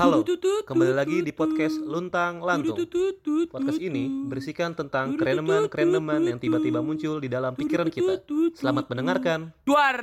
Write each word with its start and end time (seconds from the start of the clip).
Halo, 0.00 0.24
kembali 0.64 0.96
lagi 0.96 1.20
di 1.20 1.28
podcast 1.28 1.76
Luntang 1.76 2.40
Lantung. 2.40 2.72
Podcast 3.52 3.76
ini 3.76 4.08
berisikan 4.32 4.72
tentang 4.72 5.20
kereneman-kereneman 5.20 6.24
yang 6.24 6.40
tiba-tiba 6.40 6.80
muncul 6.80 7.20
di 7.20 7.28
dalam 7.28 7.52
pikiran 7.52 7.92
kita. 7.92 8.24
Selamat 8.56 8.88
mendengarkan. 8.88 9.52
Duar. 9.68 10.00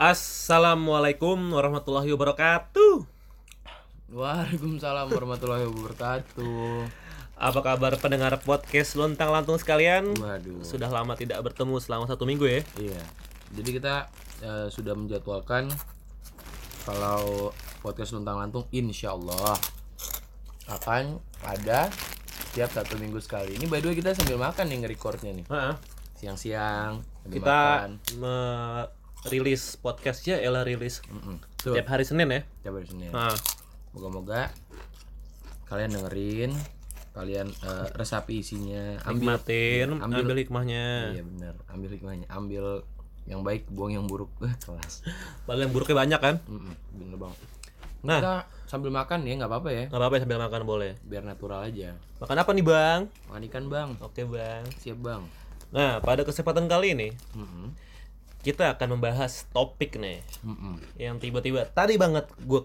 Assalamualaikum 0.00 1.36
warahmatullahi 1.52 2.08
wabarakatuh. 2.16 3.04
Waalaikumsalam 4.16 5.04
warahmatullahi 5.12 5.68
wabarakatuh. 5.68 6.88
Apa 7.36 7.60
kabar 7.60 8.00
pendengar 8.00 8.40
podcast 8.40 8.96
Luntang 8.96 9.28
Lantung 9.28 9.60
sekalian? 9.60 10.16
Waduh. 10.16 10.64
Sudah 10.64 10.88
lama 10.88 11.20
tidak 11.20 11.36
bertemu 11.44 11.76
selama 11.84 12.08
satu 12.08 12.24
minggu 12.24 12.48
ya. 12.48 12.60
Iya. 12.80 13.04
Jadi 13.60 13.70
kita 13.76 14.08
eh, 14.40 14.72
sudah 14.72 14.96
menjadwalkan 14.96 15.68
kalau 16.88 17.52
podcast 17.84 18.10
luntang 18.10 18.40
lantung 18.40 18.64
insya 18.70 19.12
Allah 19.12 19.52
akan 20.66 21.20
ada 21.44 21.92
setiap 22.48 22.72
satu 22.72 22.96
minggu 22.96 23.20
sekali. 23.20 23.52
Ini 23.52 23.68
by 23.68 23.78
the 23.78 23.92
way 23.92 23.96
kita 23.96 24.16
sambil 24.16 24.40
makan 24.40 24.64
nih 24.64 24.78
nge-recordnya 24.80 25.32
nih. 25.34 25.44
Siang-siang 26.16 27.04
Kita 27.26 27.84
merilis 28.16 29.76
podcastnya 29.76 30.38
ialah 30.38 30.62
rilis 30.62 31.04
Mm-mm. 31.04 31.36
Tuh, 31.58 31.74
tiap 31.74 31.88
hari 31.90 32.02
Senin 32.02 32.24
ya. 32.26 32.40
tiap 32.62 32.74
hari 32.74 32.86
Senin. 32.86 33.12
Moga-moga 33.92 34.48
kalian 35.64 35.92
dengerin, 35.92 36.52
kalian 37.12 37.48
eh, 37.50 37.86
resapi 37.92 38.40
isinya, 38.40 39.00
ambil 39.02 39.36
nikmatin, 39.36 39.88
ambil- 39.98 40.22
ambil 40.22 40.36
hikmahnya. 40.38 40.84
Iya 41.12 41.22
benar, 41.24 41.54
ambil 41.68 41.90
hikmahnya, 41.90 42.26
ambil 42.28 42.64
yang 43.24 43.40
baik, 43.40 43.64
buang 43.68 43.92
yang 43.92 44.04
buruk. 44.04 44.28
Eh, 44.40 44.52
kelas. 44.64 45.02
Padahal 45.42 45.66
yang 45.66 45.72
buruknya 45.72 45.96
banyak 45.98 46.20
kan? 46.20 46.34
Bener 46.90 47.16
banget. 47.16 47.38
Nah, 48.04 48.20
Kita 48.20 48.34
sambil 48.68 48.92
makan 48.92 49.24
ya 49.24 49.32
nggak 49.34 49.48
apa-apa 49.48 49.70
ya, 49.72 49.84
nggak 49.88 49.96
apa-apa 49.96 50.14
ya, 50.14 50.20
sambil 50.22 50.38
makan 50.38 50.62
boleh. 50.62 50.92
biar 51.02 51.24
natural 51.24 51.64
aja. 51.64 51.96
Makan 52.20 52.36
apa 52.36 52.50
nih 52.52 52.64
bang? 52.64 53.00
Makan 53.26 53.42
ikan 53.48 53.64
bang, 53.66 53.88
Oke 53.98 54.22
bang. 54.24 54.62
siap 54.76 55.00
bang. 55.00 55.24
Nah, 55.72 55.98
pada 55.98 56.22
kesempatan 56.22 56.68
kali 56.68 56.92
ini 56.92 57.08
Mm-mm. 57.32 57.72
kita 58.40 58.76
akan 58.76 58.94
membahas 58.94 59.48
topik 59.50 59.96
nih 59.96 60.20
Mm-mm. 60.40 60.76
yang 60.94 61.16
tiba-tiba 61.16 61.64
tadi 61.66 61.96
banget 61.96 62.28
gue 62.38 62.60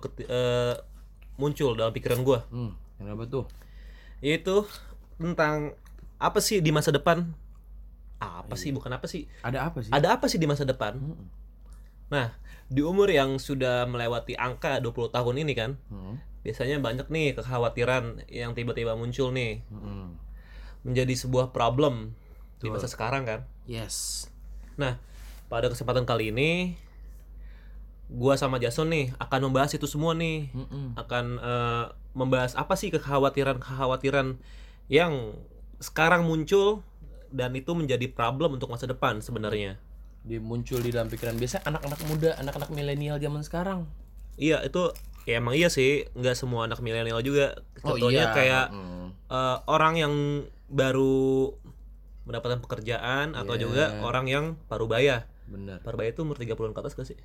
muncul 1.36 1.72
dalam 1.74 1.90
pikiran 1.90 2.20
gue, 2.20 2.40
Hmm, 2.52 2.76
kenapa 2.96 3.24
tuh? 3.26 3.46
yaitu 4.20 4.68
tentang 5.16 5.72
apa 6.20 6.38
sih 6.38 6.60
di 6.60 6.70
masa 6.70 6.92
depan? 6.92 7.24
Apa 8.20 8.54
sih? 8.54 8.76
Bukan 8.76 8.92
apa 8.92 9.08
sih? 9.08 9.24
Ada 9.40 9.72
apa 9.72 9.80
sih? 9.80 9.88
Ada 9.90 10.20
apa 10.20 10.28
sih 10.28 10.36
di 10.36 10.44
masa 10.46 10.68
depan? 10.68 11.00
Mm-mm. 11.00 11.28
Nah, 12.10 12.34
di 12.70 12.82
umur 12.86 13.10
yang 13.10 13.42
sudah 13.42 13.86
melewati 13.90 14.38
angka 14.38 14.78
20 14.82 15.10
tahun 15.10 15.36
ini 15.42 15.54
kan, 15.58 15.72
Mm-mm. 15.90 16.22
biasanya 16.46 16.78
banyak 16.82 17.10
nih 17.10 17.34
kekhawatiran 17.38 18.26
yang 18.30 18.54
tiba-tiba 18.54 18.94
muncul 18.94 19.34
nih 19.34 19.66
Mm-mm. 19.70 20.18
menjadi 20.86 21.14
sebuah 21.18 21.50
problem 21.54 22.14
di 22.62 22.68
masa 22.70 22.90
sekarang 22.90 23.26
kan. 23.26 23.42
Yes. 23.66 24.28
Nah, 24.78 25.02
pada 25.50 25.70
kesempatan 25.70 26.06
kali 26.06 26.30
ini 26.30 26.78
gua 28.10 28.34
sama 28.38 28.58
Jason 28.58 28.90
nih 28.90 29.14
akan 29.22 29.50
membahas 29.50 29.74
itu 29.78 29.86
semua 29.86 30.14
nih. 30.18 30.50
Mm-mm. 30.54 30.98
Akan 30.98 31.42
eh, 31.42 31.86
membahas 32.14 32.58
apa 32.58 32.74
sih 32.78 32.90
kekhawatiran-kekhawatiran 32.94 34.42
yang 34.90 35.38
sekarang 35.80 36.26
muncul 36.26 36.82
dan 37.30 37.54
itu 37.54 37.72
menjadi 37.78 38.10
problem 38.10 38.58
untuk 38.58 38.74
masa 38.74 38.90
depan 38.90 39.22
sebenarnya. 39.22 39.78
Dia 40.22 40.38
muncul 40.38 40.80
di 40.80 40.90
dalam 40.90 41.08
pikiran 41.08 41.36
biasa 41.36 41.64
anak-anak 41.64 42.00
muda, 42.06 42.30
anak-anak 42.38 42.70
milenial 42.70 43.18
zaman 43.18 43.42
sekarang. 43.42 43.88
Iya, 44.36 44.62
itu 44.62 44.92
ya 45.24 45.38
emang 45.38 45.54
iya 45.54 45.68
sih, 45.68 46.08
nggak 46.12 46.34
semua 46.34 46.64
anak 46.64 46.80
milenial 46.80 47.20
juga. 47.20 47.60
Contohnya 47.78 48.32
kayak 48.32 48.70
Mm. 48.70 49.08
eh, 49.28 49.58
orang 49.66 49.94
yang 49.96 50.14
baru 50.68 51.54
mendapatkan 52.24 52.60
pekerjaan 52.60 53.34
atau 53.34 53.54
Iya. 53.54 53.62
juga 53.62 53.84
orang 54.02 54.26
yang 54.26 54.46
parubaya. 54.66 55.26
bener. 55.46 55.82
Parubaya 55.82 56.08
itu 56.08 56.22
umur 56.22 56.38
30-an 56.38 56.72
ke 56.72 56.80
atas 56.80 56.94
gak 56.94 57.10
sih? 57.10 57.18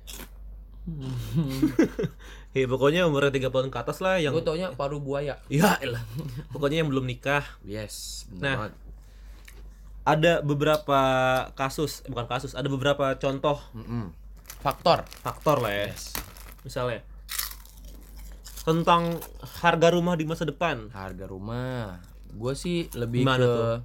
ya 2.57 2.65
pokoknya 2.65 3.05
umurnya 3.05 3.29
30-an 3.31 3.69
ke 3.69 3.77
atas 3.77 4.01
lah 4.01 4.17
yang 4.17 4.33
Gue 4.33 4.41
taunya 4.41 4.69
paru 4.71 4.97
buaya. 4.97 5.37
Ya 5.45 5.77
elah. 5.77 6.01
Pokoknya 6.49 6.81
yang 6.81 6.89
belum 6.89 7.05
nikah. 7.05 7.45
Yes, 7.61 8.25
bener 8.29 8.41
Nah. 8.41 8.55
banget. 8.59 8.73
Ada 10.05 10.39
beberapa 10.39 10.99
kasus, 11.53 12.05
bukan 12.05 12.29
kasus, 12.29 12.53
ada 12.53 12.69
beberapa 12.69 13.17
contoh 13.17 13.57
Mm-mm. 13.73 14.13
Faktor. 14.61 15.01
faktor 15.19 15.59
lah 15.59 15.73
ya. 15.73 15.85
Yes. 15.89 16.13
Misalnya 16.61 17.01
tentang 18.61 19.21
harga 19.61 19.89
rumah 19.89 20.13
di 20.13 20.25
masa 20.25 20.41
depan. 20.41 20.89
Harga 20.89 21.25
rumah. 21.25 22.01
Gue 22.33 22.53
sih 22.53 22.89
lebih 22.93 23.21
Gimana 23.21 23.37
ke 23.37 23.49
tuh? 23.49 23.77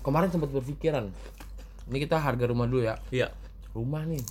kemarin 0.00 0.30
sempat 0.30 0.50
berpikiran. 0.50 1.10
Ini 1.86 1.98
kita 1.98 2.18
harga 2.18 2.46
rumah 2.46 2.66
dulu 2.66 2.82
ya. 2.82 2.98
Iya. 3.10 3.30
Rumah 3.70 4.02
nih. 4.06 4.22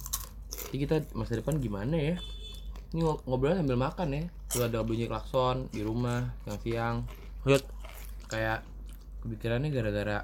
Jadi 0.70 0.78
kita 0.78 0.96
masa 1.12 1.36
depan 1.36 1.60
gimana 1.60 1.96
ya? 1.96 2.16
Ini 2.92 3.00
ngo- 3.00 3.24
ngobrol 3.24 3.56
sambil 3.56 3.80
makan 3.80 4.08
ya. 4.12 4.24
Tuh 4.50 4.66
ada 4.66 4.82
bunyi 4.82 5.06
klakson 5.06 5.68
di 5.70 5.80
rumah 5.80 6.32
siang-siang. 6.44 7.04
Lihat 7.44 7.64
Kayak 8.30 8.62
kepikirannya 9.24 9.70
gara-gara 9.72 10.24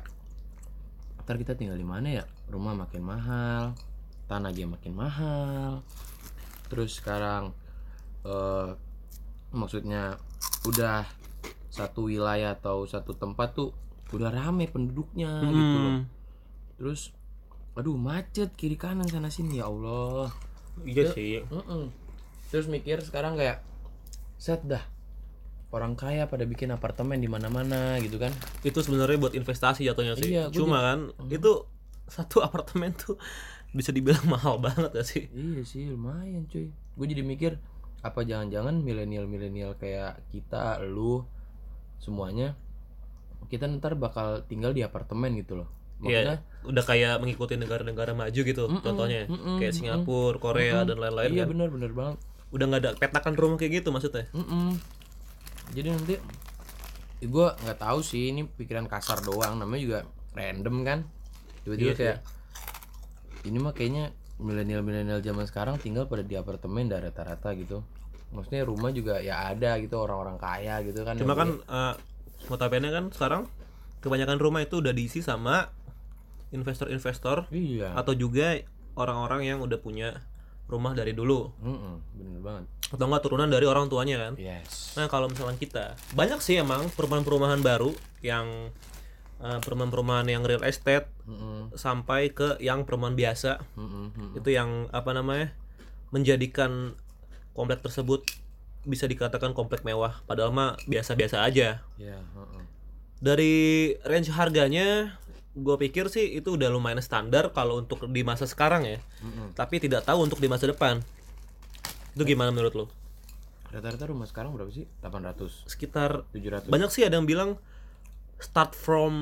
ntar 1.26 1.36
kita 1.42 1.58
tinggal 1.58 1.76
di 1.76 1.88
mana 1.88 2.22
ya? 2.22 2.24
Rumah 2.48 2.74
makin 2.86 3.02
mahal, 3.02 3.74
tanah 4.30 4.54
aja 4.54 4.70
makin 4.70 4.94
mahal. 4.94 5.82
Terus 6.70 7.02
sekarang 7.02 7.52
eh 8.26 8.70
maksudnya 9.56 10.18
udah 10.66 11.06
satu 11.70 12.08
wilayah 12.08 12.56
atau 12.56 12.88
satu 12.88 13.14
tempat 13.14 13.54
tuh 13.58 13.70
udah 14.14 14.30
rame 14.32 14.70
penduduknya 14.70 15.44
gitu 15.44 15.78
loh. 15.82 15.92
Hmm, 15.92 16.02
Terus 16.78 17.12
aduh 17.76 18.00
macet 18.00 18.56
kiri 18.56 18.80
kanan 18.80 19.10
sana 19.10 19.28
sini 19.28 19.60
ya 19.60 19.68
Allah. 19.68 20.32
iya 20.88 21.12
sih. 21.12 21.44
Mm-mm. 21.52 21.92
Terus 22.54 22.72
mikir 22.72 23.04
sekarang 23.04 23.36
kayak 23.36 23.60
set 24.40 24.64
dah 24.64 24.84
orang 25.76 25.94
kaya 25.94 26.24
pada 26.26 26.48
bikin 26.48 26.72
apartemen 26.72 27.20
di 27.20 27.28
mana-mana 27.28 28.00
gitu 28.00 28.16
kan. 28.16 28.32
Itu 28.64 28.80
sebenarnya 28.80 29.20
buat 29.20 29.36
investasi 29.36 29.84
jatuhnya 29.84 30.16
sih. 30.16 30.32
Iya, 30.32 30.48
Cuma 30.50 30.80
kan 30.80 31.00
itu 31.28 31.68
satu 32.08 32.40
apartemen 32.48 32.96
tuh 32.96 33.20
bisa 33.70 33.92
dibilang 33.92 34.24
mahal 34.26 34.56
banget 34.58 34.96
gak 34.96 35.04
sih? 35.04 35.28
Iya 35.30 35.62
sih 35.62 35.92
lumayan 35.92 36.48
cuy. 36.48 36.72
Gue 36.72 37.06
jadi 37.06 37.22
mikir 37.22 37.60
apa 38.00 38.24
jangan-jangan 38.24 38.80
milenial-milenial 38.80 39.76
kayak 39.76 40.24
kita, 40.32 40.80
lu 40.80 41.26
semuanya 41.98 42.54
kita 43.46 43.66
ntar 43.78 43.94
bakal 43.94 44.42
tinggal 44.46 44.72
di 44.72 44.82
apartemen 44.82 45.36
gitu 45.36 45.60
loh. 45.60 45.70
Maksudnya 45.96 46.40
Iya, 46.44 46.68
udah 46.70 46.84
kayak 46.84 47.14
mengikuti 47.20 47.56
negara-negara 47.56 48.12
maju 48.12 48.42
gitu 48.42 48.64
contohnya. 48.80 49.28
mm-mm, 49.28 49.58
kayak 49.58 49.74
Singapura, 49.74 50.38
Korea 50.38 50.84
dan 50.84 50.98
lain-lain 51.00 51.30
iya 51.32 51.44
kan. 51.46 51.50
bener 51.52 51.70
bener 51.72 51.92
banget. 51.92 52.18
Udah 52.52 52.66
nggak 52.68 52.82
ada 52.84 52.92
petakan 52.96 53.34
rumah 53.36 53.58
kayak 53.58 53.84
gitu 53.84 53.90
maksudnya. 53.92 54.26
Mm-mm. 54.32 54.76
Jadi 55.74 55.88
nanti 55.90 56.16
ya 57.24 57.28
gue 57.32 57.48
nggak 57.66 57.80
tahu 57.80 58.00
sih 58.04 58.30
ini 58.36 58.46
pikiran 58.46 58.86
kasar 58.86 59.24
doang 59.24 59.58
namanya 59.58 59.82
juga 59.82 60.00
random 60.36 60.76
kan? 60.86 61.00
Tiba-tiba 61.64 61.90
Iya 61.90 61.94
sih. 61.96 62.02
kayak 62.04 62.20
ini 63.46 63.58
mah 63.62 63.74
kayaknya 63.74 64.06
milenial 64.36 64.84
milenial 64.84 65.24
zaman 65.24 65.48
sekarang 65.48 65.80
tinggal 65.80 66.12
pada 66.12 66.22
di 66.22 66.36
apartemen 66.36 66.92
dah 66.92 67.00
rata-rata 67.02 67.56
gitu. 67.58 67.82
Maksudnya 68.36 68.68
rumah 68.68 68.92
juga 68.92 69.24
ya 69.24 69.48
ada 69.48 69.80
gitu 69.80 69.96
orang-orang 69.96 70.36
kaya 70.36 70.84
gitu 70.84 71.08
kan 71.08 71.16
Cuma 71.16 71.34
kan 71.40 71.50
eh 71.56 71.94
notabene 72.52 72.92
kan 72.92 73.10
sekarang 73.10 73.48
kebanyakan 74.04 74.38
rumah 74.38 74.62
itu 74.62 74.84
udah 74.84 74.94
diisi 74.94 75.26
sama 75.26 75.72
investor-investor 76.54 77.50
iya. 77.50 77.98
atau 77.98 78.14
juga 78.14 78.62
orang-orang 78.94 79.50
yang 79.50 79.60
udah 79.66 79.82
punya 79.82 80.22
rumah 80.66 80.98
dari 80.98 81.14
dulu. 81.14 81.54
Mm-mm, 81.62 81.96
bener 82.18 82.42
banget. 82.42 82.64
Atau 82.90 83.06
enggak 83.06 83.24
turunan 83.26 83.50
dari 83.50 83.66
orang 83.70 83.86
tuanya 83.86 84.18
kan. 84.18 84.34
yes. 84.38 84.98
Nah, 84.98 85.06
kalau 85.06 85.30
misalkan 85.30 85.58
kita 85.62 85.94
banyak 86.18 86.42
sih 86.42 86.58
emang 86.58 86.90
perumahan-perumahan 86.98 87.62
baru 87.62 87.94
yang 88.26 88.74
eh, 89.42 89.60
perumahan-perumahan 89.62 90.26
yang 90.26 90.42
real 90.42 90.66
estate 90.66 91.06
Mm-mm, 91.30 91.74
sampai 91.78 92.34
ke 92.34 92.58
yang 92.58 92.82
perumahan 92.82 93.14
biasa. 93.14 93.62
Mm-mm, 93.78 94.06
mm-mm. 94.18 94.32
itu 94.42 94.50
yang 94.50 94.90
apa 94.90 95.14
namanya 95.14 95.54
menjadikan 96.10 96.98
komplek 97.54 97.86
tersebut 97.86 98.26
bisa 98.86 99.06
dikatakan 99.06 99.54
komplek 99.54 99.86
mewah. 99.86 100.22
Padahal 100.26 100.50
mah 100.50 100.78
biasa-biasa 100.90 101.46
aja. 101.46 101.86
Ya 102.02 102.18
mm-mm. 102.34 102.66
dari 103.22 103.94
range 104.02 104.34
harganya 104.34 105.18
gue 105.56 105.76
pikir 105.88 106.12
sih 106.12 106.36
itu 106.36 106.60
udah 106.60 106.68
lumayan 106.68 107.00
standar 107.00 107.56
kalau 107.56 107.80
untuk 107.80 108.04
di 108.12 108.22
masa 108.28 108.44
sekarang 108.44 108.84
ya. 108.84 109.00
Mm-mm. 109.24 109.56
tapi 109.56 109.80
tidak 109.80 110.04
tahu 110.04 110.28
untuk 110.28 110.44
di 110.44 110.52
masa 110.52 110.68
depan. 110.68 111.00
Itu 112.12 112.24
gimana 112.28 112.52
menurut 112.52 112.76
lo 112.76 112.88
rata-rata 113.76 114.08
rumah 114.08 114.24
sekarang 114.24 114.56
berapa 114.56 114.72
sih? 114.72 114.88
800 115.04 115.68
sekitar 115.68 116.24
700 116.32 116.72
banyak 116.72 116.90
sih 116.96 117.04
ada 117.04 117.20
yang 117.20 117.28
bilang 117.28 117.60
start 118.40 118.72
from 118.72 119.14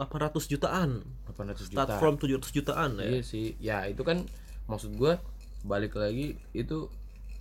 800 0.00 0.48
jutaan. 0.48 1.04
800 1.28 1.72
start 1.72 1.88
juta. 1.92 2.00
from 2.00 2.14
700 2.16 2.56
jutaan 2.56 2.90
ya. 3.00 3.08
Iya 3.08 3.22
sih, 3.24 3.46
ya 3.60 3.78
itu 3.84 4.00
kan 4.00 4.24
maksud 4.64 4.96
gua 4.96 5.20
balik 5.64 5.96
lagi 5.96 6.40
itu 6.56 6.88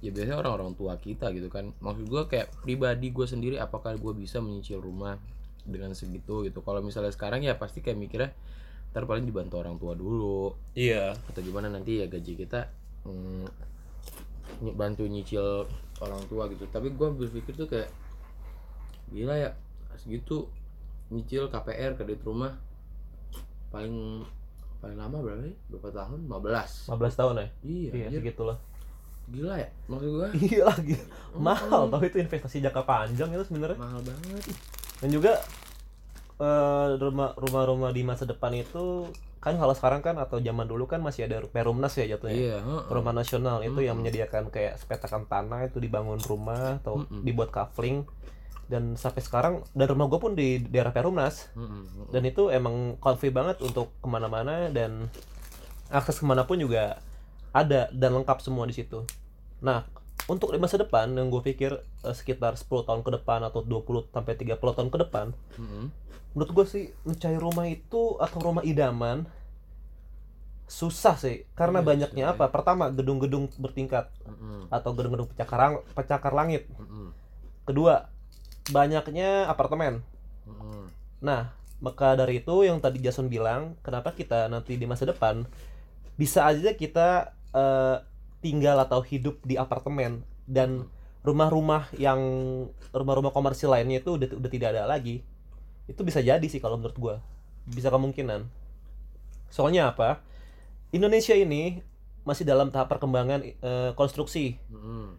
ya 0.04 0.12
biasanya 0.12 0.44
orang-orang 0.44 0.76
tua 0.76 1.00
kita 1.00 1.32
gitu 1.32 1.48
kan. 1.48 1.72
Maksud 1.80 2.06
gue 2.08 2.24
kayak 2.28 2.52
pribadi 2.64 3.10
gue 3.16 3.26
sendiri 3.26 3.56
apakah 3.58 3.96
gue 3.96 4.14
bisa 4.14 4.44
menyicil 4.44 4.84
rumah 4.84 5.18
dengan 5.66 5.92
segitu 5.98 6.46
gitu. 6.46 6.62
Kalau 6.62 6.80
misalnya 6.86 7.12
sekarang 7.12 7.42
ya 7.42 7.58
pasti 7.58 7.82
kayak 7.82 7.98
mikirnya 7.98 8.32
ntar 8.96 9.04
paling 9.04 9.28
dibantu 9.28 9.60
orang 9.60 9.76
tua 9.76 9.98
dulu. 9.98 10.56
Iya. 10.78 11.18
Atau 11.28 11.44
gimana 11.44 11.68
nanti 11.68 12.00
ya 12.00 12.08
gaji 12.08 12.40
kita 12.40 12.72
mm, 13.04 13.46
bantu 14.78 15.04
nyicil 15.04 15.68
orang 16.00 16.24
tua 16.32 16.48
gitu. 16.48 16.64
Tapi 16.72 16.94
gue 16.96 17.08
berpikir 17.12 17.54
tuh 17.58 17.68
kayak 17.68 17.92
gila 19.12 19.36
ya 19.36 19.52
segitu 20.00 20.48
nyicil 21.14 21.52
KPR 21.52 21.94
kredit 22.00 22.26
rumah 22.26 22.58
paling 23.70 24.24
paling 24.80 24.98
lama 24.98 25.18
berapa 25.20 25.42
sih? 25.44 25.56
Berapa 25.68 25.90
tahun? 25.92 26.30
15 26.30 26.94
15 26.94 27.20
tahun 27.20 27.34
ya? 27.36 27.48
Iya, 27.66 27.92
iya 27.92 28.08
segitulah. 28.22 28.58
Gila 29.26 29.58
ya 29.58 29.70
maksud 29.90 30.10
gue 30.14 30.28
iya 30.54 30.64
lagi. 30.70 30.96
Mahal 31.36 31.90
tau 31.90 32.00
itu 32.06 32.22
investasi 32.22 32.62
jangka 32.62 32.86
panjang 32.86 33.28
itu 33.34 33.44
sebenarnya. 33.44 33.76
Mahal 33.76 34.00
banget 34.06 34.56
dan 35.02 35.10
juga 35.12 35.34
eh, 36.40 36.88
rumah 37.00 37.32
rumah-rumah 37.40 37.92
di 37.96 38.02
masa 38.04 38.24
depan 38.28 38.52
itu 38.56 39.10
kan 39.40 39.62
kalau 39.62 39.78
sekarang 39.78 40.02
kan 40.02 40.18
atau 40.18 40.42
zaman 40.42 40.66
dulu 40.66 40.90
kan 40.90 41.00
masih 41.06 41.30
ada 41.30 41.38
Perumnas 41.46 41.94
ya 42.02 42.10
jatuhnya 42.18 42.34
iya 42.34 42.58
heeh. 42.66 42.82
rumah 42.90 43.14
nasional 43.14 43.62
itu 43.62 43.78
yang 43.86 43.94
Mm-mm. 43.94 44.02
menyediakan 44.02 44.50
kayak 44.50 44.82
sepetakan 44.82 45.30
tanah 45.30 45.70
itu 45.70 45.78
dibangun 45.78 46.18
rumah 46.26 46.82
atau 46.82 47.06
Mm-mm. 47.06 47.22
dibuat 47.22 47.54
kafling 47.54 48.10
dan 48.66 48.98
sampai 48.98 49.22
sekarang 49.22 49.54
dan 49.78 49.86
rumah 49.86 50.10
gue 50.10 50.18
pun 50.18 50.34
di 50.34 50.58
daerah 50.66 50.90
Perumnas 50.90 51.54
heeh. 51.54 52.10
dan 52.10 52.24
itu 52.26 52.50
emang 52.50 52.98
comfy 52.98 53.30
banget 53.30 53.62
untuk 53.62 53.94
ke 54.02 54.08
mana-mana 54.10 54.74
dan 54.74 55.14
akses 55.94 56.18
ke 56.18 56.26
mana 56.26 56.50
pun 56.50 56.58
juga 56.58 56.98
ada 57.54 57.88
dan 57.94 58.12
lengkap 58.18 58.42
semua 58.44 58.66
di 58.68 58.74
situ. 58.76 59.06
Nah 59.62 59.86
untuk 60.26 60.50
di 60.50 60.58
masa 60.58 60.82
depan 60.82 61.14
yang 61.14 61.30
gue 61.30 61.42
pikir 61.44 61.72
eh, 61.78 62.16
sekitar 62.16 62.58
10 62.58 62.66
tahun 62.88 63.02
ke 63.06 63.12
depan 63.22 63.46
atau 63.46 63.62
20 63.62 64.10
sampai 64.10 64.34
30 64.34 64.58
tahun 64.58 64.90
ke 64.90 64.98
depan 65.06 65.28
Heeh. 65.58 65.86
menurut 66.34 66.52
gue 66.52 66.66
sih 66.66 66.86
mencari 67.06 67.38
rumah 67.38 67.70
itu 67.70 68.18
atau 68.18 68.40
rumah 68.42 68.64
idaman 68.66 69.30
susah 70.66 71.14
sih 71.14 71.46
karena 71.54 71.80
Iya, 71.80 71.88
banyaknya 71.94 72.26
susah, 72.26 72.38
apa 72.42 72.46
pertama 72.50 72.90
gedung-gedung 72.90 73.54
bertingkat 73.62 74.10
Heeh. 74.26 74.66
atau 74.74 74.98
gedung-gedung 74.98 75.30
pecakar 75.30 75.86
pecakar 75.94 76.34
langit 76.34 76.66
Heeh. 76.74 77.10
kedua 77.64 78.10
banyaknya 78.74 79.46
apartemen 79.46 80.02
Heeh. 80.50 80.84
nah 81.22 81.54
maka 81.78 82.18
dari 82.18 82.42
itu 82.42 82.66
yang 82.66 82.82
tadi 82.82 82.98
Jason 82.98 83.30
bilang 83.30 83.78
kenapa 83.86 84.10
kita 84.10 84.50
nanti 84.50 84.74
di 84.74 84.90
masa 84.90 85.06
depan 85.06 85.46
bisa 86.18 86.50
aja 86.50 86.74
kita 86.74 87.30
eh, 87.54 87.98
tinggal 88.46 88.78
atau 88.78 89.02
hidup 89.02 89.42
di 89.42 89.58
apartemen 89.58 90.22
dan 90.46 90.86
rumah-rumah 91.26 91.90
yang 91.98 92.22
rumah-rumah 92.94 93.34
komersil 93.34 93.74
lainnya 93.74 93.98
itu 93.98 94.14
udah 94.14 94.30
udah 94.38 94.52
tidak 94.54 94.78
ada 94.78 94.86
lagi 94.86 95.26
itu 95.90 96.02
bisa 96.06 96.22
jadi 96.22 96.46
sih 96.46 96.62
kalau 96.62 96.78
menurut 96.78 96.98
gua. 96.98 97.16
Bisa 97.66 97.90
kemungkinan. 97.90 98.46
Soalnya 99.50 99.94
apa? 99.94 100.22
Indonesia 100.94 101.34
ini 101.34 101.82
masih 102.26 102.46
dalam 102.46 102.74
tahap 102.74 102.90
perkembangan 102.94 103.42
eh, 103.42 103.92
konstruksi. 103.98 104.58
Heeh. 104.70 105.10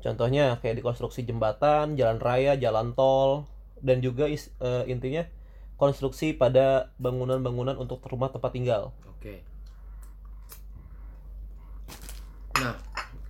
contohnya 0.00 0.56
kayak 0.64 0.80
di 0.80 0.82
konstruksi 0.86 1.28
jembatan 1.28 1.92
jalan 1.92 2.16
raya 2.24 2.56
jalan 2.56 2.96
tol 2.96 3.44
dan 3.84 4.00
juga 4.00 4.24
is- 4.32 4.48
eh, 4.56 4.88
intinya 4.88 5.28
konstruksi 5.76 6.32
pada 6.32 6.88
bangunan-bangunan 6.96 7.76
untuk 7.76 8.00
rumah 8.08 8.32
tempat 8.32 8.52
tinggal. 8.56 8.96
Oke. 9.04 9.44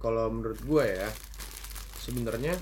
Kalau 0.01 0.33
menurut 0.33 0.61
gue 0.65 0.85
ya, 0.85 1.09
sebenarnya 2.01 2.57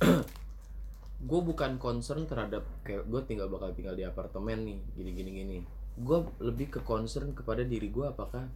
gue 1.28 1.40
bukan 1.44 1.76
concern 1.76 2.24
terhadap 2.24 2.64
kayak 2.82 3.04
gue 3.04 3.20
tinggal 3.28 3.52
bakal 3.52 3.70
tinggal 3.76 3.92
di 3.92 4.08
apartemen 4.08 4.64
nih, 4.64 4.78
gini 4.96 5.10
gini 5.12 5.30
gini. 5.30 5.58
Gue 6.00 6.24
lebih 6.40 6.72
ke 6.72 6.80
concern 6.80 7.36
kepada 7.36 7.62
diri 7.62 7.92
gue 7.92 8.08
apakah 8.08 8.48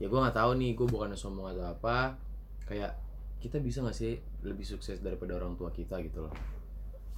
ya 0.00 0.08
gue 0.08 0.18
nggak 0.18 0.34
tahu 0.34 0.50
nih, 0.56 0.72
gue 0.72 0.86
bukan 0.88 1.12
sombong 1.12 1.52
atau 1.52 1.68
apa. 1.68 2.16
Kayak 2.64 2.96
kita 3.44 3.60
bisa 3.60 3.84
nggak 3.84 3.96
sih 3.96 4.16
lebih 4.40 4.64
sukses 4.64 5.04
daripada 5.04 5.36
orang 5.36 5.54
tua 5.60 5.68
kita 5.68 6.00
gitu 6.00 6.24
loh. 6.24 6.34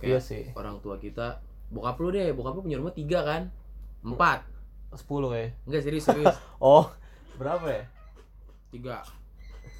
iya 0.02 0.18
Kayak 0.18 0.22
sih 0.26 0.44
orang 0.58 0.82
tua 0.82 0.98
kita, 0.98 1.38
bokap 1.70 1.96
lu 2.02 2.10
deh, 2.10 2.34
bokap 2.34 2.58
lu 2.58 2.66
punya 2.66 2.82
rumah 2.82 2.90
tiga 2.90 3.22
kan, 3.22 3.48
empat, 4.02 4.42
10 4.96 5.06
ya 5.36 5.46
enggak 5.68 5.82
serius 5.84 6.04
serius. 6.08 6.36
oh 6.62 6.90
berapa 7.36 7.66
ya 7.68 7.84
Tiga. 8.72 8.98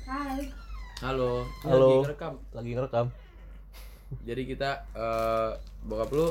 Hai. 0.06 0.48
Halo. 1.02 1.44
Halo. 1.60 1.88
Lagi 2.00 2.06
ngerekam. 2.06 2.34
lagi 2.52 2.70
ngerekam 2.72 3.06
Jadi 4.22 4.42
kita 4.46 4.70
eh 4.94 5.50
bokap 5.82 6.10
lu 6.10 6.30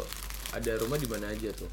ada 0.50 0.72
rumah 0.80 0.96
di 0.96 1.08
mana 1.08 1.28
aja 1.28 1.52
tuh? 1.52 1.68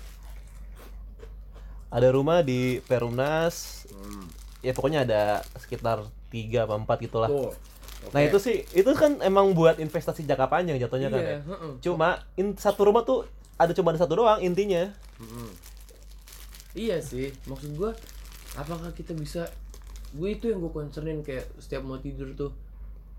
ada 1.92 2.08
rumah 2.08 2.40
di 2.40 2.80
Perumnas 2.82 3.84
Hmm. 3.92 4.24
ya 4.58 4.72
pokoknya 4.72 5.04
ada 5.04 5.22
sekitar 5.54 6.00
3 6.26 6.64
apa 6.64 6.74
4 6.74 7.04
gitulah 7.04 7.28
Tuh. 7.28 7.52
nah 8.10 8.24
itu 8.24 8.40
sih 8.40 8.64
itu 8.72 8.88
kan 8.96 9.20
emang 9.20 9.52
buat 9.52 9.76
investasi 9.76 10.24
jangka 10.24 10.48
panjang 10.48 10.80
jatuhnya 10.80 11.06
kan 11.06 11.20
ya 11.20 11.28
iya, 11.28 11.38
heeh. 11.44 11.72
cuma 11.78 12.24
in, 12.34 12.56
satu 12.56 12.88
rumah 12.88 13.04
tuh 13.04 13.28
ada 13.54 13.70
cuma 13.70 13.92
ada 13.92 14.00
satu 14.00 14.16
doang 14.16 14.40
intinya 14.40 14.88
Mm-mm. 15.20 15.52
Iya 16.72 16.96
sih, 16.98 17.36
maksud 17.44 17.76
gua 17.76 17.92
apakah 18.54 18.88
kita 18.90 19.12
bisa 19.12 19.44
gue 20.12 20.28
itu 20.28 20.52
yang 20.52 20.60
gue 20.60 20.72
concernin 20.72 21.24
kayak 21.24 21.48
setiap 21.56 21.82
mau 21.84 21.96
tidur 21.96 22.36
tuh 22.36 22.52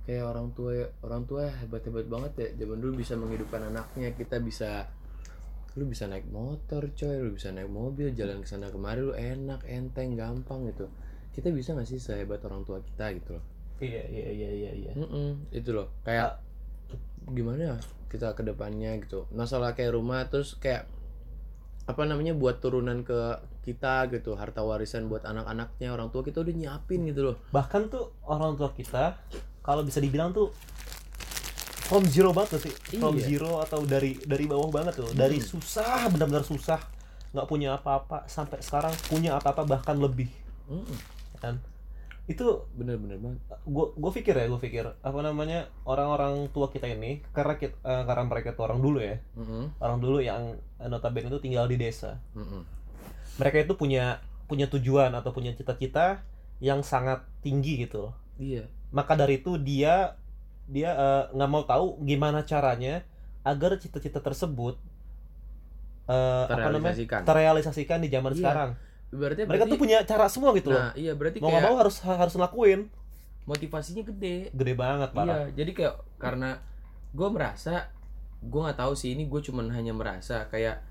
kayak 0.06 0.30
orang 0.30 0.52
tua 0.54 0.94
orang 1.02 1.24
tua 1.26 1.50
hebat 1.50 1.82
hebat 1.88 2.06
banget 2.06 2.32
ya. 2.38 2.48
Zaman 2.64 2.78
dulu 2.80 3.02
bisa 3.02 3.18
menghidupkan 3.18 3.72
anaknya 3.72 4.14
kita 4.14 4.38
bisa 4.44 4.88
lu 5.74 5.90
bisa 5.90 6.06
naik 6.06 6.30
motor 6.30 6.94
coy 6.94 7.18
lu 7.18 7.34
bisa 7.34 7.50
naik 7.50 7.66
mobil 7.66 8.14
jalan 8.14 8.46
ke 8.46 8.48
sana 8.48 8.70
kemari 8.70 9.02
lu 9.02 9.14
enak 9.18 9.66
enteng 9.66 10.14
gampang 10.14 10.70
gitu. 10.70 10.86
Kita 11.34 11.50
bisa 11.50 11.74
nggak 11.74 11.90
sih 11.90 11.98
sehebat 11.98 12.46
orang 12.46 12.62
tua 12.62 12.78
kita 12.86 13.10
gitu 13.18 13.42
loh? 13.42 13.46
Iya 13.82 14.06
iya 14.06 14.28
iya 14.30 14.50
iya 14.54 14.72
iya. 14.72 14.92
Mm-mm, 14.94 15.50
itu 15.50 15.74
loh. 15.74 15.90
Kayak 16.06 16.46
gimana 17.34 17.74
ya 17.74 17.78
kita 18.14 18.38
ke 18.38 18.46
depannya 18.46 19.02
gitu. 19.02 19.26
Masalah 19.34 19.74
kayak 19.74 19.98
rumah 19.98 20.30
terus 20.30 20.54
kayak 20.62 20.86
apa 21.90 22.04
namanya 22.06 22.38
buat 22.38 22.62
turunan 22.62 23.02
ke 23.02 23.42
kita 23.64 24.12
gitu 24.12 24.36
harta 24.36 24.60
warisan 24.62 25.08
buat 25.08 25.24
anak-anaknya 25.24 25.90
orang 25.90 26.12
tua 26.12 26.22
kita 26.22 26.44
udah 26.44 26.54
nyiapin 26.54 27.08
gitu 27.08 27.32
loh. 27.32 27.36
Bahkan 27.50 27.88
tuh 27.88 28.12
orang 28.28 28.54
tua 28.54 28.76
kita 28.76 29.16
kalau 29.64 29.82
bisa 29.82 29.98
dibilang 29.98 30.36
tuh 30.36 30.52
from 31.84 32.04
zero 32.08 32.32
banget 32.36 32.60
tuh 32.60 32.62
sih 32.68 32.74
from 32.98 33.16
Iya. 33.16 33.26
zero 33.28 33.60
atau 33.60 33.84
dari 33.84 34.20
dari 34.24 34.46
bawah 34.46 34.68
banget 34.68 35.00
tuh. 35.00 35.10
Dari 35.12 35.40
susah 35.40 36.12
benar-benar 36.12 36.44
susah. 36.44 36.80
Nggak 37.34 37.48
punya 37.48 37.70
apa-apa. 37.76 38.28
Sampai 38.28 38.60
sekarang 38.62 38.94
punya 39.08 39.36
apa-apa 39.36 39.64
bahkan 39.64 39.98
lebih. 39.98 40.30
Mm-mm, 40.70 40.98
kan? 41.40 41.60
Itu 42.24 42.72
bener-bener 42.72 43.20
banget. 43.20 43.40
gue 43.68 43.86
gue 43.96 44.12
pikir 44.16 44.32
ya 44.32 44.48
gue 44.48 44.56
pikir 44.56 44.86
apa 44.88 45.20
namanya 45.20 45.68
orang-orang 45.84 46.48
tua 46.56 46.72
kita 46.72 46.88
ini 46.88 47.20
karena 47.36 47.60
kita, 47.60 47.76
eh, 47.84 48.04
karena 48.08 48.24
mereka 48.28 48.56
tuh 48.56 48.64
orang 48.68 48.80
dulu 48.80 49.00
ya. 49.04 49.20
Mm-mm, 49.36 49.76
orang 49.80 50.00
dulu 50.00 50.24
yang 50.24 50.56
eh, 50.80 50.88
notabene 50.88 51.28
itu 51.28 51.40
tinggal 51.40 51.68
di 51.68 51.76
desa. 51.76 52.16
Mm-mm. 52.32 52.64
Mereka 53.38 53.58
itu 53.62 53.74
punya 53.74 54.22
punya 54.46 54.70
tujuan 54.70 55.10
atau 55.16 55.34
punya 55.34 55.56
cita-cita 55.56 56.22
yang 56.62 56.86
sangat 56.86 57.26
tinggi 57.42 57.88
gitu. 57.88 58.12
Loh 58.12 58.14
iya. 58.38 58.70
Maka 58.94 59.18
dari 59.18 59.42
itu 59.42 59.58
dia 59.58 60.16
dia 60.70 60.90
eh, 60.96 61.24
nggak 61.34 61.50
mau 61.50 61.64
tahu 61.66 62.00
gimana 62.06 62.46
caranya 62.46 63.04
agar 63.44 63.76
cita-cita 63.82 64.24
tersebut 64.24 64.80
eh, 66.08 66.46
apa 66.48 66.70
namanya 66.72 66.96
terrealisasikan. 67.24 68.00
di 68.04 68.10
zaman 68.12 68.32
Iya. 68.34 68.40
sekarang. 68.40 68.70
Berarti 69.14 69.42
mereka 69.46 69.64
tuh 69.70 69.78
punya 69.78 69.98
cara 70.06 70.26
semua 70.30 70.52
gitu 70.58 70.74
loh. 70.74 70.82
Nah 70.82 70.94
iya 70.98 71.14
berarti 71.14 71.38
mau 71.38 71.50
nggak 71.52 71.62
kayak 71.62 71.70
mau 71.70 71.76
harus 71.80 71.96
harus 72.02 72.34
ngelakuin. 72.38 72.82
Motivasinya 73.44 74.04
gede. 74.08 74.56
Gede 74.56 74.74
banget 74.74 75.10
parah 75.12 75.52
Iya, 75.52 75.64
jadi 75.64 75.72
kayak 75.76 75.96
karena 76.16 76.64
gue 77.12 77.28
merasa 77.30 77.92
gue 78.44 78.60
nggak 78.60 78.80
tahu 78.80 78.94
sih 78.96 79.16
ini 79.16 79.28
gue 79.28 79.42
cuman 79.44 79.72
hanya 79.72 79.92
merasa 79.96 80.48
kayak 80.48 80.82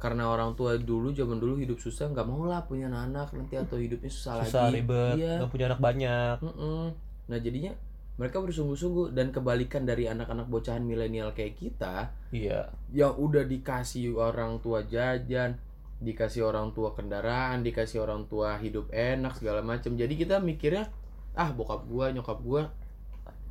karena 0.00 0.24
orang 0.26 0.56
tua 0.56 0.74
dulu 0.74 1.12
zaman 1.12 1.36
dulu 1.36 1.54
hidup 1.54 1.76
susah 1.76 2.08
nggak 2.08 2.24
mau 2.24 2.42
lah 2.42 2.64
punya 2.64 2.88
anak 2.88 3.30
nanti 3.30 3.54
atau 3.54 3.76
hidupnya 3.76 4.08
susah, 4.08 4.40
susah 4.42 4.66
lagi. 4.66 4.80
ribet 4.80 5.14
Iya. 5.16 5.32
nggak 5.38 5.50
punya 5.50 5.66
anak 5.68 5.80
banyak 5.80 6.36
Mm-mm. 6.40 6.84
Nah 7.28 7.38
jadinya 7.38 7.72
mereka 8.16 8.36
bersungguh-sungguh 8.38 9.12
dan 9.12 9.28
kebalikan 9.28 9.84
dari 9.84 10.04
anak-anak 10.04 10.44
bocahan 10.44 10.80
milenial 10.80 11.30
kayak 11.30 11.56
kita 11.56 12.12
iya 12.30 12.68
yang 12.90 13.12
udah 13.14 13.44
dikasih 13.44 14.12
orang 14.12 14.58
tua 14.58 14.84
jajan, 14.84 15.56
dikasih 15.98 16.42
orang 16.42 16.72
tua 16.72 16.92
kendaraan, 16.92 17.60
dikasih 17.60 18.00
orang 18.00 18.24
tua 18.26 18.56
hidup 18.56 18.88
enak 18.88 19.36
segala 19.36 19.60
macam. 19.60 19.94
Jadi 19.94 20.16
kita 20.16 20.36
mikirnya 20.36 20.88
ah 21.32 21.48
bokap 21.50 21.84
gua, 21.84 22.08
nyokap 22.08 22.40
gua 22.40 22.72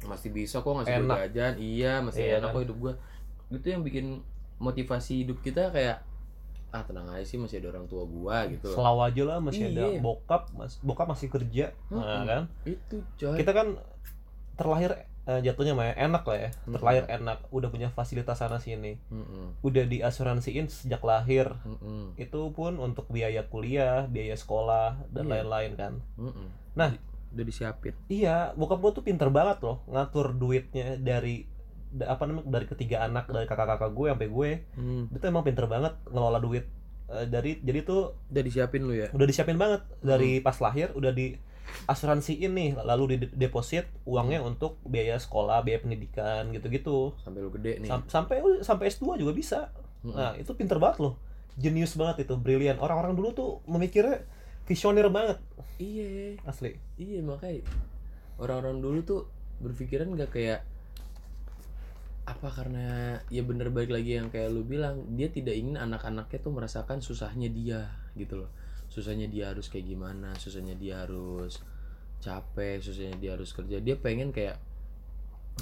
masih 0.01 0.29
bisa 0.29 0.59
kok 0.59 0.69
ngasih 0.71 0.95
gua 0.97 1.05
Enak. 1.05 1.17
jajan, 1.29 1.53
iya 1.57 1.93
masih 1.99 2.23
Iya. 2.25 2.37
enak 2.39 2.49
kok 2.51 2.61
hidup 2.65 2.77
gua. 2.79 2.93
Itu 3.49 3.67
yang 3.67 3.81
bikin 3.81 4.21
motivasi 4.57 5.23
hidup 5.23 5.39
kita 5.39 5.71
kayak 5.71 6.03
ah 6.69 6.81
tenang 6.81 7.07
aja 7.07 7.23
sih 7.23 7.35
masih 7.35 7.59
ada 7.59 7.71
orang 7.71 7.85
tua 7.85 8.03
gua 8.03 8.45
gitu. 8.45 8.69
selalu 8.69 8.99
aja 9.03 9.23
lah 9.25 9.37
masih 9.39 9.63
ada 9.67 9.83
Iya. 9.87 9.99
bokap 9.99 10.53
mas 10.53 10.77
bokap 10.79 11.07
masih 11.07 11.27
kerja 11.27 11.73
nah, 11.87 11.97
Mm-mm. 11.97 12.23
kan 12.23 12.43
Itu 12.63 12.95
coy. 13.15 13.35
kita 13.35 13.51
kan 13.51 13.67
terlahir 14.53 14.91
eh, 15.25 15.41
jatuhnya 15.41 15.73
mah 15.73 15.85
ya, 15.87 15.95
enak 16.03 16.23
lah 16.23 16.37
ya 16.39 16.49
Mm-mm. 16.51 16.73
terlahir 16.73 17.03
enak 17.07 17.39
udah 17.49 17.69
punya 17.69 17.89
fasilitas 17.89 18.37
sana 18.37 18.57
sini 18.57 19.01
Mm-mm. 19.07 19.57
udah 19.59 19.83
diasuransiin 19.83 20.67
sejak 20.67 21.01
lahir 21.01 21.49
Mm-mm. 21.63 22.13
itu 22.15 22.41
pun 22.51 22.77
untuk 22.77 23.07
biaya 23.07 23.41
kuliah 23.43 24.05
biaya 24.05 24.33
sekolah 24.33 25.09
dan 25.09 25.25
Iya. 25.25 25.31
lain-lain 25.41 25.71
kan 25.75 25.93
Mm-mm. 26.15 26.47
Nah. 26.75 26.93
Udah 27.29 27.45
disiapin 27.45 27.93
iya 28.07 28.53
bokap 28.53 28.77
gue 28.79 28.91
tuh 28.91 29.03
pinter 29.03 29.29
banget 29.29 29.61
loh 29.61 29.85
ngatur 29.85 30.33
duitnya 30.33 30.97
dari 30.97 31.45
da- 31.45 31.58
apa 31.99 32.23
namanya 32.23 32.45
dari 32.47 32.65
ketiga 32.65 33.01
anak 33.01 33.25
dari 33.27 33.43
kakak-kakak 33.43 33.89
gue 33.89 34.07
sampai 34.07 34.29
gue 34.29 34.49
Hmm. 34.73 35.03
dia 35.09 35.17
tuh 35.17 35.27
emang 35.27 35.41
pinter 35.41 35.65
banget 35.65 35.93
ngelola 36.05 36.37
duit. 36.37 36.65
Eh, 37.07 37.25
dari 37.25 37.57
jadi 37.59 37.81
tuh 37.81 38.13
udah 38.29 38.43
disiapin 38.43 38.85
lu 38.85 38.93
ya? 38.93 39.09
udah 39.09 39.25
disiapin 39.25 39.57
banget. 39.57 39.81
Dari 39.99 40.37
pas 40.39 40.53
lahir 40.55 40.93
udah 40.93 41.09
di 41.09 41.33
asuransiin 41.85 42.49
nih 42.49 42.69
lalu 42.75 43.03
di 43.07 43.29
deposit 43.31 43.85
uangnya 44.03 44.41
untuk 44.41 44.81
biaya 44.83 45.17
sekolah 45.17 45.61
biaya 45.61 45.79
pendidikan 45.79 46.49
gitu-gitu. 46.49 47.13
Sampai 47.19 47.39
lu 47.39 47.49
gede 47.51 47.81
nih. 47.81 47.89
Sam- 47.89 48.05
sampai 48.05 48.37
sampai 48.61 48.85
S2 48.87 49.17
juga 49.17 49.33
bisa. 49.33 49.59
Mm-mm. 49.99 50.15
nah 50.15 50.31
itu 50.33 50.53
pinter 50.53 50.77
banget 50.77 51.01
loh. 51.01 51.17
Jenius 51.57 51.93
banget 51.93 52.23
itu 52.23 52.33
brilian. 52.35 52.77
Orang-orang 52.77 53.13
dulu 53.13 53.33
tuh 53.33 53.49
memikirnya 53.65 54.23
visioner 54.63 55.09
banget. 55.09 55.41
Iya. 55.75 56.37
Asli. 56.43 56.77
Iya 56.95 57.19
makanya. 57.19 57.65
Orang-orang 58.37 58.79
dulu 58.79 58.99
tuh 59.01 59.21
berpikiran 59.59 60.07
gak 60.15 60.31
kayak 60.31 60.63
apa 62.29 62.53
karena 62.53 63.17
ya 63.27 63.41
bener 63.41 63.73
balik 63.73 63.89
lagi 63.89 64.15
yang 64.15 64.29
kayak 64.29 64.53
lu 64.53 64.61
bilang 64.61 65.01
dia 65.17 65.33
tidak 65.33 65.57
ingin 65.57 65.75
anak-anaknya 65.75 66.37
tuh 66.37 66.53
merasakan 66.53 67.01
susahnya 67.01 67.49
dia 67.49 67.89
gitu 68.13 68.45
loh. 68.45 68.49
Susahnya 68.89 69.25
dia 69.25 69.49
harus 69.49 69.65
kayak 69.65 69.85
gimana 69.87 70.37
susahnya 70.37 70.77
dia 70.77 71.01
harus 71.01 71.57
capek 72.19 72.77
susahnya 72.79 73.17
dia 73.17 73.31
harus 73.33 73.49
kerja. 73.49 73.81
Dia 73.81 73.97
pengen 73.97 74.29
kayak 74.29 74.61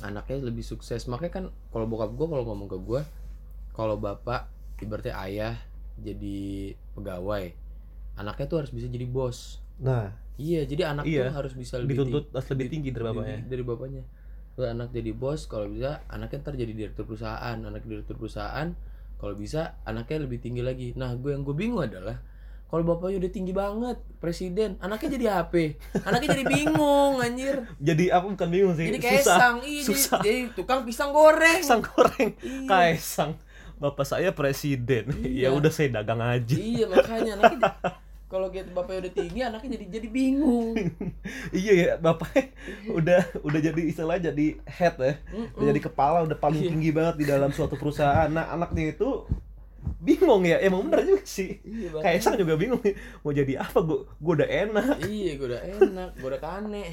anaknya 0.04 0.44
lebih 0.44 0.62
sukses. 0.62 1.08
Makanya 1.08 1.32
kan 1.32 1.46
kalau 1.72 1.88
bokap 1.88 2.12
gue 2.14 2.28
kalau 2.28 2.44
ngomong 2.44 2.68
ke 2.68 2.78
gue 2.78 3.02
kalau 3.72 3.96
bapak 3.96 4.50
ibaratnya 4.82 5.16
ayah 5.24 5.56
jadi 5.98 6.74
pegawai 6.94 7.54
anaknya 8.18 8.46
tuh 8.46 8.58
harus 8.66 8.72
bisa 8.74 8.86
jadi 8.86 9.06
bos. 9.06 9.62
Nah. 9.80 10.14
Iya, 10.38 10.70
jadi 10.70 10.94
anak 10.94 11.10
Iya. 11.10 11.34
tuh 11.34 11.38
harus 11.42 11.54
bisa 11.58 11.82
lebih 11.82 11.98
dituntut 11.98 12.30
tinggi- 12.30 12.34
harus 12.38 12.50
lebih 12.54 12.68
tinggi 12.70 12.90
dari 12.94 13.06
bapaknya. 13.10 13.38
dari, 13.42 13.50
dari 13.50 13.64
bapaknya. 13.66 14.04
Kalau 14.58 14.74
anak 14.74 14.90
jadi 14.90 15.14
bos, 15.14 15.46
kalau 15.46 15.70
bisa 15.70 16.02
anaknya 16.10 16.42
ntar 16.42 16.58
jadi 16.58 16.74
direktur 16.74 17.06
perusahaan, 17.06 17.54
anak 17.56 17.86
direktur 17.86 18.18
perusahaan, 18.18 18.74
kalau 19.16 19.38
bisa 19.38 19.78
anaknya 19.86 20.26
lebih 20.26 20.42
tinggi 20.42 20.66
lagi. 20.66 20.98
Nah, 20.98 21.14
gue 21.14 21.30
yang 21.30 21.46
gue 21.46 21.54
bingung 21.54 21.86
adalah 21.86 22.18
kalau 22.66 22.82
bapaknya 22.84 23.22
udah 23.22 23.32
tinggi 23.32 23.54
banget, 23.54 24.02
presiden, 24.18 24.76
anaknya 24.78 25.10
jadi 25.14 25.26
HP, 25.40 25.78
anaknya 26.04 26.36
jadi 26.36 26.46
bingung 26.50 27.22
anjir. 27.22 27.64
jadi 27.80 28.12
aku 28.12 28.34
bukan 28.34 28.50
bingung 28.50 28.74
sih 28.74 28.90
Jadi 28.90 28.98
susah 28.98 29.14
kaisang, 29.24 29.56
iya, 29.62 29.78
jadi, 29.78 29.88
susah. 29.88 30.20
jadi 30.20 30.40
tukang 30.52 30.82
pisang 30.84 31.14
goreng. 31.14 31.62
Kaisang 31.62 31.82
goreng 31.86 32.30
Iya. 32.42 32.68
kaisang 32.68 33.32
bapak 33.78 34.04
saya 34.04 34.34
presiden 34.34 35.06
Iya. 35.22 35.48
ya 35.48 35.50
udah 35.54 35.70
saya 35.70 35.94
dagang 35.94 36.18
aja 36.18 36.58
Iya, 36.58 36.90
makanya 36.90 37.32
anaknya 37.38 37.72
kalau 38.28 38.52
gitu 38.52 38.68
bapaknya 38.76 39.08
udah 39.08 39.14
tinggi, 39.16 39.40
anaknya 39.40 39.70
jadi 39.80 39.86
jadi 39.88 40.08
bingung. 40.12 40.76
iya 41.56 41.74
ya 41.74 41.92
bapaknya 41.96 42.52
udah 42.92 43.22
udah 43.40 43.60
jadi 43.64 43.82
istilah 43.88 44.20
jadi 44.20 44.60
head 44.68 44.96
ya. 45.00 45.14
Udah 45.56 45.66
jadi 45.72 45.80
kepala 45.80 46.28
udah 46.28 46.36
paling 46.36 46.60
Iya. 46.60 46.70
tinggi 46.70 46.90
banget 46.92 47.16
di 47.18 47.26
dalam 47.26 47.50
suatu 47.50 47.80
perusahaan. 47.80 48.28
Nah 48.28 48.52
anaknya 48.52 48.92
itu 48.92 49.24
bingung 49.98 50.44
ya. 50.44 50.60
Emang 50.60 50.84
bener 50.86 51.08
juga 51.08 51.24
sih. 51.24 51.64
Iya. 51.64 52.04
Kaisang 52.04 52.36
juga 52.36 52.60
bingung 52.60 52.84
mau 53.24 53.32
jadi 53.32 53.64
apa? 53.64 53.80
Gue 53.80 54.04
gue 54.04 54.34
udah 54.44 54.50
enak. 54.52 54.96
Iya 55.08 55.32
gue 55.40 55.48
udah 55.48 55.62
enak 55.80 56.10
gue 56.20 56.28
udah 56.28 56.42
kane. 56.44 56.86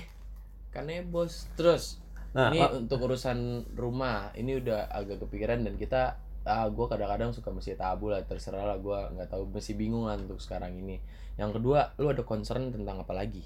Kane 0.70 1.02
bos. 1.02 1.50
Terus 1.58 1.98
nah 2.30 2.50
ini 2.50 2.58
untuk 2.78 2.98
urusan 3.06 3.62
rumah 3.74 4.30
ini 4.34 4.58
udah 4.58 4.90
agak 4.90 5.22
kepikiran 5.22 5.62
dan 5.62 5.74
kita 5.74 6.18
ah 6.44 6.68
gue 6.68 6.86
kadang-kadang 6.86 7.32
suka 7.32 7.48
masih 7.48 7.72
tabu 7.74 8.08
lah 8.08 8.20
terserah 8.20 8.64
lah 8.64 8.76
gue 8.76 8.98
nggak 9.16 9.28
tahu 9.28 9.48
masih 9.48 9.74
bingung 9.74 10.04
lah 10.04 10.14
untuk 10.14 10.36
sekarang 10.36 10.76
ini 10.76 11.00
yang 11.34 11.50
kedua 11.50 11.96
lu 11.96 12.06
ada 12.06 12.20
concern 12.20 12.68
tentang 12.68 13.00
apa 13.00 13.12
lagi 13.12 13.42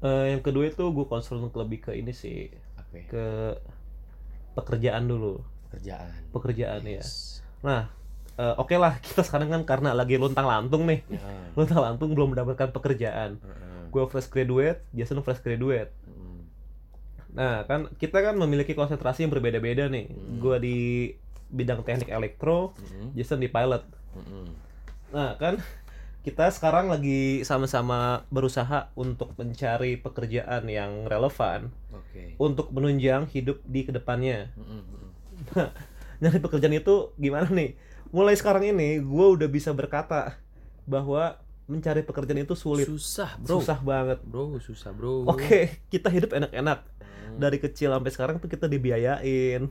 eh, 0.00 0.34
yang 0.34 0.42
kedua 0.42 0.66
itu 0.66 0.82
gue 0.82 1.06
concern 1.06 1.46
lebih 1.46 1.78
ke 1.80 1.94
ini 1.94 2.10
sih 2.10 2.50
apa 2.74 2.92
ya? 2.92 3.04
ke 3.06 3.24
pekerjaan 4.54 5.06
dulu 5.06 5.38
kerjaan 5.70 6.10
pekerjaan 6.30 6.82
ya 6.82 6.98
Yes. 6.98 7.40
nah 7.60 7.86
eh, 8.34 8.54
oke 8.56 8.74
lah 8.74 8.98
kita 8.98 9.22
sekarang 9.22 9.48
kan 9.48 9.62
karena 9.62 9.94
lagi 9.94 10.18
lontang 10.18 10.46
lantung 10.46 10.84
nih 10.84 11.06
Ya. 11.06 11.22
lontang 11.58 11.80
lantung 11.80 12.10
belum 12.12 12.34
mendapatkan 12.34 12.74
pekerjaan 12.74 13.38
Heeh. 13.38 13.82
gue 13.88 14.02
fresh 14.10 14.26
graduate 14.26 14.82
Jason 14.90 15.22
fresh 15.22 15.40
graduate 15.40 15.94
Mm. 16.02 16.16
Nah, 17.28 17.62
kan 17.68 17.86
kita 18.00 18.18
kan 18.24 18.34
memiliki 18.34 18.72
konsentrasi 18.72 19.22
yang 19.22 19.30
berbeda-beda 19.30 19.86
nih. 19.86 20.10
Hmm. 20.10 20.40
Gua 20.40 20.56
di 20.56 21.12
bidang 21.48 21.80
teknik 21.84 22.12
elektro, 22.12 22.76
Mm-mm. 22.76 23.16
Jason 23.16 23.40
di 23.40 23.48
pilot. 23.48 23.84
Mm-mm. 24.16 24.46
Nah, 25.12 25.36
kan 25.40 25.60
kita 26.26 26.52
sekarang 26.52 26.92
lagi 26.92 27.40
sama-sama 27.46 28.28
berusaha 28.28 28.92
untuk 28.92 29.32
mencari 29.40 29.96
pekerjaan 29.96 30.68
yang 30.68 31.08
relevan 31.08 31.72
oke 31.88 32.36
untuk 32.36 32.68
menunjang 32.74 33.24
hidup 33.32 33.64
di 33.64 33.88
ke 33.88 33.92
depannya. 33.94 34.52
Mm-mm. 34.58 34.82
Mm-mm. 34.84 35.10
Nyari 36.20 36.38
pekerjaan 36.42 36.74
itu 36.76 37.14
gimana 37.16 37.48
nih? 37.48 37.78
Mulai 38.10 38.34
sekarang 38.36 38.66
ini 38.66 38.98
gue 39.00 39.26
udah 39.38 39.48
bisa 39.48 39.70
berkata 39.72 40.36
bahwa 40.84 41.38
mencari 41.68 42.00
pekerjaan 42.00 42.40
itu 42.40 42.56
sulit, 42.56 42.88
susah 42.88 43.36
bro 43.36 43.60
susah 43.60 43.78
banget. 43.84 44.18
bro 44.24 44.56
susah 44.56 44.90
bro 44.96 45.28
Oke, 45.28 45.84
kita 45.92 46.08
hidup 46.08 46.32
enak-enak. 46.32 46.80
Hmm. 46.98 47.36
Dari 47.36 47.60
kecil 47.60 47.92
sampai 47.92 48.08
sekarang 48.08 48.36
tuh 48.40 48.48
kita 48.48 48.64
dibiayain. 48.66 49.68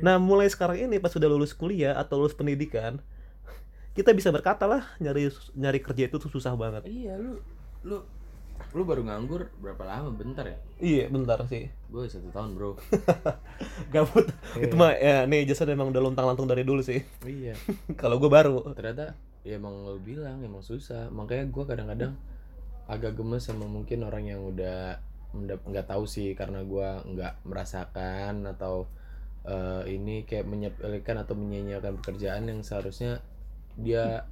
Nah, 0.00 0.16
mulai 0.16 0.48
sekarang 0.48 0.76
ini 0.80 0.96
pas 0.98 1.12
sudah 1.12 1.28
lulus 1.28 1.52
kuliah 1.52 1.96
atau 1.96 2.20
lulus 2.20 2.36
pendidikan, 2.36 2.98
kita 3.96 4.12
bisa 4.16 4.32
berkata 4.32 4.64
lah 4.64 4.84
nyari 4.98 5.28
nyari 5.56 5.80
kerja 5.80 6.08
itu 6.08 6.16
tuh 6.16 6.30
susah 6.32 6.56
banget. 6.56 6.84
Iya 6.88 7.16
lu 7.16 7.40
lu 7.84 7.98
lu 8.76 8.82
baru 8.84 9.02
nganggur 9.02 9.48
berapa 9.58 9.82
lama? 9.82 10.12
Bentar 10.12 10.44
ya? 10.46 10.58
Iya, 10.78 11.04
bentar 11.08 11.40
sih. 11.48 11.72
Gue 11.88 12.06
satu 12.06 12.28
tahun 12.30 12.54
bro. 12.54 12.76
Gabut. 13.94 14.28
Iya. 14.54 14.68
Itu 14.68 14.74
mah 14.76 14.92
ya 14.94 15.24
nih 15.26 15.48
Jason 15.48 15.72
emang 15.72 15.90
udah 15.90 16.02
lontang-lantung 16.04 16.46
dari 16.46 16.62
dulu 16.62 16.84
sih. 16.84 17.02
iya. 17.24 17.56
Kalau 18.00 18.20
gue 18.20 18.30
baru. 18.30 18.62
Ternyata 18.76 19.16
ya 19.42 19.56
emang 19.56 19.88
lo 19.88 19.96
bilang 19.98 20.44
emang 20.44 20.62
susah. 20.62 21.08
Makanya 21.10 21.48
gue 21.48 21.64
kadang-kadang 21.66 22.12
agak 22.86 23.16
gemes 23.16 23.46
sama 23.46 23.66
mungkin 23.66 24.02
orang 24.06 24.28
yang 24.28 24.42
udah 24.44 24.98
nggak 25.40 25.86
tahu 25.86 26.10
sih 26.10 26.34
karena 26.34 26.66
gue 26.66 26.88
nggak 27.14 27.46
merasakan 27.46 28.50
atau 28.50 28.90
eh, 29.50 29.82
ini 29.90 30.22
kayak 30.22 30.46
menyepelekan 30.46 31.26
atau 31.26 31.34
menyanyiakan 31.34 31.98
pekerjaan 31.98 32.46
yang 32.46 32.62
seharusnya 32.62 33.18
dia 33.74 34.22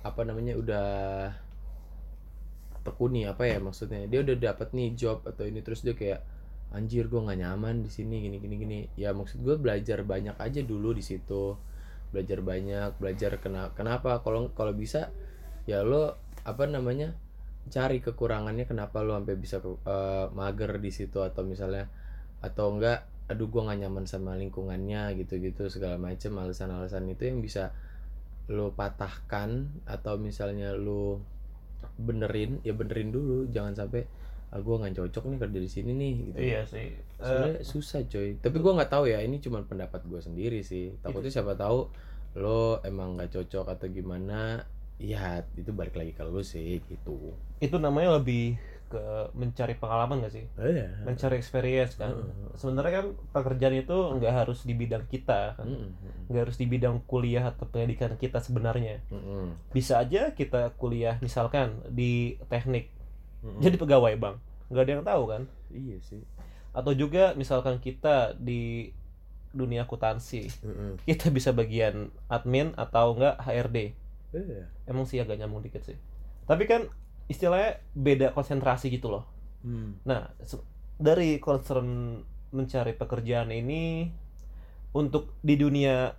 apa 0.00 0.20
namanya 0.24 0.56
udah 0.56 0.88
tekuni 2.80 3.28
apa 3.28 3.44
ya 3.48 3.60
maksudnya. 3.60 4.08
Dia 4.08 4.24
udah 4.24 4.36
dapat 4.36 4.72
nih 4.72 4.96
job 4.96 5.24
atau 5.24 5.44
ini 5.44 5.60
terus 5.60 5.84
dia 5.84 5.96
kayak 5.96 6.20
anjir 6.70 7.10
gue 7.10 7.18
nggak 7.18 7.40
nyaman 7.42 7.82
di 7.84 7.90
sini 7.92 8.24
gini 8.24 8.36
gini 8.40 8.56
gini. 8.56 8.78
Ya 8.96 9.12
maksud 9.12 9.44
gue 9.44 9.56
belajar 9.60 10.04
banyak 10.04 10.36
aja 10.40 10.60
dulu 10.64 10.96
di 10.96 11.04
situ. 11.04 11.56
Belajar 12.10 12.40
banyak 12.40 12.96
belajar 12.96 13.36
kena 13.38 13.72
kenapa? 13.76 14.24
Kalau 14.24 14.52
kalau 14.56 14.72
bisa 14.72 15.12
ya 15.68 15.84
lo 15.84 16.16
apa 16.42 16.64
namanya 16.64 17.12
cari 17.68 18.00
kekurangannya 18.00 18.64
kenapa 18.64 19.04
lo 19.04 19.14
sampai 19.20 19.36
bisa 19.36 19.60
eh, 19.60 20.26
mager 20.32 20.80
di 20.80 20.90
situ 20.90 21.20
atau 21.20 21.44
misalnya 21.44 21.86
atau 22.40 22.72
enggak 22.72 23.04
aduh 23.30 23.46
gue 23.46 23.62
nggak 23.62 23.86
nyaman 23.86 24.04
sama 24.10 24.34
lingkungannya 24.34 25.14
gitu-gitu 25.14 25.70
segala 25.70 25.94
macam 26.02 26.34
alasan-alasan 26.42 27.06
itu 27.14 27.30
yang 27.30 27.38
bisa 27.38 27.70
lo 28.50 28.74
patahkan 28.74 29.70
atau 29.86 30.18
misalnya 30.18 30.74
lo 30.74 31.22
benerin 31.94 32.58
ya 32.66 32.74
benerin 32.74 33.14
dulu. 33.14 33.46
Jangan 33.46 33.78
sampai 33.78 34.02
ah 34.50 34.58
gue 34.58 34.74
nggak 34.74 34.98
cocok 34.98 35.30
nih 35.30 35.38
kerja 35.38 35.58
di 35.62 35.70
sini 35.70 35.90
nih 35.94 36.14
gitu. 36.26 36.38
Iya 36.42 36.60
sih. 36.66 36.90
Eh, 36.90 37.22
sebenarnya 37.22 37.62
susah 37.62 38.02
coy. 38.10 38.34
Tapi 38.42 38.56
gua 38.58 38.72
nggak 38.82 38.90
tahu 38.90 39.04
ya 39.06 39.22
ini 39.22 39.38
cuma 39.38 39.62
pendapat 39.62 40.02
gue 40.10 40.18
sendiri 40.18 40.66
sih. 40.66 40.90
Takutnya 40.98 41.30
siapa 41.30 41.54
tahu 41.54 41.86
lo 42.34 42.82
emang 42.82 43.14
nggak 43.14 43.30
cocok 43.30 43.70
atau 43.78 43.86
gimana 43.86 44.66
ya 44.98 45.46
itu 45.54 45.70
balik 45.70 45.94
lagi 45.94 46.10
ke 46.10 46.26
lo 46.26 46.42
sih 46.42 46.82
gitu. 46.90 47.30
Itu 47.62 47.78
namanya 47.78 48.18
lebih 48.18 48.58
ke 48.90 49.30
mencari 49.38 49.78
pengalaman 49.78 50.26
gak 50.26 50.34
sih? 50.34 50.44
iya. 50.58 50.90
Mencari 51.06 51.38
experience 51.38 51.94
kan. 51.94 52.10
Heeh. 52.10 52.58
Sebenarnya 52.58 52.92
kan 52.98 53.06
pekerjaan 53.30 53.78
itu 53.78 53.96
nggak 54.18 54.34
harus 54.34 54.66
di 54.66 54.74
bidang 54.74 55.06
kita 55.06 55.54
kan. 55.54 55.94
Nggak 56.26 56.42
harus 56.50 56.58
di 56.58 56.66
bidang 56.66 57.06
kuliah 57.06 57.46
atau 57.54 57.70
pendidikan 57.70 58.18
kita 58.18 58.42
sebenarnya. 58.42 58.98
Bisa 59.70 60.02
aja 60.02 60.34
kita 60.34 60.74
kuliah 60.74 61.22
misalkan 61.22 61.78
di 61.86 62.42
teknik. 62.50 62.90
Jadi 63.62 63.78
pegawai 63.78 64.18
bang. 64.18 64.36
Nggak 64.68 64.82
ada 64.82 64.92
yang 64.92 65.06
tahu 65.06 65.22
kan? 65.30 65.42
Iya 65.70 65.96
sih. 66.02 66.22
Atau 66.74 66.98
juga 66.98 67.38
misalkan 67.38 67.78
kita 67.78 68.34
di 68.34 68.90
dunia 69.50 69.82
akuntansi 69.82 70.46
kita 71.10 71.26
bisa 71.34 71.50
bagian 71.50 72.14
admin 72.30 72.70
atau 72.78 73.18
enggak 73.18 73.34
HRD 73.42 73.78
iya. 74.30 74.70
Emang 74.86 75.06
sih 75.06 75.18
agak 75.18 75.42
nyambung 75.42 75.62
dikit 75.66 75.82
sih. 75.82 75.98
Tapi 76.46 76.66
kan 76.70 76.86
istilahnya 77.30 77.78
beda 77.94 78.34
konsentrasi 78.34 78.90
gitu 78.90 79.08
loh 79.08 79.24
Hmm. 79.60 80.00
nah 80.02 80.32
dari 80.96 81.36
concern 81.36 82.20
mencari 82.50 82.96
pekerjaan 82.96 83.52
ini 83.52 84.08
untuk 84.90 85.36
di 85.40 85.54
dunia 85.54 86.16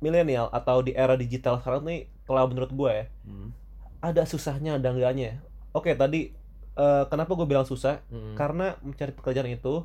milenial 0.00 0.50
atau 0.50 0.82
di 0.82 0.90
era 0.90 1.14
digital 1.14 1.60
sekarang 1.60 1.86
nih 1.86 2.00
kalau 2.26 2.48
menurut 2.50 2.72
gue 2.72 2.90
ya 2.90 3.06
Hmm. 3.22 3.52
ada 4.00 4.26
susahnya 4.26 4.80
ada 4.80 4.90
enggaknya 4.90 5.38
oke 5.70 5.92
tadi 5.94 6.32
eh, 6.72 7.04
kenapa 7.06 7.36
gue 7.36 7.46
bilang 7.46 7.62
susah 7.62 8.00
Hmm. 8.08 8.34
karena 8.34 8.74
mencari 8.80 9.12
pekerjaan 9.12 9.52
itu 9.52 9.84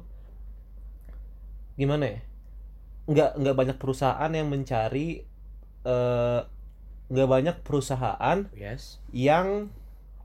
gimana 1.78 2.06
ya 2.10 2.20
nggak 3.08 3.32
nggak 3.38 3.56
banyak 3.56 3.78
perusahaan 3.78 4.32
yang 4.32 4.48
mencari 4.48 5.28
eh, 5.84 6.40
nggak 7.08 7.30
banyak 7.30 7.56
perusahaan 7.64 8.48
yes 8.52 9.00
yang 9.14 9.70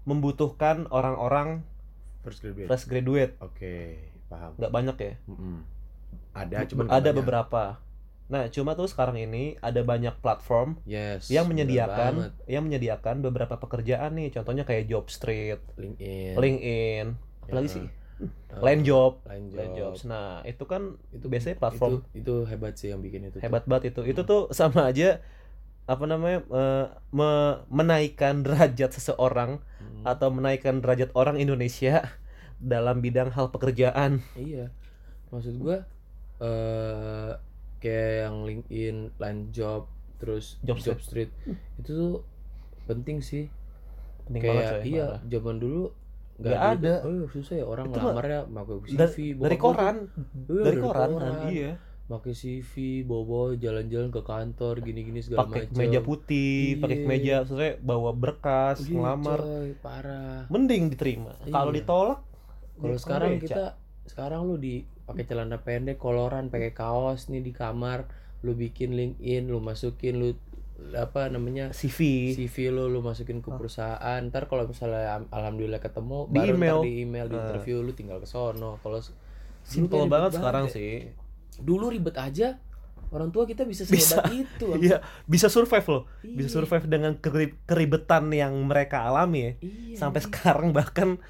membutuhkan 0.03 0.87
orang-orang 0.89 1.63
first 2.21 2.41
graduate. 2.41 2.69
Fresh 2.69 2.87
graduate. 2.87 3.33
Oke 3.39 3.99
paham. 4.27 4.55
Nggak 4.57 4.73
banyak 4.73 4.97
ya? 4.99 5.15
Mm-mm. 5.27 5.57
ada 6.33 6.65
cuman 6.65 6.85
nggak 6.89 6.97
ada 6.97 7.03
banyak. 7.05 7.19
beberapa. 7.19 7.65
Nah 8.27 8.49
cuma 8.49 8.73
tuh 8.73 8.89
sekarang 8.89 9.21
ini 9.21 9.61
ada 9.61 9.85
banyak 9.85 10.17
platform 10.19 10.81
yes 10.83 11.29
yang 11.29 11.45
menyediakan 11.45 12.33
yang 12.47 12.65
menyediakan 12.65 13.21
beberapa 13.21 13.57
pekerjaan 13.57 14.17
nih. 14.17 14.33
Contohnya 14.33 14.65
kayak 14.65 14.89
Jobstreet, 14.89 15.61
LinkedIn. 15.77 16.35
LinkedIn 16.35 17.07
apalagi 17.43 17.69
Ya. 17.69 17.75
sih? 17.77 17.87
Eh, 18.23 18.63
Line 18.63 18.83
Job. 18.83 19.19
Line 19.27 19.51
Line 19.51 19.75
Job. 19.75 19.93
Jobs. 19.93 20.07
Nah 20.07 20.41
itu 20.47 20.65
kan 20.65 20.95
itu 21.11 21.27
biasanya 21.27 21.59
platform 21.59 22.01
itu, 22.15 22.23
itu 22.25 22.35
hebat 22.47 22.75
sih 22.79 22.89
yang 22.89 23.03
bikin 23.03 23.29
itu 23.29 23.37
tuh. 23.37 23.43
hebat 23.43 23.67
banget 23.67 23.93
itu. 23.93 24.01
Itu 24.07 24.23
tuh 24.25 24.49
sama 24.55 24.89
aja 24.89 25.21
apa 25.85 26.05
namanya 26.07 26.47
me- 27.11 27.59
menaikkan 27.69 28.41
derajat 28.47 28.95
seseorang 28.95 29.59
Mm. 29.83 30.05
atau 30.07 30.29
menaikkan 30.31 30.79
derajat 30.83 31.11
orang 31.15 31.37
Indonesia 31.39 32.07
dalam 32.63 33.03
bidang 33.03 33.31
hal 33.35 33.51
pekerjaan 33.51 34.23
iya 34.39 34.71
maksud 35.31 35.55
gua 35.59 35.83
eh 36.43 37.33
kayak 37.83 38.31
yang 38.31 38.37
LinkedIn, 38.47 38.97
Line 39.19 39.43
Job, 39.51 39.91
terus 40.23 40.63
Jobstreet. 40.63 41.03
Jobstreet 41.03 41.31
itu 41.83 41.91
tuh 41.91 42.15
penting 42.87 43.19
sih. 43.19 43.51
penting 44.27 44.43
banget 44.47 44.63
kayak 44.63 44.71
coy, 44.71 44.83
iya, 44.87 45.05
parah. 45.11 45.21
zaman 45.27 45.57
dulu 45.59 45.83
Nggak 46.39 46.59
ada. 46.59 46.93
ada. 47.03 47.07
Oh, 47.07 47.27
susah 47.31 47.55
ya 47.59 47.65
orang 47.67 47.87
Itu 47.91 47.99
mah 47.99 48.03
ngelamarnya 48.03 48.41
pakai 48.51 49.07
CV, 49.11 49.17
bokap 49.35 49.43
dari 49.43 49.57
koran 49.59 49.97
Iya, 50.47 50.63
dari 50.63 50.77
koran, 50.79 51.11
iya 51.51 51.71
pakai 52.13 52.33
CV, 52.33 52.73
bawa 53.03 53.57
jalan-jalan 53.57 54.09
ke 54.09 54.21
kantor 54.21 54.75
gini-gini 54.81 55.19
segala 55.19 55.47
pakai 55.47 55.67
macam. 55.67 55.79
meja 55.79 56.01
putih 56.01 56.77
pakai 56.77 56.97
Iya. 56.99 57.07
meja 57.07 57.35
maksudnya 57.41 57.73
bawa 57.81 58.11
berkas 58.13 58.77
Iya, 58.83 58.93
ngelamar 58.93 59.41
coy, 59.41 59.71
parah. 59.79 60.41
mending 60.47 60.83
diterima 60.89 61.33
kalau 61.49 61.71
Iya. 61.71 61.79
ditolak 61.79 62.21
Kalau 62.75 62.93
ya 62.93 62.99
sekarang 62.99 63.33
kita 63.39 63.65
sekarang 64.05 64.41
lu 64.45 64.57
di 64.57 64.75
pakai 65.03 65.25
celana 65.25 65.57
pendek, 65.59 65.97
koloran, 65.97 66.49
pakai 66.49 66.73
kaos 66.73 67.27
nih 67.27 67.41
di 67.41 67.51
kamar, 67.51 68.07
lu 68.41 68.53
bikin 68.53 68.93
LinkedIn, 68.93 69.47
lu 69.47 69.59
masukin 69.59 70.17
lu 70.17 70.29
apa 70.93 71.31
namanya 71.31 71.71
CV 71.71 72.35
CV 72.35 72.69
lu 72.69 72.87
lu 72.87 72.99
masukin 73.01 73.39
ke 73.39 73.49
perusahaan. 73.49 74.19
Ntar 74.21 74.47
kalau 74.47 74.67
misalnya 74.67 75.15
am- 75.17 75.31
alhamdulillah 75.31 75.79
ketemu 75.79 76.27
Di 76.27 76.35
baru 76.35 76.51
email. 76.51 76.75
ntar 76.75 76.83
di 76.83 76.93
email 77.01 77.27
di 77.27 77.37
interview 77.37 77.77
lu 77.81 77.93
tinggal 77.93 78.19
ke 78.19 78.27
sono. 78.27 78.77
Kalau 78.79 78.99
simple 79.63 80.05
banget 80.07 80.35
sekarang 80.35 80.67
sih 80.67 81.07
Dulu 81.61 81.93
ribet 81.93 82.17
aja. 82.17 82.57
Orang 83.13 83.29
tua 83.29 83.45
kita 83.45 83.69
bisa 83.69 83.85
Bisa. 83.85 84.25
sehebat 84.25 84.33
itu. 84.33 84.69
iya 84.89 85.05
bisa 85.29 85.53
survive 85.53 85.85
loh 85.85 86.03
bisa 86.25 86.49
Iya. 86.49 86.55
survive 86.65 86.87
dengan 86.89 87.13
keri- 87.21 87.61
keribetan 87.69 88.33
yang 88.33 88.57
mereka 88.65 89.05
alami 89.05 89.41
ya 89.45 89.53
Iya, 89.61 90.01
sampai 90.01 90.25
iya, 90.25 90.27
sekarang 90.33 90.73
bahkan 90.73 91.21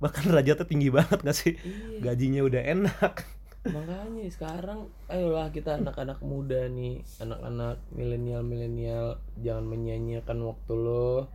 bahkan 0.00 0.24
derajatnya 0.24 0.64
tinggi 0.64 0.88
banget 0.88 1.20
gak 1.20 1.36
sih 1.36 1.52
iya. 1.60 2.00
gajinya 2.00 2.40
udah 2.40 2.62
enak 2.64 3.14
Makanya 3.66 4.30
sekarang 4.30 4.86
ayolah 5.10 5.50
kita 5.50 5.74
anak-anak 5.82 6.22
muda 6.22 6.70
nih, 6.70 7.02
anak-anak 7.18 7.82
milenial-milenial 7.90 9.18
jangan 9.42 9.66
menyanyiakan 9.66 10.38
waktu 10.46 10.72
lo, 10.78 11.26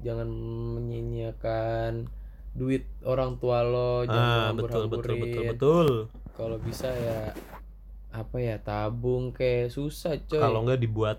jangan 0.00 0.24
menyanyiakan 0.80 2.08
duit 2.56 2.88
orang 3.04 3.36
tua 3.36 3.60
lo, 3.60 4.08
jangan. 4.08 4.56
Ah, 4.56 4.56
betul 4.56 6.08
Kalau 6.32 6.56
bisa 6.58 6.88
ya 6.88 7.36
apa 8.14 8.36
ya 8.38 8.56
tabung 8.62 9.34
kayak 9.34 9.74
susah 9.74 10.14
coy. 10.30 10.38
Kalau 10.38 10.62
nggak 10.62 10.78
dibuat 10.78 11.18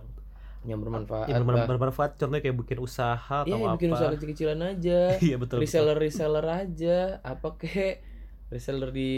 yang 0.65 0.81
bermanfaat 0.81 1.29
yang 1.29 1.45
bermanfaat, 1.45 1.69
bermanfaat 1.77 2.11
contohnya 2.17 2.41
kayak 2.41 2.57
bikin 2.57 2.79
usaha 2.81 3.45
atau 3.45 3.53
Iya, 3.53 3.67
apa. 3.69 3.75
bikin 3.77 3.89
usaha 3.93 4.09
kecil-kecilan 4.15 4.59
aja. 4.63 4.99
iya 5.27 5.35
betul 5.37 5.59
betul. 5.59 5.67
reseller 5.67 5.97
reseller 5.99 6.47
aja. 6.47 6.97
Apa 7.21 7.59
kek 7.59 8.01
reseller 8.49 8.89
di 8.95 9.13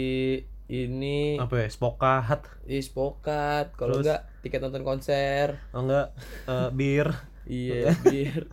ini. 0.68 1.40
Apa 1.40 1.64
ya 1.64 1.68
spokat. 1.70 2.44
Di 2.66 2.82
spokat. 2.82 3.72
Kalau 3.78 4.02
enggak 4.02 4.28
tiket 4.44 4.60
nonton 4.60 4.84
konser. 4.84 5.56
Oh 5.72 5.86
enggak 5.86 6.12
eh, 6.50 6.68
bir. 6.74 7.08
Iya 7.48 7.96
bir. 8.12 8.50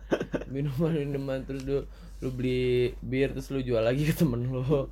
Minuman 0.48 0.94
minuman 0.96 1.38
terus 1.44 1.66
lu 1.66 1.84
lu 2.24 2.32
beli 2.32 2.96
bir 3.04 3.36
terus 3.36 3.52
lu 3.52 3.60
jual 3.60 3.84
lagi 3.84 4.08
ke 4.08 4.16
temen 4.16 4.48
lu 4.48 4.88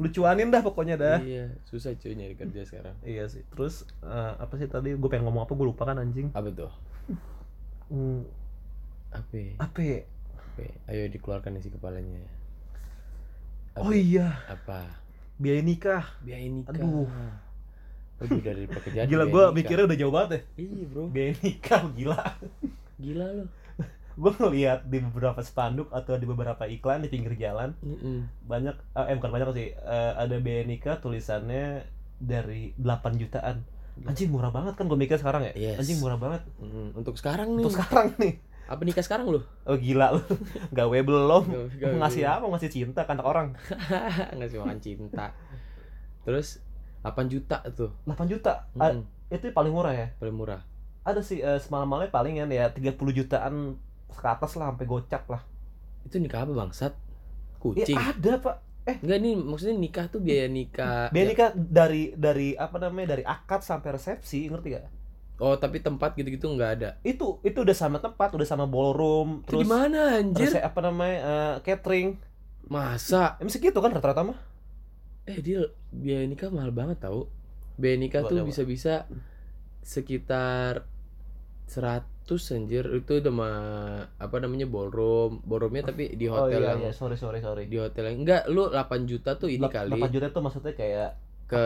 lucuanin 0.00 0.48
dah 0.48 0.64
pokoknya 0.64 0.96
dah. 0.96 1.18
Iya 1.20 1.52
susah 1.68 1.92
cuy 1.92 2.16
nyari 2.16 2.32
kerja 2.32 2.64
sekarang. 2.64 2.96
Iya 3.04 3.28
sih. 3.28 3.44
Terus 3.52 3.84
eh, 4.00 4.32
apa 4.40 4.56
sih 4.56 4.64
tadi? 4.64 4.96
Gue 4.96 5.08
pengen 5.12 5.28
ngomong 5.28 5.44
apa? 5.44 5.52
Gue 5.52 5.68
lupa 5.68 5.84
kan 5.84 6.00
anjing. 6.00 6.32
Apa 6.32 6.48
tuh? 6.48 6.72
Hmm, 7.92 8.24
apa? 9.12 9.60
Apa? 9.60 10.08
Apa? 10.40 10.64
Ayo 10.88 11.04
dikeluarkan 11.12 11.60
isi 11.60 11.68
kepalanya. 11.68 12.24
Apa? 13.76 13.84
oh 13.84 13.92
iya. 13.92 14.40
Apa? 14.48 14.88
Biaya 15.36 15.60
nikah. 15.60 16.16
Biaya 16.24 16.48
nikah. 16.48 16.80
Aduh. 16.80 17.06
Lebih 18.20 18.40
dari 18.44 18.64
pekerjaan 18.68 19.08
gila 19.12 19.24
gue 19.32 19.44
mikirnya 19.56 19.84
udah 19.88 19.98
jauh 20.00 20.12
banget 20.12 20.30
ya 20.32 20.40
iya 20.64 20.84
bro. 20.88 21.04
Biaya 21.12 21.32
nikah 21.44 21.82
gila. 21.92 22.24
Gila 23.00 23.26
lo 23.36 23.44
gue 24.12 24.32
ngeliat 24.32 24.84
di 24.84 24.98
beberapa 25.00 25.38
spanduk 25.40 25.88
atau 25.90 26.14
di 26.14 26.24
beberapa 26.24 26.64
iklan 26.64 27.00
di 27.00 27.08
pinggir 27.08 27.34
jalan 27.34 27.72
Mm-mm. 27.80 28.26
banyak 28.44 28.74
eh 28.92 29.14
bukan 29.14 29.30
banyak 29.30 29.48
sih 29.52 29.68
eh, 29.70 30.12
ada 30.14 30.36
biaya 30.36 30.64
nikah 30.64 30.98
tulisannya 30.98 31.86
dari 32.16 32.76
8 32.76 33.16
jutaan. 33.16 33.64
Anjing 34.00 34.28
murah 34.28 34.48
banget 34.48 34.74
kan 34.74 34.84
gue 34.84 34.94
mikir 34.94 35.16
sekarang 35.16 35.44
ya? 35.44 35.52
Yes. 35.54 35.76
anjing 35.78 36.00
murah 36.00 36.16
banget. 36.16 36.42
Mm, 36.56 36.94
untuk 36.94 37.16
sekarang 37.16 37.52
nih. 37.52 37.64
Untuk 37.64 37.76
sekarang 37.76 38.12
nih. 38.16 38.34
Apa 38.64 38.80
nikah 38.84 39.02
sekarang 39.02 39.26
lu? 39.28 39.40
Oh 39.64 39.76
gila 39.76 40.16
lu. 40.16 40.22
Gawe 40.76 40.98
belum. 41.00 41.44
Gawe- 41.76 41.96
ngasih 42.04 42.24
apa? 42.24 42.44
Ngasih 42.46 42.70
cinta 42.70 43.04
ke 43.04 43.12
anak 43.12 43.24
orang. 43.24 43.48
Ngasih 44.38 44.60
makan 44.60 44.78
cinta. 44.78 45.32
Terus 46.22 46.60
8 47.00 47.12
juta 47.26 47.60
tuh. 47.72 47.92
8 48.04 48.24
juta? 48.26 48.68
Ah, 48.76 48.92
Mm-mm. 48.92 49.04
itu 49.28 49.48
paling 49.50 49.72
murah 49.72 49.92
ya? 49.92 50.06
Paling 50.16 50.36
murah. 50.36 50.60
Ada 51.00 51.20
sih 51.20 51.40
eh, 51.40 51.56
semalam-malamnya 51.56 52.12
palingan 52.12 52.48
ya 52.48 52.68
30 52.70 52.94
jutaan 53.12 53.80
ke 54.12 54.26
atas 54.26 54.58
lah 54.58 54.70
sampai 54.72 54.86
gocap 54.86 55.24
lah. 55.30 55.42
Itu 56.06 56.16
nikah 56.18 56.44
apa 56.44 56.52
bangsat? 56.52 56.92
Ya 56.94 57.58
kucing. 57.60 57.96
ada 57.96 58.32
pak. 58.40 58.56
Enggak 59.04 59.18
nih 59.22 59.34
maksudnya 59.38 59.76
nikah 59.76 60.06
tuh 60.10 60.18
biaya 60.18 60.46
nikah 60.50 61.12
biaya 61.14 61.24
ya- 61.24 61.30
nikah 61.30 61.48
dari 61.54 62.10
dari 62.16 62.48
apa 62.56 62.76
namanya 62.80 63.14
dari 63.14 63.22
akad 63.22 63.60
sampai 63.62 63.94
resepsi 63.94 64.50
ngerti 64.50 64.68
gak 64.74 64.88
oh 65.40 65.56
tapi 65.56 65.80
tempat 65.80 66.12
gitu-gitu 66.20 66.52
nggak 66.52 66.70
ada? 66.80 66.90
Itu 67.00 67.40
itu 67.40 67.64
udah 67.64 67.76
sama 67.76 67.96
tempat 67.96 68.34
udah 68.36 68.44
sama 68.44 68.68
ballroom 68.68 69.40
itu 69.40 69.48
terus 69.48 69.64
di 69.64 69.72
mana 69.72 70.20
anjir? 70.20 70.52
rese- 70.52 70.60
apa 70.60 70.80
namanya 70.84 71.16
eh, 71.16 71.54
catering. 71.64 72.08
Masa? 72.68 73.40
Emang 73.40 73.48
segitu 73.52 73.78
kan 73.80 73.90
rata-rata 73.90 74.20
mah. 74.20 74.38
Eh 75.24 75.40
dia 75.40 75.64
biaya 75.90 76.28
nikah 76.28 76.52
mahal 76.52 76.70
banget 76.70 77.00
tau. 77.00 77.32
Biaya 77.80 77.96
nikah 77.96 78.20
tuh 78.28 78.44
bisa-bisa 78.44 79.08
sekitar 79.80 80.84
100 82.32 82.56
anjir. 82.56 82.84
Itu 82.94 83.18
udah 83.18 83.32
mah 83.32 83.56
apa 84.16 84.36
namanya 84.38 84.64
ballroom. 84.64 85.42
Ballroomnya 85.42 85.82
tapi 85.84 86.12
di 86.12 86.24
oh 86.24 86.38
hotel 86.40 86.60
iya 86.60 86.68
yang 86.70 86.80
iya. 86.82 86.92
Sorry 86.92 87.14
sorry 87.14 87.38
sorry. 87.38 87.64
di 87.64 87.76
hotel 87.76 88.06
yang 88.06 88.22
enggak 88.22 88.46
lu 88.46 88.66
8 88.66 88.78
juta 89.04 89.34
tuh 89.34 89.48
ini 89.48 89.60
Lap- 89.60 89.72
kali. 89.72 89.94
8 89.94 90.08
juta 90.10 90.26
tuh 90.28 90.40
maksudnya 90.40 90.72
kayak 90.72 91.10
ke 91.44 91.62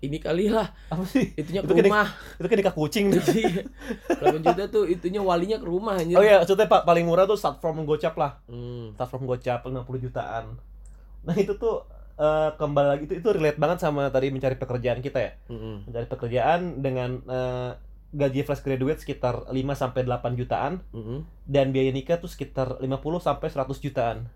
ini 0.00 0.18
kali 0.18 0.46
lah. 0.48 0.68
Apa 0.86 1.00
sih? 1.04 1.32
Itunya 1.32 1.60
Itu 1.60 1.70
ke 1.70 1.78
kan 1.78 1.84
rumah. 1.86 2.08
itu 2.36 2.44
kan 2.44 2.56
nikah 2.58 2.74
kucing 2.74 3.06
Iya. 3.08 3.64
8 4.10 4.42
juta 4.42 4.62
tuh 4.68 4.84
itunya 4.84 5.18
walinya 5.18 5.56
ke 5.56 5.64
rumah 5.64 5.96
anjir. 5.96 6.14
Oh 6.14 6.22
iya 6.22 6.38
maksudnya 6.38 6.66
pak 6.66 6.84
paling 6.84 7.02
murah 7.02 7.24
tuh 7.24 7.34
start 7.34 7.56
from 7.58 7.80
gocap 7.82 8.12
lah. 8.14 8.36
Hmm. 8.44 8.92
start 8.92 9.08
from 9.08 9.24
gocap 9.24 9.64
50 9.64 9.80
jutaan. 10.00 10.60
Nah 11.22 11.32
itu 11.34 11.56
tuh 11.56 11.88
eh, 12.14 12.50
kembali 12.52 12.88
lagi 12.90 13.02
itu 13.06 13.14
itu 13.16 13.28
relate 13.28 13.56
banget 13.56 13.80
sama 13.80 14.06
tadi 14.06 14.28
mencari 14.28 14.54
pekerjaan 14.54 15.00
kita 15.00 15.18
ya. 15.18 15.32
Mm-mm. 15.48 15.88
mencari 15.88 16.06
pekerjaan 16.06 16.60
dengan 16.78 17.10
eh, 17.24 17.70
gaji 18.14 18.40
fresh 18.40 18.62
graduate 18.62 19.02
sekitar 19.02 19.44
5 19.44 19.52
sampai 19.74 20.06
8 20.06 20.38
jutaan 20.38 20.78
Mm-mm. 20.90 21.26
dan 21.44 21.68
biaya 21.68 21.90
nikah 21.90 22.16
tuh 22.16 22.30
sekitar 22.30 22.78
50 22.78 22.86
sampai 23.18 23.48
100 23.50 23.66
jutaan. 23.76 24.30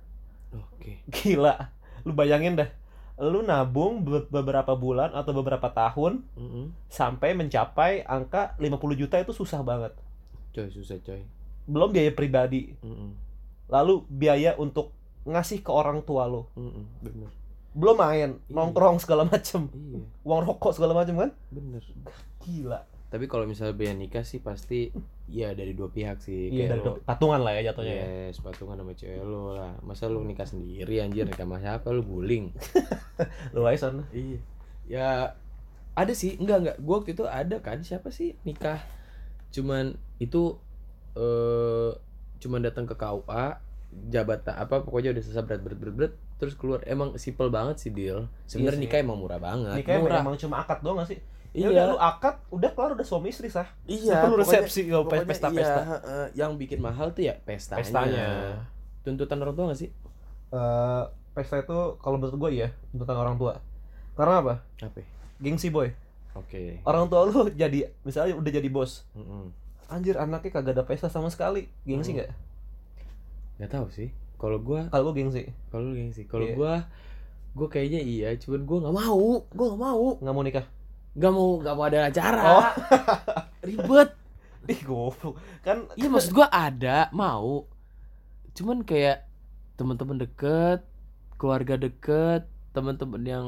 oke 0.50 0.92
Gila. 1.08 1.70
Lu 2.02 2.10
bayangin 2.12 2.58
dah. 2.58 2.70
Lu 3.18 3.40
nabung 3.40 4.02
be- 4.02 4.26
beberapa 4.26 4.74
bulan 4.74 5.10
atau 5.10 5.30
beberapa 5.30 5.66
tahun 5.68 6.26
Mm-mm. 6.34 6.74
sampai 6.86 7.32
mencapai 7.32 8.02
angka 8.02 8.58
50 8.58 8.74
juta 8.96 9.16
itu 9.16 9.30
susah 9.30 9.62
banget. 9.62 9.94
coy 10.50 10.66
susah 10.68 10.98
coy 10.98 11.22
Belum 11.64 11.88
biaya 11.88 12.10
pribadi. 12.10 12.74
Mm-mm. 12.80 13.14
Lalu 13.68 14.02
biaya 14.08 14.54
untuk 14.54 14.90
ngasih 15.22 15.60
ke 15.60 15.70
orang 15.70 16.02
tua 16.02 16.26
lo. 16.26 16.50
Mm-mm. 16.54 16.84
bener 16.98 17.30
belum 17.68 17.94
main 17.94 18.30
nongkrong 18.48 18.98
segala 18.98 19.22
macem 19.22 19.68
iya 19.70 20.02
uang 20.24 20.40
rokok 20.42 20.72
segala 20.72 20.96
macem 20.96 21.14
kan 21.14 21.30
bener 21.46 21.78
gila 22.40 22.80
tapi 23.08 23.24
kalau 23.24 23.48
misalnya 23.48 23.72
biaya 23.72 23.96
nikah 23.96 24.20
sih 24.20 24.44
pasti 24.44 24.92
ya 25.28 25.56
dari 25.56 25.72
dua 25.72 25.88
pihak 25.88 26.20
sih. 26.20 26.52
Iya 26.52 26.76
dari 26.76 26.80
lo- 26.84 27.00
patungan 27.00 27.40
lah 27.40 27.56
ya 27.56 27.72
jatuhnya 27.72 27.94
ya. 27.96 28.06
Yes, 28.28 28.44
patungan 28.44 28.76
sama 28.76 28.92
cewek 28.92 29.24
lo 29.24 29.56
lah. 29.56 29.72
Masa 29.80 30.12
lu 30.12 30.20
nikah 30.20 30.44
sendiri 30.44 31.00
anjir? 31.00 31.24
Nikah 31.24 31.48
sama 31.48 31.56
siapa? 31.56 31.88
Lu 31.88 32.04
guling. 32.04 32.52
lu 33.56 33.64
aja 33.68 33.88
sana 33.88 34.04
iya. 34.12 34.38
Ya 34.84 35.08
ada 35.96 36.12
sih, 36.12 36.36
enggak 36.36 36.58
enggak. 36.60 36.76
Gua 36.84 37.00
waktu 37.00 37.16
itu 37.16 37.24
ada 37.24 37.56
kan. 37.64 37.80
Siapa 37.80 38.12
sih 38.12 38.36
nikah? 38.44 38.84
Cuman 39.52 39.96
itu 40.20 40.60
eh 41.16 41.90
cuman 42.38 42.60
datang 42.60 42.84
ke 42.84 42.92
KUA 42.94 43.44
jabatan 44.12 44.52
apa 44.52 44.84
pokoknya 44.84 45.16
udah 45.16 45.22
selesai 45.24 45.48
berat 45.48 45.60
berat 45.64 45.78
berat, 45.80 45.94
berat 45.96 46.12
terus 46.36 46.54
keluar. 46.54 46.84
Emang 46.84 47.16
simple 47.16 47.48
banget 47.48 47.80
sih 47.80 47.88
deal 47.88 48.28
sebenarnya 48.44 48.78
Iya 48.78 48.84
nikah 48.84 48.98
emang 49.00 49.16
murah 49.16 49.40
banget. 49.40 49.80
Nikahnya 49.80 50.00
murah. 50.04 50.20
emang 50.20 50.36
cuma 50.36 50.60
akad 50.60 50.84
doang 50.84 51.00
gak 51.00 51.08
sih 51.16 51.20
iya. 51.58 51.66
Ya 51.66 51.68
udah 51.74 51.84
lu 51.90 51.96
akad 51.98 52.34
udah 52.54 52.70
kelar 52.70 52.90
udah 52.94 53.06
suami 53.06 53.34
istri 53.34 53.50
sah. 53.50 53.66
Iya 53.84 54.22
perlu 54.22 54.38
resepsi 54.38 54.86
oh, 54.94 55.02
pokoknya 55.02 55.26
pesta 55.26 55.48
iya, 55.50 55.58
pesta 55.58 55.82
heeh. 55.82 56.26
yang 56.38 56.54
bikin 56.54 56.78
mahal 56.78 57.10
tuh 57.10 57.26
ya 57.26 57.34
pestanya, 57.42 57.82
pestanya. 57.82 58.26
Tuntutan 59.02 59.42
orang 59.42 59.54
tua 59.58 59.64
gak 59.74 59.80
sih? 59.82 59.90
Eh, 60.48 61.02
pesta 61.34 61.58
itu 61.58 61.78
kalau 61.98 62.16
menurut 62.16 62.38
gue 62.38 62.50
ya 62.62 62.68
tentang 62.94 63.18
orang 63.18 63.36
tua. 63.36 63.58
Karena 64.14 64.40
apa? 64.40 64.54
Apa? 64.80 65.00
Gengsi 65.38 65.68
boy. 65.68 65.90
Oke. 66.34 66.78
Orang 66.86 67.10
tua 67.10 67.26
lu 67.26 67.50
jadi 67.50 67.90
misalnya 68.06 68.38
udah 68.38 68.50
jadi 68.54 68.68
bos. 68.70 69.02
Mm-mm. 69.18 69.50
anjir 69.88 70.20
anaknya 70.20 70.52
kagak 70.52 70.76
ada 70.76 70.84
pesta 70.84 71.08
sama 71.08 71.32
sekali. 71.32 71.64
Gengsi 71.88 72.12
Hmm. 72.12 72.20
nggak? 72.20 72.30
Nggak 73.58 73.70
tahu 73.72 73.86
sih. 73.90 74.08
Kalau 74.38 74.60
gua 74.62 74.86
kalau 74.92 75.10
gue 75.10 75.24
gengsi. 75.24 75.48
Kalau 75.72 75.82
lu 75.88 75.96
gengsi. 75.96 76.22
Kalau 76.28 76.46
Iya. 76.46 76.54
gua 76.54 76.72
gua 77.56 77.68
kayaknya 77.72 77.98
iya 77.98 78.28
cuman 78.38 78.62
gua 78.68 78.78
nggak 78.86 78.96
mau. 78.96 79.24
Gua 79.50 79.66
nggak 79.72 79.82
mau. 79.82 80.06
Nggak 80.20 80.34
mau 80.36 80.44
nikah 80.44 80.66
nggak 81.18 81.32
mau 81.34 81.48
nggak 81.58 81.74
mau 81.74 81.84
ada 81.90 81.98
acara. 82.06 82.42
Oh. 82.46 82.66
ribet. 83.66 84.10
Ih 84.70 84.80
goblok. 84.86 85.34
Kan 85.66 85.90
iya 85.98 86.06
maksud 86.06 86.30
gua 86.30 86.46
ada 86.46 87.10
mau. 87.10 87.66
Cuman 88.54 88.86
kayak 88.86 89.26
teman-teman 89.74 90.22
deket 90.22 90.86
keluarga 91.38 91.74
deket 91.78 92.46
teman-teman 92.74 93.22
yang 93.22 93.46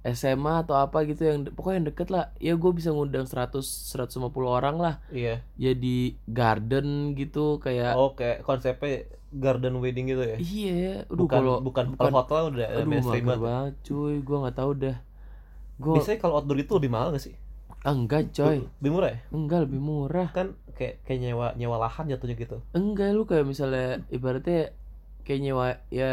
SMA 0.00 0.64
atau 0.64 0.80
apa 0.80 1.04
gitu 1.04 1.28
yang 1.28 1.44
pokoknya 1.52 1.76
yang 1.76 1.88
deket 1.92 2.08
lah. 2.08 2.32
Ya 2.40 2.56
gue 2.56 2.72
bisa 2.72 2.88
ngundang 2.88 3.28
100 3.28 3.60
150 3.60 4.32
orang 4.48 4.80
lah. 4.80 4.94
Iya. 5.12 5.44
Ya 5.60 5.72
di 5.76 6.16
garden 6.24 7.12
gitu 7.14 7.60
kayak 7.60 8.00
oke 8.00 8.40
konsepnya 8.40 9.04
garden 9.28 9.76
wedding 9.84 10.08
gitu 10.08 10.24
ya? 10.24 10.36
Iya. 10.40 11.04
Aduh 11.04 11.28
bukan 11.28 11.36
kalau 11.36 11.56
bukan, 11.60 11.84
kalau 12.00 12.16
hotel 12.16 12.42
udah 12.56 12.68
aduh 12.80 12.88
mager 12.88 13.20
banget. 13.20 13.38
banget 13.44 13.74
cuy. 13.84 14.16
Gue 14.24 14.36
nggak 14.40 14.56
tahu 14.56 14.72
dah 14.80 14.96
gue 15.80 15.94
biasanya 15.96 16.18
kalau 16.20 16.34
outdoor 16.38 16.60
itu 16.60 16.72
lebih 16.76 16.92
mahal 16.92 17.08
gak 17.10 17.24
sih? 17.24 17.34
Ah, 17.80 17.96
enggak 17.96 18.36
coy. 18.36 18.60
Lebih 18.84 18.92
murah 18.92 19.10
ya? 19.16 19.18
Enggak 19.32 19.60
lebih 19.64 19.80
murah. 19.80 20.28
Kan 20.36 20.52
kayak 20.76 21.00
kayak 21.08 21.20
nyewa 21.24 21.46
nyewa 21.56 21.76
lahan 21.80 22.12
jatuhnya 22.12 22.36
gitu. 22.36 22.60
Enggak 22.76 23.16
lu 23.16 23.24
kayak 23.24 23.48
misalnya 23.48 24.04
ibaratnya 24.12 24.76
kayak 25.24 25.40
nyewa 25.40 25.66
ya 25.88 26.12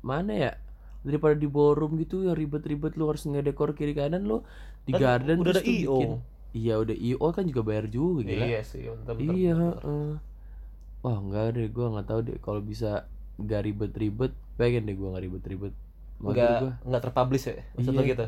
mana 0.00 0.32
ya? 0.32 0.52
Daripada 1.04 1.36
di 1.36 1.44
ballroom 1.46 2.00
gitu 2.00 2.24
yang 2.24 2.34
ribet-ribet 2.34 2.96
lu 2.96 3.12
harus 3.12 3.28
ngedekor 3.28 3.76
kiri 3.76 3.92
kanan 3.92 4.24
lu 4.24 4.40
di 4.88 4.96
Kan 4.96 5.00
garden 5.04 5.38
udah 5.44 5.52
ada 5.52 5.62
IO. 5.62 5.98
bikin- 6.00 6.20
iya 6.56 6.74
udah 6.80 6.96
io 6.96 7.20
kan 7.36 7.44
juga 7.44 7.60
bayar 7.60 7.86
juga 7.92 8.24
gila. 8.24 8.44
Iya 8.48 8.60
sih 8.64 8.88
bentar, 8.88 9.12
bentar, 9.12 9.34
iya 9.36 9.52
bentar. 9.52 9.76
heeh. 9.84 10.12
wah 11.04 11.16
enggak 11.20 11.44
deh 11.54 11.68
gua 11.70 11.86
nggak 11.92 12.06
tahu 12.08 12.20
deh 12.24 12.36
kalau 12.40 12.60
bisa 12.64 13.04
nggak 13.36 13.60
ribet-ribet. 13.68 14.32
Pengen 14.56 14.88
deh 14.88 14.96
gua 14.96 15.12
nggak 15.12 15.24
ribet-ribet. 15.28 15.74
Mager 16.16 16.32
nggak 16.40 16.60
gua. 16.64 16.72
nggak 16.88 17.02
terpublish 17.04 17.44
ya? 17.46 17.54
Iya. 17.76 18.00
gitu 18.02 18.26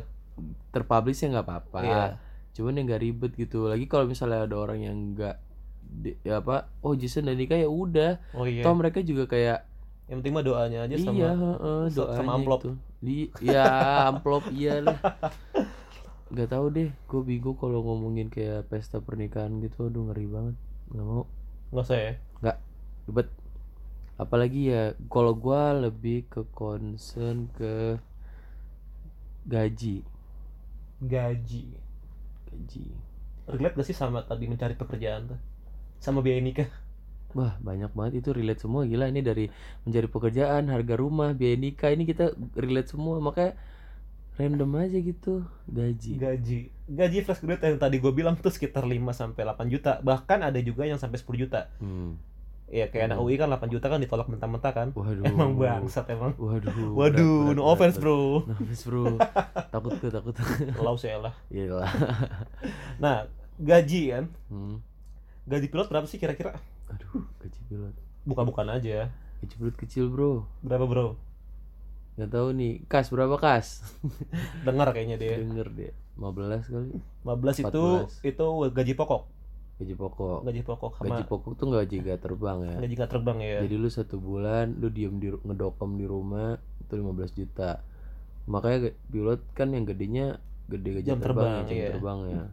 terpublish 0.71 1.21
ya 1.23 1.27
nggak 1.33 1.47
apa-apa. 1.47 1.79
Iya. 1.81 2.05
cuman 2.49 2.75
yang 2.75 2.85
nggak 2.91 3.03
ribet 3.05 3.31
gitu. 3.37 3.69
Lagi 3.69 3.85
kalau 3.85 4.09
misalnya 4.09 4.43
ada 4.43 4.55
orang 4.57 4.79
yang 4.83 4.97
nggak 5.15 5.37
ya 6.21 6.37
apa 6.37 6.69
oh 6.85 6.93
Jason 6.93 7.25
dan 7.25 7.37
nikah 7.37 7.55
ya 7.55 7.69
udah. 7.69 8.19
Oh 8.35 8.43
iya. 8.43 8.65
Toh 8.65 8.73
mereka 8.75 8.99
juga 8.99 9.29
kayak 9.29 9.63
yang 10.09 10.25
penting 10.25 10.33
mah 10.33 10.45
doanya 10.45 10.89
aja 10.89 10.95
sama 10.97 11.13
iya 11.13 11.29
sa- 11.93 12.09
doanya 12.09 12.17
sama 12.17 12.31
amplop. 12.35 12.59
itu. 12.65 12.71
di 12.99 13.17
ya 13.39 13.65
amplop 14.09 14.43
iya 14.51 14.81
lah. 14.81 14.97
Nggak 16.29 16.49
tahu 16.49 16.65
deh 16.73 16.89
gue 16.89 17.21
bingung 17.23 17.57
kalau 17.57 17.81
ngomongin 17.85 18.27
kayak 18.27 18.67
pesta 18.67 18.99
pernikahan 18.99 19.61
gitu. 19.61 19.87
Aduh 19.87 20.09
ngeri 20.09 20.25
banget. 20.27 20.55
Nggak 20.91 21.05
mau. 21.05 21.23
Nggak 21.71 21.85
usah 21.85 21.97
ya? 21.97 22.13
Ribet. 23.09 23.29
Apalagi 24.19 24.61
ya 24.69 24.83
kalau 25.07 25.31
gua 25.33 25.73
lebih 25.73 26.27
ke 26.27 26.43
concern 26.53 27.47
ke 27.55 27.97
gaji 29.47 30.05
gaji. 31.03 31.63
Gaji. 32.49 32.85
Relate 33.49 33.75
gak 33.81 33.87
sih 33.87 33.97
sama 33.97 34.21
tadi 34.23 34.45
mencari 34.45 34.77
pekerjaan 34.77 35.35
tuh? 35.35 35.39
Sama 35.97 36.21
biaya 36.21 36.39
nikah? 36.43 36.69
Wah 37.37 37.57
banyak 37.61 37.91
banget 37.93 38.25
itu 38.25 38.29
relate 38.35 38.61
semua. 38.61 38.85
Gila 38.85 39.09
ini 39.09 39.21
dari 39.25 39.49
mencari 39.85 40.07
pekerjaan 40.09 40.69
harga 40.69 40.95
rumah 40.97 41.33
biaya 41.33 41.57
nikah 41.57 41.91
ini 41.93 42.05
kita 42.05 42.35
relate 42.57 42.93
semua. 42.93 43.17
Makanya 43.21 43.57
random 44.39 44.71
aja 44.79 44.97
gitu. 44.97 45.43
Gaji. 45.67 46.11
Gaji. 46.15 46.59
Gaji 46.87 47.17
fresh 47.27 47.43
graduate 47.43 47.75
yang 47.75 47.81
tadi 47.81 47.99
gue 47.99 48.11
bilang 48.15 48.39
tuh 48.39 48.49
sekitar 48.49 48.87
5 48.87 48.95
sampai 49.11 49.41
8 49.43 49.67
juta. 49.67 49.99
Bahkan 49.99 50.39
ada 50.47 50.59
juga 50.63 50.87
yang 50.87 50.97
sampai 50.97 51.19
10 51.19 51.43
juta. 51.43 51.67
Hmm. 51.83 52.15
Ya 52.69 52.85
kayak 52.87 53.09
anak 53.09 53.17
Hmm. 53.17 53.25
UI 53.25 53.35
kan 53.35 53.49
8 53.49 53.65
juta 53.73 53.89
kan 53.89 53.97
ditolak 53.97 54.29
mentah-mentah 54.29 54.71
kan? 54.71 54.87
Waduh. 54.93 55.25
Emang 55.33 55.57
bangsat 55.57 56.05
emang. 56.09 56.37
Waduh 56.37 56.93
waduh 56.99 57.49
berat, 57.49 57.57
no 57.57 57.61
berat, 57.65 57.73
offense 57.73 57.97
berat, 57.97 58.05
bro. 58.05 58.19
No 58.45 58.53
offense 58.53 58.83
bro. 58.85 59.03
Takut 59.73 59.91
gue 59.97 60.11
takut 60.13 60.35
lau 60.77 60.97
saya 60.97 61.17
lah 61.21 61.33
iya 61.49 61.69
lah 61.69 61.89
nah 62.97 63.25
gaji 63.57 64.01
kan? 64.13 64.25
Hmm. 64.49 64.81
gaji 65.45 65.67
pilot 65.67 65.89
berapa 65.89 66.05
sih 66.05 66.21
kira-kira? 66.21 66.57
Aduh 66.93 67.25
gaji 67.41 67.59
pilot. 67.67 67.95
Buka-bukan 68.23 68.69
aja. 68.69 69.09
Gaji 69.41 69.55
pilot 69.57 69.75
kecil 69.77 70.09
bro. 70.13 70.45
Berapa 70.61 70.85
bro? 70.85 71.07
Nggak 72.17 72.29
tahu 72.35 72.47
nih. 72.53 72.73
Kas 72.85 73.09
berapa 73.09 73.33
kas? 73.39 73.81
Dengar 74.61 74.91
kayaknya 74.91 75.17
dia. 75.17 75.39
Denger 75.39 75.67
deh 75.73 75.93
15 76.19 76.67
kali. 76.67 76.91
15 77.23 77.63
itu 77.63 77.83
14. 78.03 78.29
itu 78.35 78.45
gaji 78.75 78.93
pokok 78.93 79.38
gaji 79.79 79.95
pokok. 79.95 80.39
Gaji 80.43 80.61
pokok 80.67 80.91
sama 80.99 81.07
gaji 81.15 81.23
pokok 81.23 81.51
tuh 81.55 81.71
gaji 81.71 81.95
gak 82.03 82.19
terbang 82.19 82.57
ya. 82.67 82.75
Gaji 82.83 82.93
nggak 82.99 83.11
terbang 83.15 83.37
ya. 83.39 83.57
Jadi 83.63 83.75
lu 83.79 83.87
satu 83.87 84.19
bulan 84.19 84.75
lu 84.75 84.91
diem 84.91 85.15
di 85.17 85.31
ngedokom 85.31 85.95
di 85.95 86.03
rumah 86.03 86.59
itu 86.83 86.93
15 86.99 87.39
juta. 87.39 87.79
Makanya 88.51 88.91
pilot 89.07 89.39
kan 89.55 89.71
yang 89.71 89.87
gedenya 89.87 90.43
gede 90.67 90.99
gaji 90.99 91.07
Jam 91.07 91.23
terbang, 91.23 91.63
terbang, 91.63 91.63
ya, 91.63 91.63
jam 91.63 91.77
iya. 91.79 91.89
terbang 91.95 92.19
ya. 92.27 92.43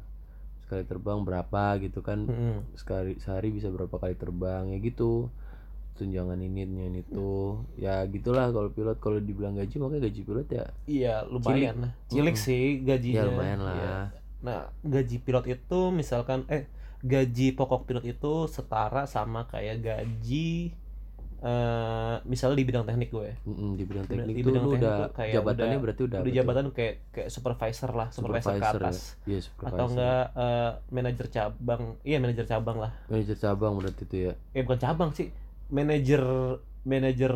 Sekali 0.63 0.83
terbang 0.87 1.19
berapa 1.27 1.65
gitu 1.83 2.01
kan. 2.07 2.19
Mm-mm. 2.31 2.57
sekali 2.79 3.19
sehari 3.19 3.51
bisa 3.51 3.75
berapa 3.75 3.99
kali 3.99 4.15
terbang 4.15 4.71
ya 4.71 4.79
gitu. 4.79 5.27
Tunjangan 5.99 6.39
ini 6.39 6.63
tunjangan 6.63 6.95
itu 7.01 7.31
ya 7.75 8.07
gitulah 8.07 8.55
kalau 8.55 8.71
pilot. 8.71 9.03
Kalau 9.03 9.19
dibilang 9.19 9.59
gaji 9.59 9.75
makanya 9.83 10.07
gaji 10.07 10.21
pilot 10.23 10.49
ya 10.55 10.65
iya 10.87 11.15
lumayan. 11.27 11.91
Lah 11.91 11.93
cilik 12.07 12.39
Mm-mm. 12.39 12.47
sih 12.47 12.87
gajinya. 12.87 13.19
Ya 13.19 13.25
lumayan 13.27 13.61
lah. 13.67 13.75
Iya. 13.75 13.99
nah 14.37 14.71
gaji 14.85 15.27
pilot 15.27 15.49
itu 15.51 15.81
misalkan 15.91 16.47
eh 16.47 16.71
gaji 17.07 17.55
pokok 17.55 17.87
pilot 17.87 18.05
itu 18.05 18.33
setara 18.47 19.07
sama 19.07 19.47
kayak 19.47 19.79
gaji 19.79 20.75
eh 21.37 22.17
misalnya 22.25 22.57
di 22.57 22.65
bidang 22.65 22.83
teknik 22.83 23.13
gue. 23.13 23.29
Mm-mm, 23.45 23.77
di 23.77 23.85
bidang 23.85 24.09
Di 24.09 24.17
teknik 24.17 24.35
bidang 24.41 24.57
tuh 24.57 24.63
lu 24.67 24.73
teknik 24.73 24.81
udah 24.83 24.97
kayak 25.13 25.35
jabatannya 25.37 25.69
udah- 25.69 25.83
berarti 25.85 26.03
udah 26.03 26.19
udah 26.19 26.33
jabatan 26.33 26.65
kayak 26.73 26.95
kayak 27.13 27.29
supervisor 27.29 27.91
lah 27.93 28.09
supervisor, 28.09 28.57
ke 28.57 28.59
ya? 28.59 28.73
atas. 28.73 28.97
Iya, 29.29 29.39
supervisor. 29.45 29.77
atau 29.77 29.87
enggak 29.93 30.25
eh, 30.35 30.71
manajer 30.91 31.27
cabang. 31.29 31.83
Iya 32.03 32.17
manajer 32.19 32.47
cabang 32.49 32.77
lah. 32.81 32.93
Manajer 33.07 33.37
cabang 33.37 33.73
berarti 33.77 34.03
itu 34.03 34.17
ya. 34.17 34.33
Eh 34.57 34.63
bukan 34.65 34.81
cabang 34.81 35.11
sih. 35.13 35.29
Manajer 35.69 36.23
manajer 36.83 37.33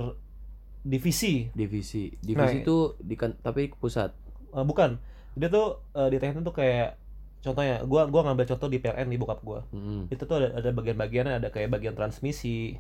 divisi. 0.81 1.53
Divisi. 1.53 2.09
Divisi 2.19 2.65
Nah, 2.65 2.97
di 2.97 3.15
kan 3.15 3.37
tapi 3.37 3.69
pusat. 3.71 4.17
Eh, 4.51 4.65
bukan. 4.65 4.97
Dia 5.37 5.53
tuh 5.53 5.85
eh, 5.93 6.09
di 6.09 6.17
teknik 6.17 6.41
tuh 6.41 6.57
kayak 6.57 6.97
contohnya 7.41 7.81
gua 7.83 8.05
gua 8.05 8.23
ngambil 8.23 8.47
contoh 8.47 8.69
di 8.69 8.79
PLN 8.79 9.07
di 9.07 9.17
bokap 9.17 9.41
gua 9.41 9.65
Mm-mm. 9.71 10.09
itu 10.09 10.23
tuh 10.23 10.37
ada 10.37 10.49
ada 10.55 10.71
bagian-bagiannya 10.71 11.35
ada 11.37 11.49
kayak 11.49 11.71
bagian 11.71 11.93
transmisi 11.93 12.77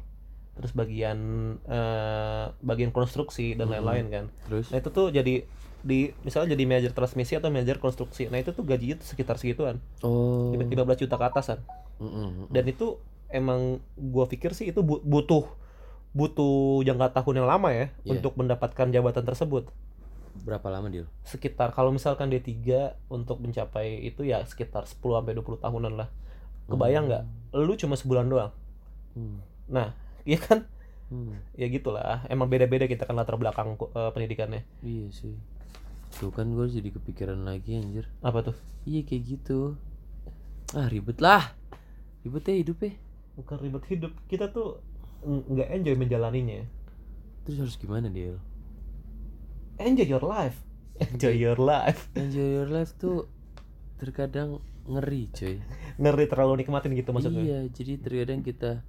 terus 0.52 0.72
bagian 0.72 1.16
eh, 1.64 2.44
bagian 2.60 2.90
konstruksi 2.90 3.54
dan 3.54 3.66
Hmm. 3.66 3.74
lain-lain 3.74 4.06
kan 4.08 4.24
terus 4.44 4.68
nah 4.68 4.78
itu 4.78 4.90
tuh 4.90 5.08
jadi 5.08 5.48
di 5.80 5.98
misalnya 6.20 6.52
jadi 6.52 6.64
manajer 6.66 6.92
transmisi 6.92 7.32
atau 7.34 7.48
manajer 7.48 7.76
konstruksi 7.76 8.28
nah 8.28 8.36
itu 8.36 8.50
tuh 8.50 8.60
gajinya 8.62 9.00
tuh 9.00 9.08
sekitar 9.08 9.36
segituan 9.36 9.80
oh 10.00 10.52
15 10.52 10.68
juta 10.98 11.16
ke 11.16 11.24
atasan 11.24 11.58
Mm-mm. 11.96 12.48
dan 12.48 12.64
itu 12.64 13.00
emang 13.28 13.80
gua 13.94 14.26
pikir 14.26 14.52
sih 14.52 14.68
itu 14.68 14.80
bu- 14.80 15.00
butuh 15.00 15.48
butuh 16.10 16.82
jangka 16.82 17.14
tahun 17.14 17.40
yang 17.40 17.48
lama 17.48 17.70
ya 17.70 17.86
Iya. 18.02 18.18
untuk 18.18 18.34
mendapatkan 18.34 18.90
jabatan 18.90 19.22
tersebut 19.22 19.70
berapa 20.40 20.62
lama 20.70 20.88
dia 20.88 21.04
sekitar 21.22 21.70
kalau 21.70 21.90
misalkan 21.90 22.30
D3 22.30 22.54
untuk 23.10 23.38
mencapai 23.38 24.00
itu 24.00 24.24
ya 24.24 24.40
sekitar 24.42 24.86
10 24.86 24.98
sampai 25.00 25.34
20 25.34 25.60
tahunan 25.60 25.94
lah. 25.94 26.08
Kebayang 26.66 27.10
nggak? 27.10 27.24
Lu 27.58 27.74
cuma 27.74 27.98
sebulan 27.98 28.26
doang. 28.26 28.52
Hmm. 29.12 29.42
nah 29.66 29.90
iya 30.28 30.38
kan? 30.38 30.66
Hmm. 31.10 31.34
ya 31.54 31.66
gitulah. 31.66 32.22
Emang 32.30 32.46
beda-beda 32.46 32.86
kita 32.86 33.02
kan 33.04 33.18
latar 33.18 33.34
belakang 33.34 33.74
eh, 33.74 34.10
pendidikannya. 34.14 34.62
Iya 34.80 35.10
sih. 35.10 35.34
Tuh 36.16 36.30
kan 36.30 36.46
gue 36.50 36.66
jadi 36.66 36.90
kepikiran 36.90 37.42
lagi 37.42 37.78
anjir. 37.78 38.06
Apa 38.22 38.42
tuh? 38.46 38.56
iya 38.86 39.02
kayak 39.02 39.22
gitu. 39.26 39.74
Ah 40.72 40.86
ribet 40.86 41.18
lah. 41.18 41.54
Ribet 42.22 42.46
ya 42.46 42.54
hidup 42.54 42.78
ya. 42.80 42.92
Bukan 43.34 43.56
ribet 43.58 43.84
hidup. 43.90 44.12
Kita 44.26 44.50
tuh 44.50 44.78
ng- 45.22 45.46
nggak 45.50 45.68
enjoy 45.74 45.94
menjalaninya. 45.98 46.62
terus 47.40 47.56
harus 47.56 47.76
gimana 47.80 48.06
dia 48.06 48.36
Enjoy 49.80 50.04
your 50.06 50.20
life. 50.22 50.60
Enjoy 51.00 51.32
your 51.32 51.56
life. 51.56 52.12
enjoy 52.12 52.60
your 52.60 52.68
life 52.68 52.92
tuh 53.00 53.24
terkadang 53.96 54.60
ngeri 54.84 55.32
coy 55.32 55.56
Ngeri 55.96 56.24
terlalu 56.28 56.60
nikmatin 56.60 56.92
gitu 56.92 57.16
maksudnya. 57.16 57.40
iya 57.40 57.58
jadi 57.66 57.96
terkadang 57.96 58.44
kita 58.44 58.84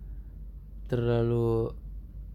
terlalu 0.88 1.72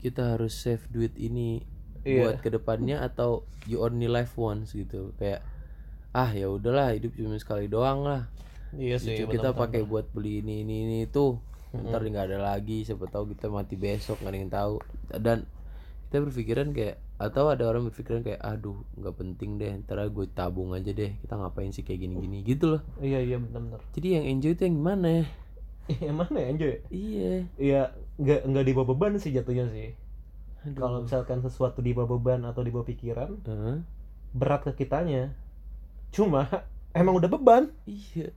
kita 0.00 0.36
harus 0.36 0.56
save 0.56 0.84
duit 0.88 1.12
ini 1.16 1.60
Iya. 2.00 2.22
buat 2.22 2.36
ke 2.38 2.48
depannya 2.48 3.02
atau 3.02 3.42
you 3.66 3.82
only 3.82 4.06
live 4.06 4.30
once 4.38 4.70
gitu 4.70 5.10
kayak 5.18 5.42
ah 6.14 6.30
ya 6.30 6.46
udahlah 6.46 6.94
hidup 6.94 7.12
cuma 7.12 7.34
sekali 7.36 7.66
doang 7.66 8.06
lah 8.06 8.30
Iya 8.72 8.96
sih. 8.96 9.18
Gitu, 9.18 9.26
kita 9.28 9.50
pakai 9.52 9.82
buat 9.82 10.08
beli 10.10 10.38
ini 10.38 10.62
ini 10.62 10.86
ini 10.86 10.98
itu 11.04 11.34
ntar 11.74 12.00
nggak 12.00 12.30
ada 12.30 12.54
lagi 12.54 12.80
siapa 12.80 13.04
tahu 13.06 13.34
kita 13.34 13.50
mati 13.50 13.74
besok 13.74 14.22
nggak 14.22 14.30
ada 14.30 14.38
yang 14.38 14.52
tahu 14.54 14.74
dan 15.18 15.38
kita 16.06 16.16
berpikiran 16.22 16.70
kayak 16.70 17.02
atau 17.16 17.48
ada 17.48 17.64
orang 17.64 17.88
berpikiran 17.88 18.20
kayak 18.20 18.40
aduh 18.40 18.76
nggak 18.92 19.14
penting 19.14 19.56
deh 19.56 19.72
ntar 19.80 20.04
gue 20.04 20.26
tabung 20.28 20.76
aja 20.76 20.92
deh 20.92 21.16
kita 21.16 21.32
ngapain 21.32 21.72
sih 21.72 21.80
kayak 21.80 22.04
gini 22.04 22.14
gini 22.18 22.38
gitu 22.42 22.76
loh 22.76 22.82
Iya 23.00 23.24
iya 23.24 23.36
benar-benar. 23.36 23.80
jadi 23.92 24.20
yang 24.20 24.24
enjoy 24.30 24.52
itu 24.52 24.62
yang 24.62 24.76
gimana 24.76 25.08
ya 25.08 25.24
Yang 26.02 26.16
mana 26.18 26.36
ya 26.36 26.48
enjoy? 26.50 26.72
iya 26.90 27.32
Iya 27.56 27.80
nggak 28.18 28.40
nggak 28.44 28.64
di 28.64 28.72
bawah 28.74 28.88
beban 28.90 29.16
sih 29.16 29.30
jatuhnya 29.30 29.70
sih. 29.70 29.94
Kalau 30.74 30.98
misalkan 31.00 31.38
sesuatu 31.40 31.78
di 31.78 31.94
bawah 31.94 32.18
beban 32.18 32.42
atau 32.42 32.60
di 32.60 32.68
bawah 32.68 32.82
pikiran 32.84 33.38
Heeh. 33.40 33.76
berat 34.32 34.66
ke 34.66 34.74
kitanya. 34.76 35.30
Cuma 36.10 36.50
emang 36.92 37.14
udah 37.14 37.30
beban. 37.30 37.70
iya 37.86 38.34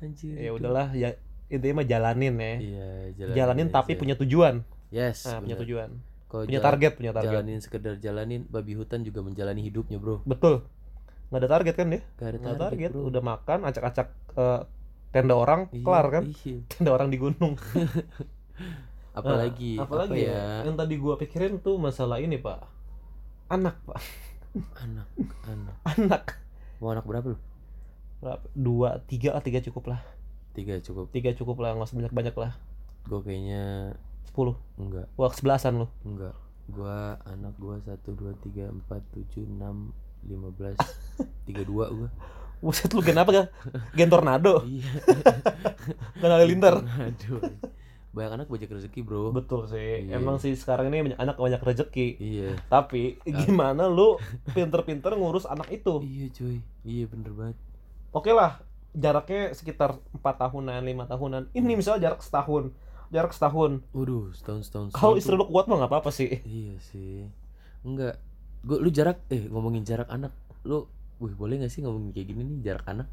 anjir 0.00 0.32
Ya 0.34 0.50
itu. 0.50 0.56
udahlah 0.56 0.90
ya 0.92 1.12
intinya 1.46 1.78
mah 1.78 1.86
jalanin 1.86 2.34
ya. 2.34 2.54
iya 2.58 2.88
Jalanin 3.36 3.68
tapi 3.68 3.92
punya 3.94 4.16
tujuan. 4.16 4.64
yes 4.88 5.28
Nah, 5.28 5.38
punya 5.38 5.60
tujuan. 5.60 5.90
Kalau 6.32 6.42
Punya 6.42 6.56
jalan- 6.56 6.68
target, 6.72 6.92
punya 6.96 7.12
target. 7.12 7.28
jalanin 7.30 7.58
sekedar 7.60 7.94
jalanin 7.98 8.42
babi 8.46 8.72
hutan 8.72 9.04
juga 9.04 9.20
menjalani 9.20 9.60
hidupnya 9.60 10.00
bro 10.00 10.24
Betul. 10.24 10.64
Nggak 11.28 11.38
ada 11.38 11.48
target 11.50 11.74
kan 11.74 11.86
dia? 11.86 12.00
ada 12.18 12.32
Nggak 12.34 12.48
ada 12.50 12.62
target. 12.66 12.90
bro. 12.90 13.00
Udah 13.04 13.22
makan, 13.22 13.58
acak-acak 13.62 14.08
eh, 14.34 14.60
tenda 15.10 15.34
orang, 15.34 15.68
Iya, 15.70 15.80
kelar 15.82 16.06
kan? 16.10 16.22
iya. 16.26 16.56
Tenda 16.70 16.90
orang 16.90 17.08
di 17.08 17.18
gunung. 17.18 17.52
apalagi 19.12 19.76
Nah, 19.76 19.84
apalagi 19.84 20.24
apa 20.24 20.32
ya? 20.32 20.64
Yang 20.64 20.76
tadi 20.78 20.94
gua 20.96 21.14
pikirin 21.16 21.54
tuh 21.58 21.76
masalah 21.76 22.16
ini, 22.16 22.36
Pak. 22.36 22.64
Anak, 23.50 23.76
Pak. 23.84 24.00
anak 24.78 25.08
anak 25.44 25.76
Anak. 25.94 26.24
mau 26.76 26.90
anak 26.90 27.04
berapa 27.04 27.24
lu 27.26 27.38
Berapa? 28.18 28.44
Dua, 28.52 29.00
tiga 29.02 29.32
lah, 29.32 29.40
tiga 29.40 29.60
cukup 29.60 29.88
lah. 29.88 30.00
tiga 30.52 30.76
cukup 30.78 31.08
Tiga 31.08 31.32
cukup 31.32 31.56
lah, 31.58 31.72
nggak 31.72 31.86
usah 31.86 31.96
banyak-banyak 31.98 32.32
lah. 32.34 32.52
gue 33.02 33.20
kayaknya 33.20 33.96
Sepuluh. 34.24 34.54
enggak 34.74 35.06
Wah, 35.14 35.30
sebelasan 35.30 35.76
lu. 35.76 35.86
enggak 36.02 36.34
gua 36.66 37.18
anak 37.24 37.54
gua 37.56 37.76
satu 37.82 38.12
dua 38.12 38.32
tiga 38.38 38.66
empat 38.66 39.02
tujuh 39.12 39.44
enam 39.44 39.90
lima 40.22 40.48
belas 40.48 40.78
tiga 41.46 41.62
dua 41.62 41.90
gua 41.90 42.08
Buset 42.58 42.94
lu 42.94 43.02
gen 43.02 43.18
apa 43.18 43.30
kan? 43.32 43.46
Gen 43.92 44.06
tornado. 44.06 44.62
iya 44.70 44.86
Gen 46.14 46.30
halilintar. 46.30 46.78
aduh 46.78 47.42
banyak 48.12 48.32
anak 48.36 48.46
banyak 48.46 48.68
rezeki 48.70 49.00
bro 49.02 49.32
Betul 49.32 49.64
sih. 49.66 50.06
Iya. 50.06 50.20
Emang 50.20 50.36
sih 50.36 50.52
sekarang 50.52 50.86
ini 50.86 51.10
banyak 51.10 51.18
anak 51.18 51.36
banyak 51.36 51.58
rezeki. 51.58 52.08
iya 52.20 52.50
Tapi 52.68 53.16
gimana 53.24 53.88
lu 53.88 54.20
pinter-pinter 54.54 55.10
ngurus 55.12 55.42
anak 55.42 55.72
itu? 55.72 56.04
iya 56.04 56.28
cuy 56.30 56.60
iya 56.84 57.04
bener 57.08 57.32
banget 57.32 57.56
Oke 58.12 58.28
lah, 58.30 58.60
jaraknya 58.92 59.56
sekitar 59.56 59.96
empat 60.12 60.36
tahunan, 60.36 60.84
lima 60.84 61.08
tahunan. 61.08 61.48
Ini 61.50 61.72
misalnya 61.72 62.06
jarak 62.06 62.20
setahun, 62.20 62.68
jarak 63.12 63.32
setahun. 63.36 63.84
waduh 63.92 64.32
setahun 64.32 64.66
setahun 64.66 64.86
Kalau 64.96 65.14
setahun 65.14 65.20
istri 65.20 65.34
lu 65.36 65.44
kuat 65.46 65.68
mah 65.68 65.76
nggak 65.84 65.90
apa-apa 65.92 66.10
sih. 66.10 66.40
Iya 66.42 66.74
sih. 66.80 67.28
Enggak. 67.84 68.16
Gua 68.64 68.78
lu 68.80 68.88
jarak 68.88 69.20
eh 69.28 69.46
ngomongin 69.52 69.84
jarak 69.84 70.08
anak. 70.08 70.32
Lu 70.64 70.88
wih 71.22 71.34
boleh 71.38 71.62
gak 71.62 71.70
sih 71.70 71.84
ngomongin 71.86 72.10
kayak 72.10 72.34
gini 72.34 72.42
nih 72.42 72.58
jarak 72.72 72.86
anak? 72.88 73.08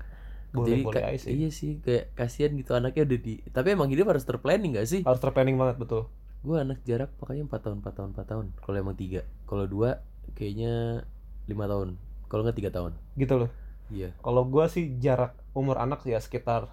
Boleh, 0.50 0.82
boleh 0.82 1.04
ka- 1.04 1.14
aja 1.14 1.30
sih. 1.30 1.36
Iya 1.36 1.50
sih 1.54 1.72
kayak 1.86 2.18
kasihan 2.18 2.56
gitu 2.58 2.74
anaknya 2.74 3.06
udah 3.06 3.20
di 3.22 3.34
tapi 3.54 3.78
emang 3.78 3.86
hidup 3.94 4.10
harus 4.10 4.26
terplanning 4.26 4.74
gak 4.74 4.90
sih? 4.90 5.06
Harus 5.06 5.22
terplanning 5.22 5.60
banget 5.60 5.78
betul. 5.78 6.10
Gua 6.42 6.64
anak 6.64 6.82
jarak 6.88 7.12
pokoknya 7.20 7.46
4 7.46 7.60
tahun 7.60 7.78
4 7.84 7.94
tahun 7.94 8.10
4 8.16 8.32
tahun. 8.32 8.46
Kalau 8.64 8.78
emang 8.80 8.96
3. 8.96 9.22
Kalau 9.46 9.66
2 9.68 10.00
kayaknya 10.34 11.04
5 11.46 11.66
tahun. 11.70 11.90
Kalau 12.32 12.42
enggak 12.48 12.58
3 12.58 12.72
tahun. 12.72 12.92
Gitu 13.20 13.34
loh. 13.36 13.50
Iya. 13.92 14.10
Kalau 14.24 14.42
gua 14.48 14.66
sih 14.72 14.96
jarak 14.98 15.36
umur 15.54 15.82
anak 15.82 16.06
ya 16.08 16.22
sekitar 16.22 16.70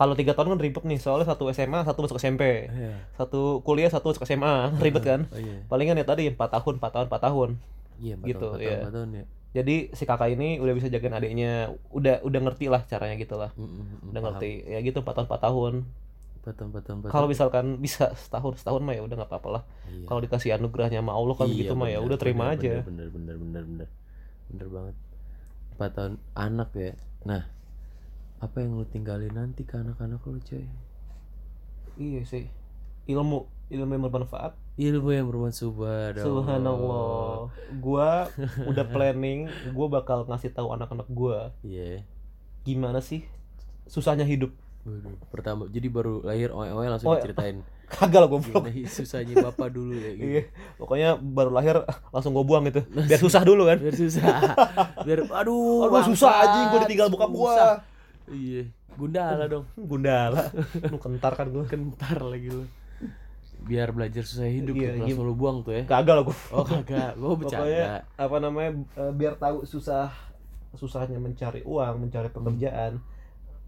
kalau 0.00 0.16
tiga 0.16 0.32
tahun 0.32 0.48
kan 0.50 0.58
ribet 0.58 0.80
nih 0.82 0.96
soalnya 0.96 1.28
satu 1.28 1.44
SMA 1.50 1.84
satu 1.84 2.00
masuk 2.00 2.16
SMP 2.16 2.40
Iya. 2.66 2.96
satu 3.12 3.60
kuliah 3.60 3.86
satu 3.86 4.08
masuk 4.08 4.24
SMA 4.24 4.72
ribet 4.80 5.04
kan? 5.04 5.20
Oh 5.26 5.36
iya. 5.36 5.60
palingan 5.66 5.94
ya 5.94 6.04
tadi 6.04 6.24
empat 6.26 6.48
tahun 6.50 6.80
empat 6.80 6.90
tahun 6.90 7.06
empat 7.06 7.20
tahun. 7.22 7.50
Iya, 8.00 8.14
4 8.16 8.24
Gitu, 8.24 8.40
tahun, 8.40 8.56
4 8.56 8.64
tahun, 8.64 8.80
4 8.80 8.96
tahun 8.96 9.08
ya. 9.12 9.24
jadi 9.50 9.76
si 9.92 10.02
kakak 10.02 10.30
ini 10.30 10.56
udah 10.56 10.72
bisa 10.72 10.88
jagain 10.88 11.12
adiknya 11.12 11.52
udah 11.90 12.22
udah 12.22 12.40
ngerti 12.40 12.66
lah 12.66 12.80
caranya 12.82 13.12
gitu 13.14 13.36
lah. 13.36 13.52
Mm, 13.52 13.60
mm, 13.60 13.68
mm, 13.68 13.86
udah 14.08 14.12
paham. 14.16 14.24
ngerti. 14.32 14.50
Ya 14.64 14.78
gitu 14.80 14.98
empat 14.98 15.14
tahun 15.14 15.26
empat 15.28 15.40
tahun. 15.42 15.74
4 16.40 16.56
tahun 16.56 16.68
4 16.72 16.80
tahun 16.80 16.96
4 17.02 17.12
kalau 17.12 17.26
misalkan 17.28 17.64
bisa 17.76 18.04
setahun 18.16 18.56
setahun 18.56 18.80
mah 18.80 18.96
ya 18.96 19.04
udah 19.04 19.12
nggak 19.14 19.28
apa-apa 19.28 19.48
lah. 19.52 19.62
Iya. 19.86 20.08
kalau 20.08 20.20
dikasih 20.20 20.56
anugerahnya 20.56 20.98
sama 20.98 21.12
Allah 21.12 21.34
kan 21.34 21.44
Iya, 21.44 21.52
begitu 21.52 21.74
mah 21.76 21.88
ya 21.88 21.98
udah 22.00 22.16
terima 22.16 22.44
bener, 22.46 22.56
aja. 22.56 22.74
bener 22.80 23.08
bener 23.10 23.36
bener 23.36 23.62
bener 23.68 23.88
bener 24.48 24.66
banget. 24.66 24.94
Empat 25.70 25.90
tahun 25.92 26.12
anak 26.32 26.68
ya. 26.74 26.92
Nah 27.22 27.42
apa 28.40 28.64
yang 28.64 28.72
lu 28.80 28.88
tinggalin 28.88 29.32
nanti 29.36 29.68
ke 29.68 29.76
anak-anak 29.76 30.24
lu 30.24 30.40
coy? 30.40 30.64
Iya 32.00 32.24
sih. 32.24 32.48
Ilmu. 33.04 33.44
Ilmu 33.68 33.90
yang 33.92 34.04
bermanfaat. 34.08 34.56
Ilmu 34.80 35.10
yang 35.12 35.28
bermanfaat. 35.28 36.24
Subhanallah. 36.24 37.52
Gua 37.84 38.32
udah 38.70 38.84
planning 38.88 39.52
gua 39.76 39.86
bakal 39.92 40.24
ngasih 40.24 40.56
tahu 40.56 40.72
anak-anak 40.72 41.04
gua. 41.12 41.52
Iya. 41.60 42.00
Gimana 42.64 43.04
sih 43.04 43.28
susahnya 43.84 44.24
hidup? 44.24 44.56
Waduh, 44.80 45.12
pertama 45.28 45.68
jadi 45.68 45.92
baru 45.92 46.24
lahir 46.24 46.56
oe-oe 46.56 46.88
langsung 46.88 47.12
Oh, 47.12 47.20
diceritain. 47.20 47.60
Kagak 47.92 48.24
lah 48.24 48.28
goblok. 48.32 48.64
Gimana 48.64 48.88
susahnya 48.88 49.34
bapak 49.44 49.68
dulu 49.76 49.92
ya 49.92 50.10
gitu. 50.16 50.24
iya 50.24 50.42
pokoknya 50.80 51.08
baru 51.20 51.50
lahir 51.52 51.76
langsung 52.08 52.32
gua 52.32 52.48
buang 52.48 52.64
gitu 52.72 52.80
biar 52.88 53.20
susah 53.28 53.44
dulu 53.44 53.68
kan? 53.68 53.76
Biar 53.76 53.92
susah. 53.92 54.56
Biar 55.04 55.28
aduh 55.28 55.84
aduh 55.84 56.08
susah 56.08 56.32
aja 56.32 56.58
gua 56.72 56.80
ditinggal 56.88 57.12
bokap 57.12 57.28
gua. 57.28 57.84
Iya. 58.32 58.62
Gundala 58.96 59.44
dong. 59.46 59.64
Gundala. 59.90 60.50
Lu 60.90 60.98
kentar 60.98 61.32
kan 61.38 61.46
gua. 61.50 61.64
Kentar 61.66 62.18
lagi 62.22 62.48
lu. 62.50 62.64
Biar 63.60 63.92
belajar 63.92 64.24
susah 64.24 64.48
hidup 64.48 64.72
Iya, 64.72 64.96
tuh, 64.96 65.04
langsung 65.04 65.26
lu 65.28 65.34
buang 65.36 65.60
tuh 65.60 65.76
ya. 65.76 65.82
Kagak 65.84 66.14
lah 66.16 66.24
gua. 66.24 66.36
Oh 66.56 66.64
kagak. 66.64 67.12
Gua 67.20 67.36
bercanda. 67.36 67.64
Pokoknya 67.64 67.86
apa 68.16 68.36
namanya 68.40 68.70
eh, 68.96 69.12
biar 69.12 69.34
tahu 69.36 69.68
susah 69.68 70.08
susahnya 70.70 71.18
mencari 71.18 71.66
uang 71.66 72.06
mencari 72.06 72.30
pekerjaan 72.30 73.02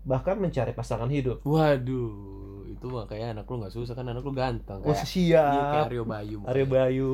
bahkan 0.02 0.34
mencari 0.34 0.74
pasangan 0.74 1.06
hidup. 1.06 1.46
Waduh, 1.46 2.66
itu 2.66 2.86
mah 2.90 3.06
kayak 3.06 3.38
anak 3.38 3.46
lu 3.46 3.62
nggak 3.62 3.74
susah 3.74 3.94
kan 3.94 4.02
anak 4.10 4.26
lu 4.26 4.34
ganteng 4.34 4.82
oh 4.82 4.90
kayak, 4.90 5.06
iya, 5.14 5.46
kayak 5.46 5.70
siap 5.78 5.86
Aryo 5.86 6.02
Bayu. 6.02 6.36
mukanya. 6.42 6.50
Aryo 6.50 6.66
Bayu. 6.66 7.10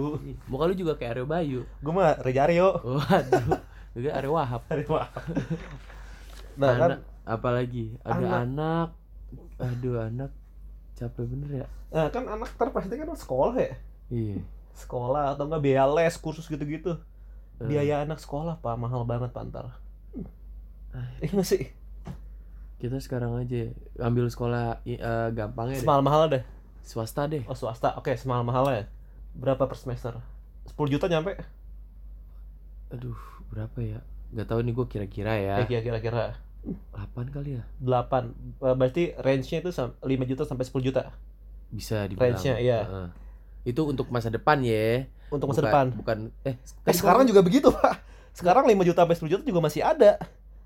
Muka 0.49 0.65
lu 0.65 0.75
juga 0.75 0.93
kayak 0.97 1.11
Aryo 1.21 1.27
Bayu. 1.29 1.61
gue 1.69 1.93
mah 1.93 2.17
Rejario 2.25 2.69
Waduh, 2.81 3.61
juga 3.93 4.11
Aryo 4.17 4.31
Wahab. 4.33 4.61
Aryo 4.73 4.89
Wahab. 4.89 5.23
nah 6.61 6.73
kan 6.81 6.91
anak, 6.97 7.01
apalagi 7.29 7.93
ada 8.01 8.17
Anak. 8.19 8.41
anak. 8.43 8.89
Aduh, 9.61 10.01
anak 10.01 10.33
capek 10.95 11.25
bener 11.27 11.51
ya. 11.63 11.67
nah 11.89 12.09
kan 12.09 12.25
anak 12.25 12.51
pasti 12.73 12.95
kan 12.95 13.07
sekolah 13.09 13.55
ya 13.55 13.73
Iya. 14.09 14.41
sekolah 14.75 15.33
atau 15.33 15.45
enggak 15.45 15.63
biaya 15.63 15.85
les 15.87 16.17
kursus 16.17 16.45
gitu-gitu 16.45 16.97
Eh. 17.59 17.67
biaya 17.67 18.03
anak 18.03 18.19
sekolah 18.19 18.57
pak 18.57 18.75
mahal 18.75 19.05
banget 19.05 19.31
pak 19.31 19.47
ntar 19.47 19.69
iya 21.19 21.29
nggak 21.29 21.47
sih 21.47 21.71
Kita 22.79 22.95
sekarang 22.97 23.35
aja 23.37 23.75
ambil 23.99 24.27
sekolah 24.27 24.83
i- 24.85 24.97
eh, 24.97 25.29
gampangnya 25.33 25.77
deh. 25.77 25.83
semahal 25.83 26.03
mahal 26.03 26.23
deh 26.29 26.43
Swasta 26.81 27.27
deh. 27.27 27.43
oh 27.45 27.53
swasta 27.53 27.95
oke 27.95 28.15
semahal 28.15 28.43
mahalnya 28.43 28.87
berapa 29.35 29.61
per 29.61 29.75
semester 29.75 30.15
10 30.67 30.89
juta 30.89 31.07
nyampe 31.07 31.37
Aduh, 32.89 33.19
berapa 33.49 33.77
ya? 33.79 34.01
Gak 34.31 34.47
tahu 34.47 34.61
nih 34.63 34.73
gue 34.73 34.87
kira-kira 34.89 35.37
ya. 35.37 35.55
ya 35.63 35.81
kira-kira 35.81 36.41
8 36.93 37.29
kali 37.29 37.57
ya. 37.57 37.63
8 37.79 38.35
Eh, 38.59 38.75
berarti 38.75 39.03
range-nya 39.17 39.59
itu 39.61 39.71
sam- 39.71 39.97
5 40.01 40.25
juta 40.25 40.43
sampai 40.43 40.63
10 40.63 40.83
juta 40.83 41.03
Bisa 41.69 42.05
dibilang. 42.05 42.33
Range-nya, 42.33 42.55
iya. 42.59 42.79
Heeh. 42.83 43.09
Itu 43.67 43.85
untuk 43.85 44.09
masa 44.09 44.29
depan 44.29 44.61
ya. 44.61 45.07
untuk 45.29 45.45
masa 45.47 45.61
Bukan- 45.61 45.69
depan 45.69 45.87
Bukan 45.95 46.19
eh 46.43 46.57
Eh, 46.83 46.95
sekarang 46.95 47.23
juga 47.23 47.41
begitu 47.41 47.69
pak 47.71 48.01
sekarang 48.33 48.65
5 48.65 48.81
juta 48.81 49.03
sampai 49.03 49.13
10 49.15 49.29
juta 49.29 49.43
juga 49.43 49.61
masih 49.61 49.83
ada 49.83 50.17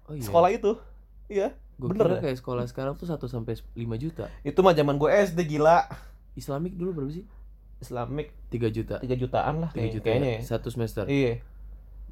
oh, 0.04 0.12
iya. 0.12 0.22
sekolah 0.22 0.50
itu 0.50 0.78
iya 1.26 1.50
Gue 1.74 1.90
bener 1.90 2.06
kira 2.06 2.14
ya? 2.14 2.22
kayak 2.22 2.38
sekolah 2.38 2.62
sekarang 2.64 2.94
tuh 2.94 3.04
1 3.04 3.26
sampai 3.26 3.58
5 3.74 3.74
juta. 3.96 4.30
itu 4.40 4.54
mah 4.56 4.70
zaman 4.70 4.94
gue 4.96 5.10
SD 5.10 5.40
gila 5.48 5.82
Islamik 6.32 6.72
dulu 6.72 6.94
berapa 6.94 7.10
sih? 7.12 7.26
Islamic 7.76 8.30
3 8.48 8.70
juta. 8.70 8.96
3 8.96 9.16
jutaan 9.16 9.54
lah 9.58 9.70
3 9.70 9.74
kayak- 9.74 9.92
juta 9.92 10.04
kayaknya 10.06 10.30
ya? 10.30 10.38
ya. 10.38 10.46
Satu 10.46 10.68
semester. 10.68 11.04
iya 11.06 11.42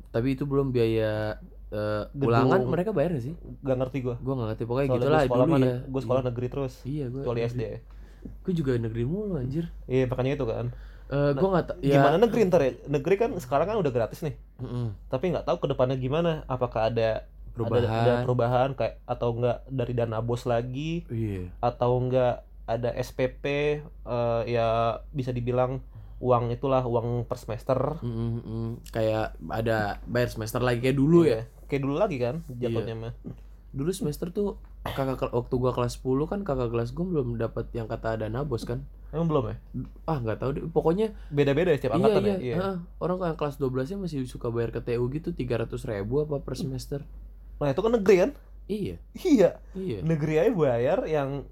tapi 0.09 0.35
itu 0.35 0.43
belum 0.43 0.75
biaya 0.75 1.38
Gedung. 1.70 2.26
ulangan 2.26 2.61
mereka 2.66 2.90
bayar 2.90 3.14
gak 3.14 3.24
sih? 3.30 3.35
Gak 3.62 3.78
ngerti 3.78 3.98
gue 4.02 4.14
gue 4.18 4.35
nggak 4.35 4.48
ngerti. 4.54 4.62
Pokoknya 4.66 4.88
Soalnya 4.90 4.98
gitu 4.98 5.11
lah 5.11 5.20
gue 5.20 5.28
sekolah 5.30 5.46
dulu 5.46 5.62
ya. 5.62 5.76
gue 5.87 6.00
sekolah 6.02 6.22
negeri 6.26 6.46
terus. 6.50 6.74
Iya 6.83 7.06
gue 7.09 7.20
kecuali 7.22 7.40
SD 7.46 7.62
gue 8.20 8.52
juga 8.52 8.76
negeri 8.76 9.04
mulu 9.09 9.40
anjir. 9.40 9.72
Iya 9.88 10.04
makanya 10.11 10.37
itu 10.37 10.46
kan. 10.46 10.66
Eh 11.11 11.30
gue 11.35 11.48
nggak 11.48 11.66
tahu 11.66 11.76
ya 11.83 11.94
gimana 11.98 12.16
negeri 12.20 12.40
ntar 12.46 12.61
ya? 12.62 12.72
Negeri 12.87 13.14
kan 13.16 13.30
sekarang 13.40 13.66
kan 13.70 13.76
udah 13.80 13.92
gratis 13.92 14.20
nih. 14.22 14.37
Mm-mm. 14.61 14.92
tapi 15.09 15.33
nggak 15.33 15.48
tahu 15.48 15.56
ke 15.62 15.66
depannya 15.72 15.96
gimana. 15.96 16.44
Apakah 16.46 16.92
ada 16.92 17.24
Perubahan. 17.50 17.83
ada, 17.83 17.90
ada 17.90 18.14
perubahan 18.22 18.68
kayak 18.78 19.02
atau 19.04 19.28
enggak 19.35 19.59
dari 19.66 19.92
dana 19.96 20.18
bos 20.22 20.46
lagi? 20.46 21.02
Iya. 21.11 21.50
Atau 21.59 21.98
enggak 21.98 22.46
ada 22.70 22.94
SPP 22.94 23.44
eh, 23.83 24.42
ya 24.46 25.00
bisa 25.11 25.35
dibilang 25.35 25.83
uang 26.20 26.52
itulah 26.52 26.85
uang 26.85 27.24
per 27.26 27.40
semester. 27.40 27.98
Mm. 28.04 28.85
kayak 28.92 29.35
ada 29.50 29.98
bayar 30.06 30.28
semester 30.30 30.61
lagi 30.62 30.85
kayak 30.85 30.98
dulu 31.00 31.24
ya? 31.26 31.42
Iya. 31.42 31.60
Kayak 31.70 31.87
dulu 31.87 31.94
lagi 31.96 32.18
kan 32.18 32.42
jatuhnya 32.50 32.94
mah. 32.98 33.14
Dulu 33.70 33.94
semester 33.94 34.35
tuh 34.35 34.59
kakak 34.83 35.30
waktu 35.30 35.54
gua 35.54 35.70
kelas 35.70 36.02
10 36.02 36.26
kan 36.26 36.42
kakak 36.42 36.74
kelas 36.74 36.90
gua 36.90 37.06
belum 37.06 37.38
dapat 37.38 37.70
yang 37.70 37.87
kata 37.87 38.18
dana 38.18 38.42
bos 38.42 38.66
kan. 38.66 38.83
Emang 39.14 39.30
belum 39.30 39.44
ya? 39.46 39.56
Ah 40.06 40.18
nggak 40.18 40.38
tahu 40.42 40.50
deh. 40.59 40.62
Pokoknya 40.70 41.14
beda-beda 41.30 41.70
ya 41.70 41.78
setiap 41.78 41.94
iya 41.94 41.98
angkatan 42.02 42.22
iya, 42.22 42.35
ya 42.35 42.38
iya 42.42 42.54
orang 42.98 43.18
yang 43.22 43.38
kelas 43.38 43.56
12 43.62 43.90
nya 43.94 43.98
masih 44.02 44.26
suka 44.26 44.50
bayar 44.50 44.74
ke 44.74 44.83
TU 44.83 45.06
gitu 45.14 45.30
300 45.30 45.70
ribu 45.87 46.22
apa 46.26 46.42
per 46.42 46.54
semester. 46.59 47.06
Nah 47.62 47.70
itu 47.70 47.80
kan 47.83 47.92
negeri 47.94 48.16
kan? 48.26 48.30
Iya. 48.70 48.96
Iya. 49.18 49.50
Iya. 49.74 49.98
Negeri 50.06 50.35
aja 50.38 50.50
bayar 50.54 50.98
yang 51.11 51.42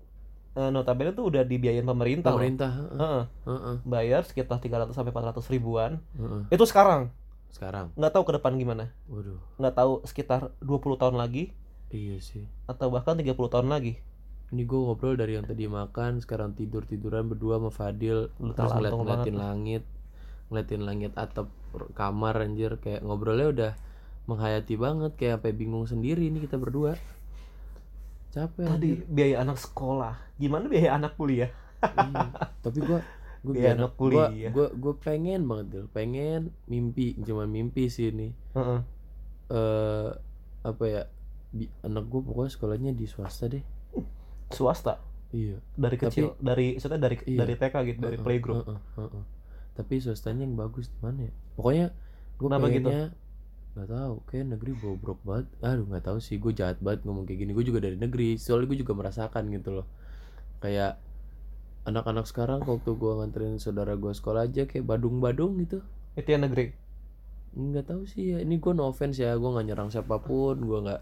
eh, 0.55 0.71
notabene 0.71 1.15
tuh 1.15 1.31
udah 1.31 1.43
dibiayain 1.47 1.87
pemerintah. 1.87 2.31
Pemerintah 2.35 2.71
heeh, 2.71 2.99
Heeh. 2.99 3.25
heeh, 3.47 3.77
bayar 3.87 4.23
sekitar 4.27 4.59
300 4.63 4.95
sampai 4.95 5.11
400 5.15 5.47
ribuan. 5.51 6.03
Heeh. 6.19 6.51
itu 6.51 6.65
sekarang 6.67 7.11
sekarang. 7.59 7.91
Nggak 7.99 8.13
tahu 8.15 8.25
ke 8.31 8.33
depan 8.39 8.55
gimana. 8.55 8.95
Waduh. 9.11 9.43
Nggak 9.59 9.75
tahu 9.75 9.93
sekitar 10.07 10.55
20 10.63 10.95
tahun 10.95 11.19
lagi. 11.19 11.51
Iya 11.91 12.23
sih. 12.23 12.47
Atau 12.71 12.95
bahkan 12.95 13.19
30 13.19 13.35
tahun 13.35 13.67
lagi. 13.67 13.99
Ini 14.55 14.63
gue 14.65 14.79
ngobrol 14.81 15.19
dari 15.19 15.35
yang 15.35 15.45
tadi 15.45 15.67
makan 15.67 16.23
sekarang 16.23 16.55
tidur 16.55 16.87
tiduran 16.87 17.29
berdua 17.29 17.61
sama 17.61 17.69
Fadil 17.69 18.33
Lu 18.41 18.57
terus 18.57 18.73
ngeliat 18.73 18.95
ngeliatin 18.97 19.35
banget. 19.35 19.35
langit 19.35 19.83
ngeliatin 20.49 20.83
langit 20.87 21.13
atap 21.19 21.51
kamar 21.99 22.47
anjir. 22.47 22.79
Kayak 22.79 23.03
ngobrolnya 23.03 23.49
udah 23.51 23.73
menghayati 24.31 24.79
banget 24.79 25.13
kayak 25.19 25.43
sampai 25.43 25.53
bingung 25.53 25.85
sendiri 25.85 26.31
ini 26.31 26.39
kita 26.39 26.57
berdua. 26.57 26.95
Capek 28.31 28.71
tadi 28.71 29.03
anjir. 29.03 29.11
biaya 29.11 29.37
anak 29.43 29.59
sekolah. 29.59 30.15
Gimana 30.39 30.71
biaya 30.71 30.95
anak 30.95 31.19
kuliah? 31.19 31.51
Iya. 31.79 32.35
tapi 32.65 32.79
gue 32.83 33.01
gue 33.41 33.55
Biaya 33.55 33.73
anak 33.73 33.93
kuliah. 33.95 34.31
gue 34.49 34.67
gue 34.73 34.95
pengen 34.97 35.45
banget 35.45 35.67
Dil. 35.69 35.87
pengen 35.89 36.41
mimpi 36.65 37.15
cuma 37.21 37.45
mimpi 37.45 37.87
sih 37.87 38.11
ini 38.11 38.35
Heeh. 38.53 38.81
eh 39.49 40.11
apa 40.61 40.85
ya 40.85 41.03
bi- 41.49 41.73
anak 41.81 42.05
gue 42.05 42.21
pokoknya 42.21 42.51
sekolahnya 42.51 42.93
di 42.93 43.05
swasta 43.05 43.47
deh 43.47 43.63
swasta 44.49 44.99
iya 45.31 45.61
dari 45.73 45.95
Tapi- 45.95 46.05
kecil 46.05 46.27
dari 46.37 46.67
maksudnya 46.75 47.01
dari 47.01 47.17
Iya. 47.23 47.39
dari 47.39 47.55
TK 47.55 47.75
gitu 47.87 47.99
dari 48.01 48.17
Heeh, 48.17 48.25
playgroup 48.25 48.59
heeh, 48.65 48.81
heeh. 48.97 49.25
tapi 49.73 49.95
swastanya 49.99 50.43
yang 50.43 50.55
bagus 50.55 50.89
di 50.89 50.99
mana 50.99 51.21
ya 51.23 51.33
pokoknya 51.55 51.87
gue 52.35 52.47
gitu? 52.47 52.59
pengennya 52.59 53.03
nggak 53.71 53.89
tahu 53.89 54.15
kayak 54.25 54.47
negeri 54.49 54.73
bobrok 54.75 55.21
banget 55.23 55.47
aduh 55.61 55.87
nggak 55.87 56.03
tahu 56.03 56.19
sih 56.19 56.37
gue 56.37 56.51
jahat 56.51 56.79
banget 56.79 57.05
ngomong 57.05 57.23
kayak 57.23 57.39
gini 57.39 57.53
gue 57.53 57.63
juga 57.63 57.79
dari 57.79 57.95
negeri 57.95 58.35
soalnya 58.35 58.67
gue 58.67 58.79
juga 58.81 58.93
merasakan 58.93 59.47
gitu 59.49 59.71
loh 59.73 59.87
kayak 60.59 60.99
anak-anak 61.89 62.29
sekarang 62.29 62.61
waktu 62.69 62.91
gue 62.93 63.13
nganterin 63.19 63.57
saudara 63.57 63.97
gue 63.97 64.13
sekolah 64.13 64.45
aja 64.45 64.69
kayak 64.69 64.85
badung-badung 64.85 65.57
gitu. 65.65 65.81
Itu 66.15 66.29
yang 66.29 66.45
negeri? 66.45 66.77
Nggak 67.57 67.89
tahu 67.89 68.03
sih 68.05 68.37
ya 68.37 68.45
ini 68.45 68.61
gue 68.61 68.73
no 68.77 68.93
offense 68.93 69.17
ya 69.19 69.33
gue 69.35 69.49
nggak 69.49 69.67
nyerang 69.73 69.89
siapa 69.89 70.21
pun 70.21 70.61
gue 70.61 70.79
nggak 70.85 71.01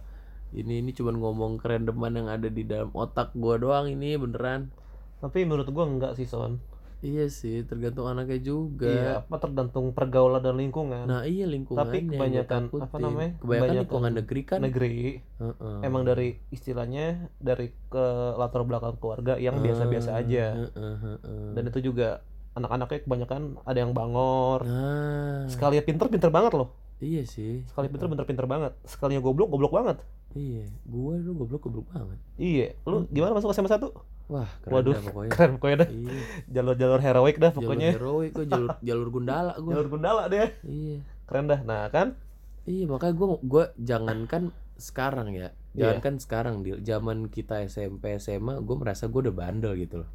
ini 0.55 0.79
ini 0.79 0.95
cuman 0.95 1.19
ngomong 1.19 1.53
kerendeman 1.59 2.15
yang 2.15 2.29
ada 2.31 2.47
di 2.47 2.63
dalam 2.63 2.95
otak 2.95 3.35
gue 3.35 3.55
doang 3.59 3.91
ini 3.91 4.15
beneran. 4.15 4.71
Tapi 5.17 5.49
menurut 5.49 5.67
gua 5.73 5.89
enggak 5.89 6.13
sih 6.15 6.29
son 6.29 6.61
iya 7.05 7.29
sih 7.29 7.65
tergantung 7.69 8.09
anaknya 8.09 8.41
juga. 8.41 8.89
Iya 8.89 9.11
apa 9.25 9.37
tergantung 9.41 9.93
pergaulan 9.93 10.41
dan 10.41 10.57
lingkungan. 10.57 11.05
Nah 11.05 11.23
iya 11.29 11.45
lingkungan 11.45 11.85
Tapi 11.85 12.09
kebanyakan, 12.09 12.63
apa 12.73 12.97
namanya, 12.97 13.31
Kebanyakan, 13.37 13.41
kebanyakan 13.43 13.77
lingkungan 13.85 14.13
negeri 14.17 14.41
kan? 14.45 14.59
negeri. 14.65 14.99
Heeh. 15.37 15.77
emang 15.85 16.03
dari 16.09 16.41
istilahnya 16.49 17.29
dari 17.37 17.69
ke 17.93 18.05
latar 18.41 18.65
belakang 18.65 18.97
keluarga 18.97 19.37
yang 19.37 19.61
biasa-biasa 19.61 20.17
aja. 20.17 20.57
heeh, 20.57 20.97
heeh. 21.05 21.53
dan 21.53 21.63
itu 21.69 21.93
juga 21.93 22.25
anak-anaknya 22.57 23.05
kebanyakan 23.05 23.41
ada 23.69 23.79
yang 23.79 23.93
bangor. 23.93 24.65
Nah. 24.65 25.45
Sekali 25.53 25.77
pinter 25.85 26.09
pinter 26.09 26.33
banget 26.33 26.57
loh. 26.57 26.73
Iya 26.97 27.29
sih. 27.29 27.69
Sekali 27.69 27.93
pinter 27.93 28.09
pinter 28.09 28.25
pinter 28.25 28.47
banget. 28.49 28.73
Sekalinya 28.89 29.21
goblok 29.21 29.53
goblok 29.53 29.77
banget. 29.77 30.01
Iya. 30.33 30.65
Gue 30.89 31.21
lu 31.21 31.37
goblok 31.37 31.69
goblok 31.69 31.87
banget. 31.93 32.17
Iya. 32.41 32.81
Lu 32.89 33.05
gimana 33.13 33.37
masuk 33.37 33.53
SMA 33.53 33.69
satu 33.69 33.93
Wah 34.27 34.51
keren 34.59 34.75
waduh 34.75 34.93
dah 34.93 35.03
pokoknya. 35.07 35.31
keren 35.31 35.51
pokoknya 35.55 35.77
dah. 35.79 35.89
Iya. 35.91 36.19
Jalur-jalur 36.51 37.01
heroik 37.01 37.37
dah 37.39 37.51
Jalur 37.55 37.59
pokoknya. 37.63 37.91
heroik 37.95 38.31
gue 38.35 38.47
jalur, 38.47 38.71
jalur 38.89 39.09
gundala 39.09 39.53
gue 39.55 39.71
jalur 39.71 39.89
gundala 39.89 40.23
deh 40.27 40.51
Iya. 40.67 40.99
Keren 41.25 41.45
dah. 41.47 41.61
Nah 41.63 41.87
kan? 41.89 42.19
Iya 42.67 42.85
makanya 42.91 43.15
gue 43.15 43.29
gue 43.47 43.65
jangankan 43.79 44.43
sekarang 44.75 45.31
ya. 45.31 45.55
Iya. 45.73 45.95
Jangankan 45.95 46.15
sekarang 46.19 46.55
di 46.67 46.71
zaman 46.83 47.31
kita 47.31 47.63
SMP 47.65 48.19
SMA 48.19 48.59
gue 48.59 48.77
merasa 48.77 49.07
gue 49.07 49.21
udah 49.31 49.35
bandel 49.35 49.79
gitu 49.79 50.03
loh. 50.03 50.11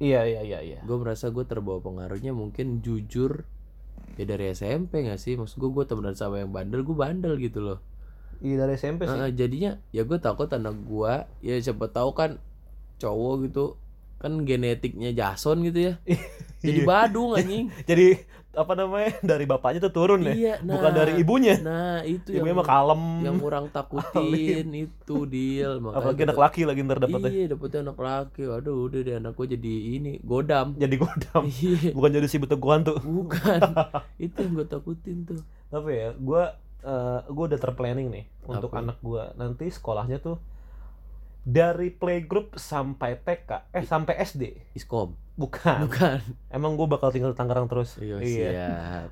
Iya 0.00 0.24
iya 0.24 0.40
iya 0.40 0.58
iya. 0.64 0.78
Gue 0.80 0.96
merasa 0.96 1.28
gue 1.28 1.44
terbawa 1.44 1.84
pengaruhnya 1.84 2.32
mungkin 2.32 2.80
jujur 2.80 3.44
ya 4.16 4.24
dari 4.24 4.48
SMP 4.50 5.04
gak 5.04 5.20
sih? 5.20 5.36
Maksud 5.36 5.60
gue 5.60 5.70
gue 5.70 5.84
temenan 5.84 6.16
sama 6.16 6.40
yang 6.40 6.48
bandel 6.48 6.80
gue 6.80 6.96
bandel 6.96 7.36
gitu 7.36 7.60
loh. 7.60 7.84
Iya 8.40 8.64
dari 8.64 8.80
SMP 8.80 9.04
sih. 9.04 9.12
Heeh, 9.12 9.36
jadinya 9.36 9.76
ya 9.92 10.08
gue 10.08 10.16
takut 10.16 10.48
anak 10.48 10.72
gue 10.80 11.12
ya 11.44 11.60
siapa 11.60 11.92
tahu 11.92 12.16
kan 12.16 12.40
cowok 13.00 13.48
gitu 13.48 13.64
kan 14.20 14.44
genetiknya 14.44 15.16
Jason 15.16 15.64
gitu 15.64 15.90
ya. 15.90 15.92
Jadi 16.60 16.84
Iya. 16.84 16.86
badung 16.86 17.32
anjing. 17.32 17.72
Jadi 17.88 18.20
apa 18.50 18.74
namanya 18.74 19.14
dari 19.22 19.46
bapaknya 19.46 19.78
tuh 19.80 19.94
turun 19.94 20.26
ya? 20.26 20.34
Iya 20.34 20.54
nah 20.60 20.76
bukan 20.76 20.92
dari 20.92 21.12
ibunya. 21.16 21.56
Nah 21.56 22.02
itu 22.04 22.34
ibunya 22.34 22.52
yang 22.52 22.60
mah 22.60 22.66
kalem. 22.68 23.02
yang 23.24 23.36
orang 23.40 23.64
takutin 23.70 24.68
itu 24.84 25.16
deal 25.24 25.78
apalagi 25.88 26.26
anak 26.26 26.36
laki 26.36 26.60
lagi 26.68 26.84
ntar 26.84 27.00
dapetnya. 27.00 27.30
Iya 27.32 27.46
dapetnya 27.48 27.80
anak 27.88 27.96
laki. 27.96 28.42
Waduh 28.44 28.76
udah 28.90 29.00
deh 29.00 29.14
anak 29.16 29.32
gue 29.32 29.46
jadi 29.56 29.74
ini 29.96 30.12
godam. 30.20 30.76
Jadi 30.76 30.94
godam. 31.00 31.42
Iya. 31.64 31.96
Bukan 31.96 32.10
jadi 32.12 32.26
si 32.28 32.36
beteguan 32.36 32.84
tuh. 32.84 33.00
Bukan. 33.00 33.60
Itu 34.20 34.36
yang 34.36 34.52
gue 34.52 34.66
takutin 34.68 35.24
tuh. 35.24 35.40
Tapi 35.72 35.90
ya 35.96 36.08
gue 36.12 36.42
gue 37.24 37.44
udah 37.46 37.60
terplanning 37.60 38.08
nih 38.08 38.24
untuk 38.44 38.68
Apa? 38.72 38.80
anak 38.82 38.96
gue 39.00 39.22
nanti 39.36 39.68
sekolahnya 39.68 40.20
tuh 40.20 40.36
dari 41.40 41.88
playgroup 41.88 42.54
sampai 42.54 43.16
TK 43.16 43.72
eh 43.72 43.82
sampai 43.82 44.14
SD 44.18 44.74
iskom. 44.74 45.16
Bukan. 45.34 45.88
Bukan. 45.88 46.20
Emang 46.48 46.76
gue 46.76 46.84
bakal 46.84 47.08
tinggal 47.08 47.32
di 47.32 47.38
Tangerang 47.38 47.64
terus. 47.64 47.96
Iya 47.96 48.20
Eh, 48.20 48.28
siap. 48.28 49.08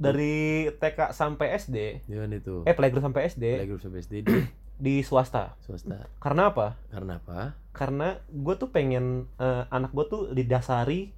Dari 0.00 0.36
TK 0.72 1.12
sampai 1.12 1.52
SD 1.54 1.76
gimana 2.08 2.32
itu? 2.34 2.64
eh 2.64 2.72
playgroup 2.72 3.04
sampai 3.04 3.28
SD 3.28 3.44
playgroup 3.60 3.82
sampai 3.84 4.00
SD 4.00 4.14
di? 4.24 4.32
di 4.84 4.94
swasta. 5.04 5.60
Swasta. 5.60 6.08
Karena 6.16 6.48
apa? 6.48 6.80
Karena 6.88 7.20
apa? 7.20 7.52
Karena 7.70 8.16
gue 8.26 8.54
tuh 8.56 8.72
pengen 8.72 9.28
eh, 9.36 9.64
anak 9.68 9.92
gue 9.92 10.04
tuh 10.08 10.22
didasari 10.32 11.12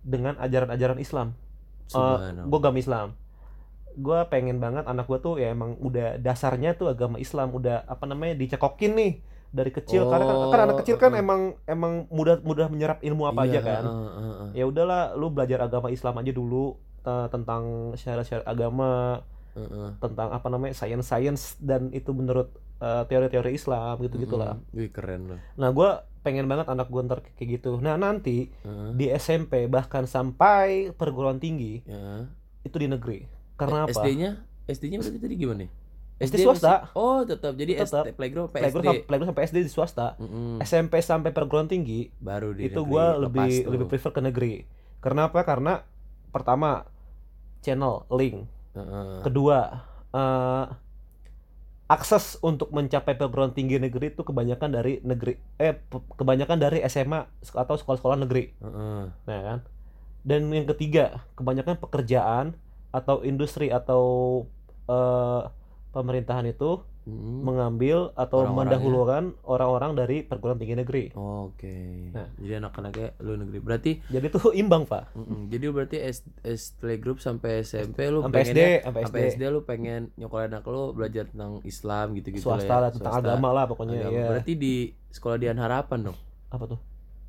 dengan 0.00 0.40
ajaran-ajaran 0.40 0.96
Islam. 0.96 1.36
Subhanallah. 1.84 2.48
gue 2.48 2.58
agama 2.58 2.78
Islam. 2.80 3.08
Gue 3.94 4.18
pengen 4.26 4.56
banget 4.56 4.88
anak 4.88 5.04
gue 5.04 5.20
tuh 5.20 5.36
ya 5.36 5.52
emang 5.52 5.76
udah 5.78 6.16
dasarnya 6.16 6.74
tuh 6.74 6.88
agama 6.88 7.20
Islam 7.20 7.52
udah 7.52 7.84
apa 7.84 8.08
namanya 8.08 8.40
dicekokin 8.40 8.96
nih 8.96 9.12
dari 9.54 9.70
kecil 9.70 10.02
karena 10.04 10.24
kan, 10.26 10.36
kan 10.50 10.60
anak 10.64 10.76
kecil 10.82 10.96
kan 10.96 11.10
Oh, 11.10 11.22
emang 11.22 11.40
emang 11.64 11.92
mudah 12.10 12.42
mudah 12.42 12.66
menyerap 12.66 12.98
ilmu 13.00 13.24
apa 13.24 13.46
aja 13.46 13.54
Iya, 13.54 13.62
kan 13.62 13.84
heeh, 13.84 13.94
heeh, 14.10 14.34
heeh. 14.34 14.48
ya 14.52 14.64
udahlah 14.66 15.14
lu 15.14 15.30
belajar 15.30 15.62
agama 15.62 15.88
Islam 15.88 16.18
aja 16.18 16.30
dulu 16.30 16.74
eh, 17.00 17.26
tentang 17.28 17.62
syarat-syarat 17.94 18.42
agama 18.44 19.22
Heeh. 19.54 19.94
tentang 19.96 20.28
apa 20.28 20.46
namanya 20.48 20.74
sains 20.74 21.54
dan 21.56 21.88
itu 21.88 22.10
menurut 22.10 22.50
eh, 22.76 23.02
teori-teori 23.04 23.54
Islam 23.54 24.02
gitu 24.02 24.18
gitulah 24.18 24.58
Mm-mm. 24.58 24.74
Wih 24.74 24.90
keren 24.90 25.22
loh. 25.28 25.38
nah 25.54 25.70
gue 25.70 25.90
pengen 26.20 26.44
banget 26.44 26.66
anak 26.66 26.88
gue 26.88 27.00
ntar 27.00 27.22
kayak 27.32 27.48
gitu 27.54 27.78
nah 27.78 27.94
nanti 27.94 28.50
Heeh. 28.58 28.90
di 28.92 29.06
SMP 29.08 29.70
bahkan 29.70 30.04
sampai 30.04 30.90
perguruan 30.90 31.38
tinggi 31.38 31.86
Ya. 31.86 32.26
itu 32.60 32.74
di 32.74 32.90
negeri 32.90 33.30
karena 33.54 33.86
apa 33.86 33.94
SD-nya 33.94 34.42
SD-nya 34.66 34.98
berarti 34.98 35.20
tadi 35.20 35.34
gimana? 35.36 35.66
SD 36.16 36.36
swasta. 36.40 36.86
masih- 36.86 36.94
Oh, 36.94 37.20
tetap. 37.22 37.52
Jadi 37.52 37.72
Tetap. 37.74 38.04
SD 38.04 38.08
playground 38.12 38.48
Playground 38.48 38.70
PSD. 38.72 38.86
sampai, 38.86 39.02
playground 39.02 39.30
sampai 39.30 39.44
SD 39.44 39.56
di 39.58 39.68
swasta 39.68 40.06
Mm-mm. 40.16 40.56
SMP 40.60 40.94
sampai 40.98 41.30
perguruan 41.30 41.66
tinggi 41.66 42.06
Baru 42.16 42.52
di 42.52 42.66
itu 42.66 42.80
gue 42.80 43.04
lebih 43.20 43.50
tuh. 43.60 43.70
lebih 43.72 43.86
prefer 43.88 44.10
ke 44.10 44.20
negeri 44.20 44.54
karena 44.98 45.26
apa 45.26 45.42
karena 45.42 45.82
pertama 46.30 46.86
channel 47.60 48.06
link 48.08 48.46
Heeh. 48.72 49.20
kedua 49.20 49.58
eh, 50.10 50.64
akses 51.86 52.40
untuk 52.40 52.70
mencapai 52.70 53.12
perguruan 53.12 53.50
tinggi 53.50 53.76
negeri 53.76 54.08
itu 54.08 54.22
kebanyakan 54.22 54.70
dari 54.72 55.02
negeri 55.02 55.36
eh 55.58 55.76
kebanyakan 56.14 56.56
dari 56.58 56.80
SMA 56.84 57.26
atau 57.52 57.74
sekolah-sekolah 57.74 58.16
negeri 58.18 58.54
Heeh. 58.56 59.02
nah 59.20 59.40
kan 59.44 59.58
dan 60.22 60.48
yang 60.48 60.64
ketiga 60.66 61.26
kebanyakan 61.34 61.76
pekerjaan 61.76 62.56
atau 62.88 63.20
industri 63.20 63.68
atau 63.68 64.02
eh, 64.86 65.42
pemerintahan 65.94 66.44
itu 66.44 66.82
Mm-mm. 67.04 67.44
mengambil 67.44 68.10
atau 68.12 68.42
Orang-orangnya. 68.42 68.80
mendahulukan 68.80 69.22
orang-orang 69.42 69.92
dari 69.94 70.16
perguruan 70.20 70.56
tinggi 70.56 70.74
negeri. 70.74 71.04
Oke. 71.12 72.10
Nah. 72.10 72.26
Jadi 72.34 72.52
anak-anaknya 72.56 73.08
lu 73.18 73.36
negeri. 73.36 73.58
Berarti 73.58 73.92
Jadi 74.04 74.26
tuh 74.28 74.50
imbang, 74.52 74.82
Pak. 74.82 75.12
mm-mm. 75.12 75.46
jadi 75.46 75.64
berarti 75.68 75.96
S, 76.00 76.18
S 76.40 76.74
playgroup 76.74 77.18
sampai 77.18 77.60
SMP 77.60 78.08
lu 78.08 78.20
Sampai 78.20 78.40
SD, 78.42 78.50
pengennya- 78.50 78.82
sampai 78.82 79.00
SD. 79.04 79.16
SD 79.30 79.42
lu 79.46 79.60
pengen 79.62 80.00
nyokolain 80.14 80.48
anak 80.48 80.64
lu 80.64 80.90
belajar 80.90 81.24
tentang 81.26 81.60
Islam 81.62 82.06
gitu-gitu 82.14 82.42
Swasta 82.42 82.74
lah 82.74 82.88
ya. 82.88 82.94
tentang 82.94 83.12
Swasta, 83.12 83.28
agama 83.30 83.48
lah 83.52 83.64
pokoknya 83.64 83.94
agama. 84.02 84.10
ya. 84.10 84.26
Berarti 84.30 84.52
di 84.54 84.74
sekolah 85.08 85.36
Dian 85.36 85.56
Harapan 85.56 85.98
dong. 86.04 86.18
Apa 86.48 86.64
tuh? 86.66 86.80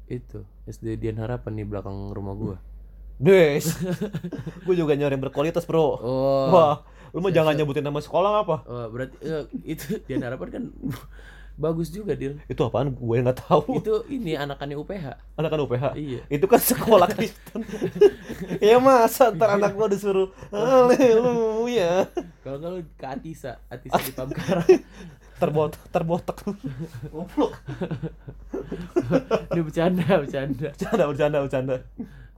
Itu 0.05 0.39
SD 0.63 0.97
Dian 0.97 1.17
Harapan 1.17 1.51
di 1.53 1.63
belakang 1.63 1.93
rumah 2.09 2.33
gua. 2.33 2.57
Des. 3.17 3.63
gue 4.65 4.75
juga 4.75 4.91
nyari 4.91 5.15
berkualitas, 5.15 5.63
Bro. 5.63 5.87
Oh. 5.95 6.47
Wah, 6.49 6.83
lu 7.11 7.19
mah 7.19 7.29
jangan 7.29 7.53
nyebutin 7.53 7.83
nama 7.83 7.99
sekolah 7.99 8.31
apa? 8.41 8.55
Oh, 8.65 8.87
berarti 8.89 9.15
eh, 9.21 9.43
itu 9.67 9.99
Dian 10.03 10.23
Harapan 10.23 10.49
kan 10.49 10.63
bagus 11.55 11.87
juga 11.87 12.19
Dil. 12.19 12.35
Itu 12.45 12.67
apaan? 12.67 12.91
Gue 12.91 13.23
nggak 13.23 13.47
tahu. 13.47 13.79
Itu 13.79 14.03
ini 14.11 14.35
anakannya 14.35 14.75
UPH. 14.75 15.05
Anak 15.39 15.49
kan 15.49 15.59
UPH. 15.63 15.85
Iya. 15.95 16.19
Itu 16.27 16.45
kan 16.45 16.59
sekolah 16.59 17.07
Kristen. 17.07 17.63
ya 18.59 18.75
masa 18.77 19.31
ntar 19.31 19.55
anak 19.55 19.71
gua 19.71 19.87
disuruh 19.87 20.35
haleluya. 20.51 22.11
Kalau 22.43 22.59
kalau 22.59 22.77
ke 22.83 23.05
Atisa, 23.07 23.63
Atisa 23.71 23.95
di 24.03 24.11
Pamkaran. 24.19 24.67
Terbot 25.35 25.75
terbotak. 25.91 26.43
Goblok. 27.11 27.55
Ini 29.51 29.61
bercanda, 29.63 30.03
bercanda. 30.19 30.67
Bercanda, 30.71 31.03
bercanda, 31.07 31.37
bercanda. 31.43 31.75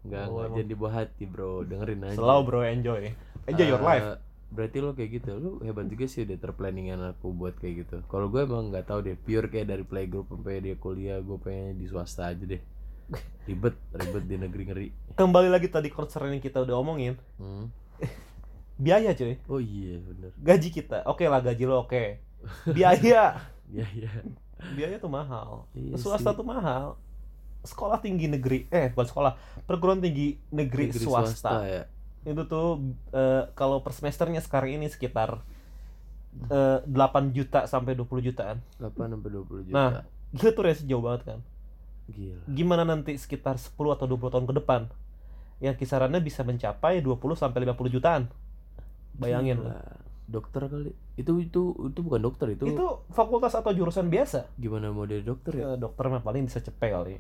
Enggak, 0.01 0.25
Oh, 0.29 0.39
enggak 0.39 0.49
jangan 0.55 0.67
dibawa 0.69 0.91
hati, 0.93 1.23
Bro. 1.25 1.65
Dengerin 1.65 2.05
aja. 2.05 2.17
Selalu 2.17 2.41
bro 2.45 2.61
enjoy. 2.63 3.01
Enjoy 3.45 3.65
your 3.65 3.81
Eh, 3.81 3.85
life. 3.85 4.05
Berarti 4.47 4.77
lo 4.79 4.91
kayak 4.91 5.11
gitu, 5.13 5.31
lu 5.35 5.51
hebat 5.59 5.85
juga 5.85 6.07
sih 6.07 6.23
udah 6.23 6.39
terplanningan 6.39 6.99
aku 7.11 7.31
buat 7.31 7.59
kayak 7.59 7.75
gitu. 7.83 7.97
Kalau 8.07 8.27
gue 8.27 8.41
emang 8.41 8.71
nggak 8.71 8.87
tahu 8.87 9.03
deh, 9.03 9.15
pure 9.15 9.47
kayak 9.47 9.67
dari 9.67 9.83
playgroup 9.83 10.31
sampai 10.31 10.63
dia 10.63 10.75
kuliah, 10.75 11.19
gue 11.19 11.35
pengen 11.37 11.75
di 11.75 11.85
swasta 11.85 12.31
aja 12.31 12.39
deh. 12.39 12.61
Ribet, 13.43 13.75
ribet 13.91 14.23
di 14.23 14.35
negeri 14.35 14.63
ngeri. 14.65 14.87
Kembali 15.13 15.47
lagi 15.47 15.67
tadi 15.67 15.87
concern 15.87 16.31
yang 16.31 16.39
kita 16.39 16.63
udah 16.63 16.75
omongin, 16.75 17.19
Hmm. 17.35 17.67
biaya 18.83 19.11
cuy. 19.11 19.35
Oh 19.47 19.59
iya, 19.59 19.99
bener. 19.99 20.31
Gaji 20.37 20.69
kita. 20.71 21.03
Oke 21.03 21.27
lah 21.27 21.39
gaji 21.39 21.63
lo 21.63 21.83
oke. 21.83 22.03
Biaya. 22.71 23.23
Iya, 23.67 23.83
iya. 23.91 24.07
Biaya 24.79 24.95
tuh 24.95 25.11
mahal. 25.11 25.67
Iya 25.75 25.99
Swasta 25.99 26.31
sih. 26.31 26.37
tuh 26.39 26.47
mahal. 26.47 26.95
Sekolah 27.67 27.99
tinggi 27.99 28.31
negeri, 28.31 28.63
eh 28.71 28.95
bukan 28.95 29.03
sekolah, 29.03 29.33
perguruan 29.67 29.99
tinggi 29.99 30.39
negeri, 30.55 30.87
Negeri 30.87 31.03
swasta. 31.03 31.51
ya. 31.67 31.83
Itu 32.27 32.43
tuh 32.43 32.83
eh, 33.15 33.47
kalau 33.55 33.79
per 33.79 33.95
semesternya 33.95 34.43
sekarang 34.43 34.75
ini 34.75 34.91
sekitar 34.91 35.39
eh, 36.51 36.79
8 36.83 37.31
juta 37.31 37.63
sampai 37.65 37.95
20 37.95 38.27
jutaan. 38.27 38.59
8 38.77 38.91
sampai 39.15 39.29
20 39.31 39.67
juta. 39.71 39.75
Nah. 39.75 39.89
Gila 40.27 40.51
tuh 40.51 40.63
range 40.67 40.83
jauh 40.83 40.99
banget 40.99 41.21
kan. 41.23 41.39
Gila. 42.11 42.43
Gimana 42.51 42.83
nanti 42.83 43.15
sekitar 43.15 43.55
10 43.55 43.71
atau 43.95 44.05
20 44.05 44.33
tahun 44.35 44.45
ke 44.45 44.53
depan 44.59 44.81
yang 45.57 45.73
kisarannya 45.73 46.19
bisa 46.19 46.43
mencapai 46.43 46.99
20 46.99 47.15
sampai 47.33 47.63
50 47.63 47.95
jutaan. 47.95 48.27
Bayangin 49.15 49.63
Gila. 49.63 49.71
loh. 49.71 49.75
Dokter 50.27 50.67
kali. 50.67 50.91
Itu 51.15 51.39
itu 51.39 51.71
itu 51.87 51.99
bukan 52.03 52.19
dokter 52.19 52.51
itu. 52.51 52.67
Itu 52.67 53.07
fakultas 53.15 53.55
atau 53.55 53.71
jurusan 53.71 54.11
biasa. 54.11 54.51
Gimana 54.59 54.91
mau 54.91 55.07
jadi 55.07 55.23
dokter 55.23 55.55
ya? 55.55 55.73
Eh, 55.73 55.77
dokter 55.79 56.11
mah 56.11 56.19
paling 56.19 56.43
bisa 56.43 56.59
cepet 56.59 56.89
kali. 56.91 57.15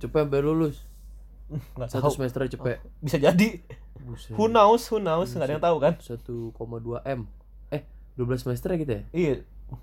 Cepet 0.00 0.16
sampai 0.24 0.40
lulus. 0.40 0.80
Nggak 1.76 1.88
Satu 1.92 2.08
tahu. 2.08 2.14
semester 2.16 2.40
cepet. 2.48 2.80
Bisa 3.04 3.20
jadi. 3.20 3.60
Buset. 4.00 4.32
Who 4.32 4.46
knows, 4.46 4.82
who 4.86 4.98
knows, 4.98 5.30
nggak 5.30 5.44
ada 5.44 5.54
yang 5.54 5.64
tahu 5.64 5.76
kan? 5.78 5.94
1,2 5.96 6.54
M. 7.04 7.20
Eh, 7.68 7.82
12 8.14 8.40
semester 8.40 8.68
ya 8.68 8.78
kita 8.78 8.92
ya? 8.92 9.04
Iya. 9.12 9.34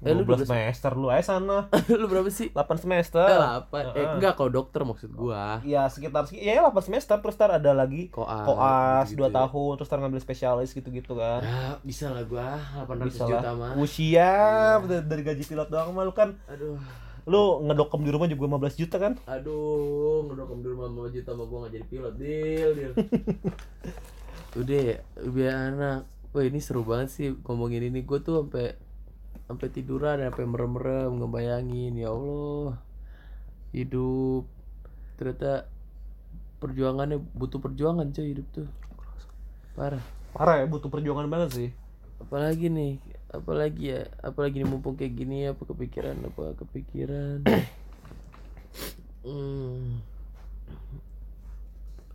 Eh, 0.02 0.12
lu 0.12 0.26
12 0.26 0.44
12 0.44 0.50
semester 0.50 0.92
lu 0.94 1.08
aja 1.08 1.22
sana. 1.32 1.70
lu 1.94 2.06
berapa 2.06 2.26
sih? 2.28 2.50
8 2.50 2.58
semester. 2.76 3.22
Eh, 3.22 3.38
8. 3.38 3.70
Eh, 3.70 3.84
Heeh. 3.94 4.08
enggak 4.18 4.34
kalau 4.34 4.50
dokter 4.50 4.82
maksud 4.82 5.14
gua. 5.14 5.62
Ya 5.62 5.86
sekitar 5.86 6.26
segi- 6.26 6.42
ya 6.42 6.58
8 6.60 6.74
semester 6.82 7.14
terus 7.16 7.36
ntar 7.36 7.54
ada 7.54 7.70
lagi 7.72 8.10
Koas. 8.10 8.44
koas 8.44 9.06
gitu-gitu 9.08 9.22
2 9.22 9.30
ya. 9.30 9.36
tahun 9.40 9.72
terus 9.76 9.88
ntar 9.88 10.00
ngambil 10.00 10.20
spesialis 10.20 10.70
gitu-gitu 10.72 11.14
kan. 11.14 11.40
Ya, 11.40 11.78
bisa 11.80 12.10
lah 12.10 12.24
gua 12.24 12.58
800 12.82 13.08
Bisa 13.08 13.24
juta 13.24 13.46
lah. 13.46 13.54
mah. 13.54 13.72
Usia 13.78 14.10
Iya. 14.10 14.82
dari, 14.82 15.06
dari 15.06 15.22
gaji 15.24 15.44
pilot 15.44 15.70
doang 15.70 15.90
mah 15.92 16.02
lu 16.02 16.12
kan 16.12 16.34
Aduh. 16.48 16.82
Lu 17.26 17.66
ngedokem 17.66 18.06
di 18.06 18.12
rumah 18.14 18.30
juga 18.30 18.46
15 18.46 18.82
juta 18.86 18.96
kan? 19.02 19.14
Aduh, 19.26 20.30
ngedokem 20.30 20.62
di 20.62 20.68
rumah 20.70 20.88
mau 20.94 21.10
juta 21.10 21.34
sama 21.34 21.50
gua 21.50 21.66
gak 21.66 21.74
jadi 21.82 21.86
pilot. 21.90 22.14
Deal, 22.22 22.70
deal. 22.78 22.94
Udah, 24.62 25.02
biar 25.34 25.54
anak. 25.74 26.00
Wah, 26.38 26.44
ini 26.46 26.62
seru 26.62 26.86
banget 26.86 27.10
sih 27.10 27.28
ngomongin 27.50 27.90
ini. 27.90 28.06
Gua 28.06 28.22
tuh 28.22 28.46
sampai 28.46 28.78
sampai 29.50 29.68
tiduran, 29.74 30.22
sampai 30.22 30.46
merem-merem 30.46 31.12
ngebayangin 31.18 31.98
ya 31.98 32.14
Allah. 32.14 32.78
Hidup 33.74 34.46
ternyata 35.18 35.66
perjuangannya 36.62 37.18
butuh 37.34 37.58
perjuangan 37.58 38.14
coy 38.14 38.38
hidup 38.38 38.48
tuh. 38.54 38.70
Parah. 39.74 40.04
Parah 40.38 40.62
ya 40.62 40.66
butuh 40.70 40.94
perjuangan 40.94 41.26
banget 41.26 41.52
sih. 41.58 41.70
apalagi 42.16 42.72
nih 42.72 42.96
apalagi 43.36 43.84
ya 43.90 44.02
apalagi 44.20 44.60
nih 44.60 44.68
mumpung 44.68 44.94
kayak 44.94 45.14
gini 45.14 45.46
apa 45.46 45.62
kepikiran 45.62 46.18
apa 46.24 46.44
kepikiran 46.56 47.40
Hmm. 49.22 50.06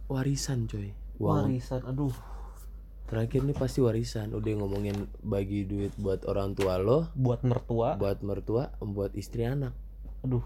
warisan 0.07 0.65
coy 0.65 0.95
wow 1.17 1.43
Warisan 1.43 1.83
aduh. 1.83 2.15
terakhir 3.05 3.43
nih 3.43 3.53
pasti 3.53 3.81
warisan 3.81 4.31
udah 4.31 4.53
ngomongin 4.55 4.95
bagi 5.21 5.65
duit 5.65 5.91
buat 5.97 6.23
orang 6.25 6.55
tua 6.55 6.79
lo 6.79 7.11
Buat 7.13 7.43
mertua. 7.43 7.95
buat 7.97 8.19
mertua 8.21 8.71
buat 8.79 9.11
istri 9.13 9.43
anak 9.43 9.75
Aduh. 10.21 10.45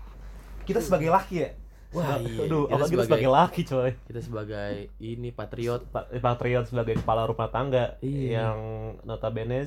Kita 0.62 0.78
sebagai 0.78 1.10
laki 1.10 1.36
ya. 1.36 1.50
Wah, 1.90 2.16
iya. 2.16 2.46
Aduh, 2.46 2.64
Kita 2.64 2.72
apa 2.72 2.84
kita 2.84 2.88
sebagai- 2.96 3.06
sebagai 3.20 3.28
laki 3.28 3.60
coy. 3.64 3.90
kita 4.02 4.20
sebagai 4.20 4.72
ini 4.98 5.28
patriot 5.28 5.82
Pa- 5.86 6.08
Patriot 6.08 6.64
sebagai 6.64 6.94
kepala 6.96 7.22
rumah 7.22 7.46
tangga 7.48 7.98
Iya. 8.00 8.40
yang 8.40 8.58
notabene 9.02 9.66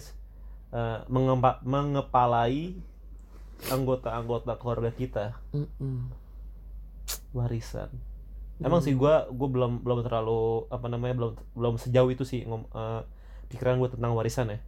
eh, 0.72 1.00
mengempa- 1.08 1.62
mengepalai 1.64 2.76
anggota-anggota 3.68 4.56
keluarga 4.58 4.92
kita 4.92 5.34
Mm-mm. 5.52 6.14
warisan. 7.34 7.90
Emang 8.58 8.82
sih 8.82 8.98
gua 8.98 9.30
gua 9.30 9.50
belum 9.50 9.86
belum 9.86 10.02
terlalu 10.02 10.66
apa 10.70 10.90
namanya 10.90 11.14
belum 11.14 11.32
belum 11.54 11.74
sejauh 11.78 12.10
itu 12.10 12.26
sih 12.26 12.42
ngom, 12.44 12.66
eh, 12.74 13.02
pikiran 13.48 13.78
gue 13.78 13.90
tentang 13.94 14.18
warisan 14.18 14.50
ya. 14.50 14.60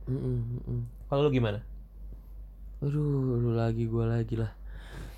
Kalau 1.10 1.26
lu 1.26 1.32
gimana? 1.34 1.66
Aduh, 2.80 3.36
lu 3.42 3.52
lagi 3.58 3.90
gua 3.90 4.08
lagi 4.08 4.38
lah. 4.38 4.54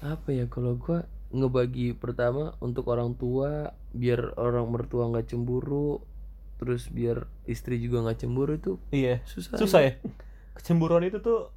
Apa 0.02 0.34
ya 0.34 0.48
kalau 0.48 0.80
gua 0.80 1.06
ngebagi 1.32 1.94
pertama 1.96 2.56
untuk 2.60 2.92
orang 2.92 3.16
tua 3.16 3.72
biar 3.92 4.36
orang 4.36 4.68
mertua 4.68 5.08
nggak 5.12 5.32
cemburu, 5.32 6.00
terus 6.58 6.88
biar 6.88 7.28
istri 7.46 7.80
juga 7.80 8.04
nggak 8.04 8.20
cemburu 8.20 8.56
itu 8.56 8.72
Iya, 8.92 9.20
susah. 9.28 9.56
susah 9.60 9.82
ya. 9.84 9.94
Kecemburuan 10.54 11.04
itu 11.04 11.20
tuh 11.20 11.50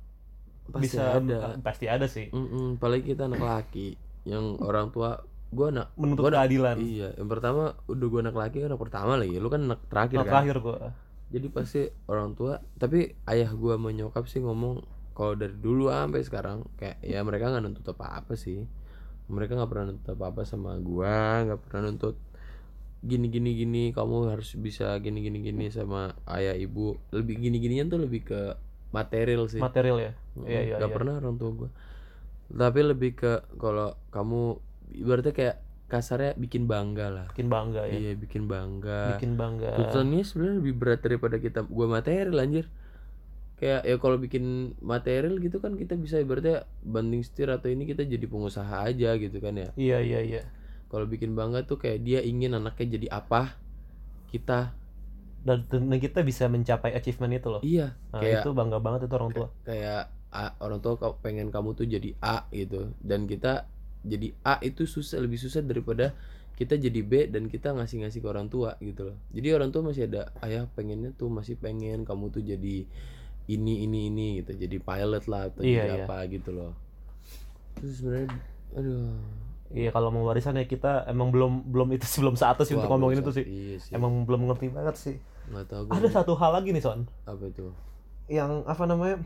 Pasti 0.64 0.96
bisa 0.96 1.20
ada. 1.20 1.60
pasti 1.60 1.84
ada 1.86 2.06
sih. 2.08 2.32
Mm-mm, 2.32 2.80
apalagi 2.80 3.12
kita 3.12 3.28
anak 3.28 3.42
laki 3.42 4.00
yang 4.24 4.56
orang 4.64 4.88
tua 4.88 5.20
gua 5.52 5.68
anak 5.70 5.92
Menuntut 5.94 6.24
gua 6.24 6.30
anak- 6.32 6.40
keadilan. 6.48 6.76
Iya, 6.80 7.08
yang 7.14 7.28
pertama 7.28 7.76
udah 7.84 8.06
gua 8.08 8.20
anak 8.24 8.36
laki 8.36 8.64
anak 8.64 8.80
pertama 8.80 9.12
lagi. 9.14 9.36
Lu 9.36 9.52
kan 9.52 9.68
anak 9.68 9.84
terakhir 9.86 10.16
Nah, 10.18 10.24
kan. 10.24 10.32
terakhir 10.32 10.56
gua. 10.58 10.78
Jadi 11.28 11.46
pasti 11.50 11.80
orang 12.06 12.32
tua, 12.32 12.62
tapi 12.74 13.12
ayah 13.26 13.50
gua 13.52 13.76
sama 13.76 13.90
nyokap 13.90 14.24
sih 14.24 14.40
ngomong 14.40 14.80
kalau 15.12 15.36
dari 15.36 15.54
dulu 15.54 15.92
sampai 15.92 16.22
sekarang 16.24 16.64
kayak 16.74 16.98
ya 17.04 17.20
mereka 17.22 17.52
nggak 17.52 17.62
nuntut 17.62 17.86
apa-apa 17.86 18.32
sih. 18.34 18.64
Mereka 19.26 19.54
nggak 19.54 19.68
pernah 19.68 19.86
nuntut 19.92 20.10
apa-apa 20.10 20.42
sama 20.42 20.80
gua, 20.80 21.44
nggak 21.44 21.60
pernah 21.60 21.92
nuntut 21.92 22.16
gini 23.04 23.28
gini 23.28 23.52
gini 23.52 23.82
kamu 23.92 24.32
harus 24.32 24.56
bisa 24.56 24.96
gini 24.96 25.20
gini 25.20 25.44
gini 25.44 25.68
sama 25.68 26.16
ayah 26.24 26.56
ibu 26.56 26.96
lebih 27.12 27.36
gini 27.36 27.60
gininya 27.60 27.92
tuh 27.92 28.00
lebih 28.00 28.24
ke 28.24 28.40
material 28.94 29.42
sih 29.44 29.58
Material 29.58 29.98
ya. 29.98 30.12
Iya, 30.40 30.60
iya, 30.62 30.74
nggak 30.78 30.90
iya. 30.90 30.96
pernah 30.96 31.14
orang 31.18 31.34
tua 31.34 31.50
gua 31.52 31.70
tapi 32.46 32.80
lebih 32.80 33.10
ke 33.14 33.32
kalau 33.56 33.98
kamu 34.08 34.60
ibaratnya 34.94 35.32
kayak 35.32 35.56
kasarnya 35.84 36.32
bikin 36.34 36.64
bangga 36.64 37.06
lah 37.08 37.26
Bikin 37.30 37.48
bangga 37.48 37.82
ya. 37.84 37.94
iya 37.94 38.12
bikin 38.14 38.46
bangga 38.46 39.16
Bikin 39.16 39.34
bangga. 39.34 39.74
tuntutannya 39.74 40.22
sebenarnya 40.22 40.56
lebih 40.58 40.74
berat 40.74 41.00
daripada 41.00 41.36
kita 41.36 41.60
gua 41.64 41.86
material 41.90 42.38
anjir 42.38 42.66
kayak 43.54 43.82
ya 43.82 43.96
kalau 43.96 44.16
bikin 44.16 44.44
material 44.78 45.38
gitu 45.38 45.58
kan 45.58 45.74
kita 45.74 45.94
bisa 45.94 46.18
ibaratnya 46.18 46.66
banding 46.82 47.22
setir 47.22 47.48
atau 47.48 47.66
ini 47.66 47.84
kita 47.84 48.02
jadi 48.02 48.24
pengusaha 48.24 48.82
aja 48.82 49.14
gitu 49.14 49.38
kan 49.38 49.54
ya 49.54 49.70
Iya, 49.74 49.98
iya, 50.00 50.20
iya. 50.20 50.42
kalau 50.86 51.06
bikin 51.06 51.32
bangga 51.32 51.62
tuh 51.62 51.78
kayak 51.78 52.02
dia 52.02 52.20
ingin 52.20 52.52
anaknya 52.52 52.98
jadi 52.98 53.08
apa 53.14 53.54
kita 54.28 54.74
Dan, 55.44 55.68
kita 56.00 56.24
bisa 56.24 56.48
mencapai 56.48 56.96
achievement 56.96 57.32
itu 57.36 57.48
loh. 57.52 57.62
iya 57.62 57.92
Nah, 58.12 58.20
kayak 58.24 58.42
itu 58.42 58.48
bangga 58.56 58.78
banget 58.80 59.00
itu 59.06 59.14
orang 59.20 59.32
tua. 59.36 59.48
kayak 59.68 60.02
A- 60.34 60.54
orang 60.64 60.80
tua 60.82 60.98
kau- 60.98 61.18
pengen 61.22 61.48
kamu 61.54 61.78
tuh 61.78 61.86
jadi 61.86 62.10
A 62.18 62.48
gitu 62.50 62.90
dan 63.04 63.30
kita 63.30 63.70
jadi 64.02 64.34
A 64.42 64.58
itu 64.66 64.82
susah 64.84 65.22
lebih 65.22 65.38
susah 65.38 65.62
daripada 65.62 66.10
kita 66.58 66.74
jadi 66.78 67.00
B 67.06 67.12
dan 67.30 67.46
kita 67.50 67.70
ngasih-ngasih 67.74 68.18
ke 68.22 68.28
orang 68.30 68.50
tua 68.50 68.74
gitu 68.82 69.10
loh 69.14 69.16
jadi 69.30 69.54
orang 69.58 69.70
tua 69.70 69.82
masih 69.86 70.10
ada 70.10 70.34
ayah 70.42 70.66
pengennya 70.74 71.10
tuh 71.14 71.30
masih 71.30 71.54
pengen 71.58 72.02
kamu 72.02 72.34
tuh 72.34 72.42
jadi 72.42 72.76
ini 73.50 73.74
ini 73.86 74.00
ini 74.10 74.28
gitu 74.42 74.52
jadi 74.58 74.76
pilot 74.80 75.24
lah 75.30 75.42
atau 75.50 75.62
Iya, 75.62 75.82
jadi 75.82 75.88
iya. 75.94 76.04
apa 76.06 76.16
gitu 76.30 76.50
loh 76.54 76.72
terus 77.78 77.92
sebenarnya 78.00 78.28
aduh 78.74 79.14
Iya 79.74 79.90
kalau 79.90 80.14
mau 80.14 80.22
warisan 80.30 80.54
ya 80.54 80.70
kita 80.70 81.02
emang 81.10 81.34
belum 81.34 81.66
belum 81.66 81.88
itu 81.98 82.06
sih 82.06 82.22
belum 82.22 82.38
saatnya 82.38 82.62
sih 82.62 82.74
untuk 82.78 82.86
Wah, 82.86 82.94
ngomongin 82.94 83.18
belum 83.18 83.26
itu 83.26 83.32
sih. 83.42 83.46
iya 83.50 83.76
sih 83.82 83.90
Emang 83.90 84.22
belum 84.22 84.46
ngerti 84.46 84.66
banget 84.70 84.94
sih. 84.94 85.16
Nggak 85.50 85.66
tahu 85.68 85.82
gue 85.88 85.92
Ada 85.96 86.08
satu 86.22 86.32
hal 86.40 86.50
lagi 86.56 86.72
nih 86.72 86.82
Son, 86.84 87.04
apa 87.28 87.44
itu 87.44 87.68
yang 88.30 88.64
apa 88.64 88.88
namanya? 88.88 89.20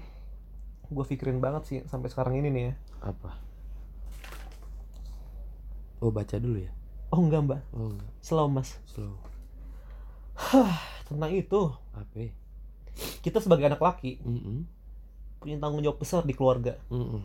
Gue 0.90 1.04
pikirin 1.06 1.38
banget 1.38 1.62
sih 1.68 1.78
sampai 1.86 2.10
sekarang 2.10 2.34
ini 2.40 2.48
nih 2.50 2.62
ya. 2.70 2.74
apa 2.98 3.38
oh 6.02 6.10
baca 6.10 6.34
dulu 6.38 6.58
ya 6.58 6.72
Oh 7.08 7.24
enggak 7.24 7.40
mbak, 7.46 7.60
oh 7.72 7.88
enggak 7.94 8.10
slow 8.20 8.48
mas. 8.52 8.76
slow 8.84 9.16
Tentang 11.08 11.32
itu, 11.32 11.72
apa 11.96 12.30
kita 13.24 13.40
sebagai 13.40 13.64
anak 13.70 13.80
laki 13.80 14.20
Mm-mm. 14.22 14.68
punya 15.40 15.56
tanggung 15.56 15.80
jawab 15.80 15.98
besar 16.02 16.22
di 16.26 16.36
keluarga. 16.36 16.76
Mm-mm. 16.92 17.22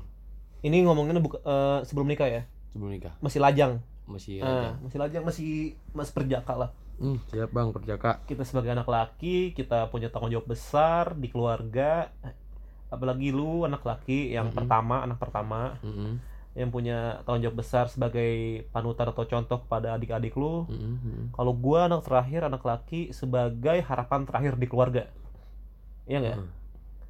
Ini 0.64 0.88
ngomonginnya 0.88 1.20
buka, 1.20 1.44
eh, 1.44 1.80
sebelum 1.84 2.08
nikah 2.08 2.30
ya, 2.30 2.42
sebelum 2.72 2.96
nikah 2.96 3.14
masih 3.20 3.44
lajang. 3.44 3.84
masih 4.08 4.40
Eh, 4.40 4.46
ada 4.46 4.80
masih 4.80 4.98
lajang, 5.04 5.24
masih 5.28 5.50
masih 5.92 6.14
perjaka 6.16 6.54
lah. 6.56 6.70
Hmm, 7.02 7.18
siap 7.30 7.50
bang 7.56 7.70
perjaka 7.76 8.12
Kita 8.30 8.44
sebagai 8.48 8.72
anak 8.76 8.88
laki, 8.88 9.52
kita 9.58 9.92
punya 9.92 10.08
tanggung 10.12 10.32
jawab 10.34 10.48
besar 10.54 11.06
di 11.22 11.28
keluarga. 11.34 12.12
Apalagi 12.94 13.30
lu 13.34 13.66
anak 13.68 13.84
laki 13.84 14.32
yang 14.36 14.48
Mm-mm. 14.50 14.58
pertama, 14.58 14.96
anak 15.06 15.20
pertama. 15.24 15.60
Mm-mm. 15.84 16.14
yang 16.54 16.70
punya 16.70 17.18
tanggung 17.26 17.44
jawab 17.50 17.58
besar 17.66 17.86
sebagai 17.90 18.62
panutan 18.70 19.10
atau 19.10 19.26
contoh 19.26 19.58
kepada 19.66 19.98
adik-adik 19.98 20.34
lu. 20.38 20.70
Mm-mm. 20.70 20.96
Mm-mm. 21.02 21.26
Kalau 21.36 21.54
gua 21.58 21.90
anak 21.90 22.06
terakhir, 22.08 22.42
anak 22.50 22.64
laki 22.64 23.10
sebagai 23.20 23.82
harapan 23.90 24.22
terakhir 24.30 24.54
di 24.62 24.68
keluarga. 24.70 25.04
Iya 26.08 26.18
nggak? 26.24 26.40
Hmm. 26.40 26.50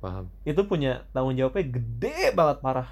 paham 0.03 0.25
Itu 0.43 0.61
punya 0.67 1.07
tanggung 1.15 1.35
jawabnya 1.39 1.63
gede 1.75 2.31
banget 2.35 2.57
parah. 2.63 2.89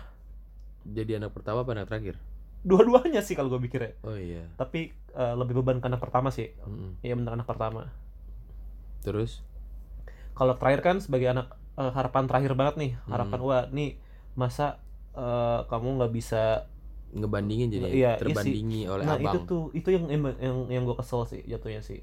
jadi 0.85 1.11
anak 1.21 1.31
pertama 1.35 1.61
apa 1.61 1.71
anak 1.77 1.87
terakhir 1.89 2.15
Dua-duanya 2.61 3.21
sih 3.21 3.33
kalau 3.33 3.49
gue 3.49 3.61
pikirnya. 3.65 3.97
oh 4.01 4.13
iya 4.13 4.45
Tapi 4.55 4.93
eh, 4.93 5.33
lebih 5.33 5.57
beban 5.59 5.81
ke 5.81 5.87
anak 5.87 6.01
pertama 6.01 6.29
sih. 6.29 6.53
Iya 7.01 7.13
benar 7.17 7.35
anak 7.35 7.49
pertama. 7.49 7.89
terus 9.01 9.41
Kalau 10.31 10.55
terakhir 10.57 10.81
kan 10.81 10.95
sebagai 11.01 11.29
anak 11.29 11.47
eh, 11.75 11.91
harapan 11.91 12.23
terakhir 12.29 12.53
banget 12.53 12.75
nih. 12.77 12.91
Harapan 13.09 13.39
Hmm. 13.41 13.47
wah 13.49 13.63
nih 13.69 13.97
masa 14.33 14.77
eh, 15.11 15.59
kamu 15.67 15.99
nggak 15.99 16.13
bisa 16.13 16.43
ngebandingin 17.11 17.67
jadi 17.67 17.83
Iya, 17.83 17.91
iya 17.91 18.11
sih. 18.15 18.23
terbandingi 18.23 18.81
oleh 18.87 19.03
nah 19.03 19.19
abang 19.19 19.35
itu 19.35 19.37
tuh 19.43 19.63
itu 19.75 19.89
yang 19.91 20.07
yang 20.07 20.23
yang, 20.71 20.83
gue 20.87 20.95
kesel 20.95 21.27
sih 21.27 21.43
jatuhnya 21.43 21.83
sih 21.83 21.99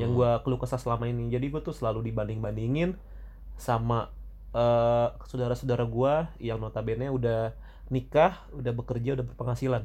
yang 0.00 0.16
Hmm. 0.16 0.16
gue 0.16 0.30
keluh 0.40 0.56
kesah 0.56 0.80
selama 0.80 1.04
ini 1.04 1.28
jadi 1.28 1.52
gue 1.52 1.60
tuh 1.60 1.76
selalu 1.76 2.00
dibanding 2.08 2.40
bandingin 2.40 2.96
sama 3.60 4.08
eh 4.56 5.08
saudara-saudara 5.28 5.84
gue 5.84 6.14
yang 6.40 6.56
notabene 6.56 7.12
udah 7.12 7.52
nikah 7.88 8.44
udah 8.52 8.72
bekerja 8.72 9.16
udah 9.18 9.24
berpenghasilan. 9.24 9.84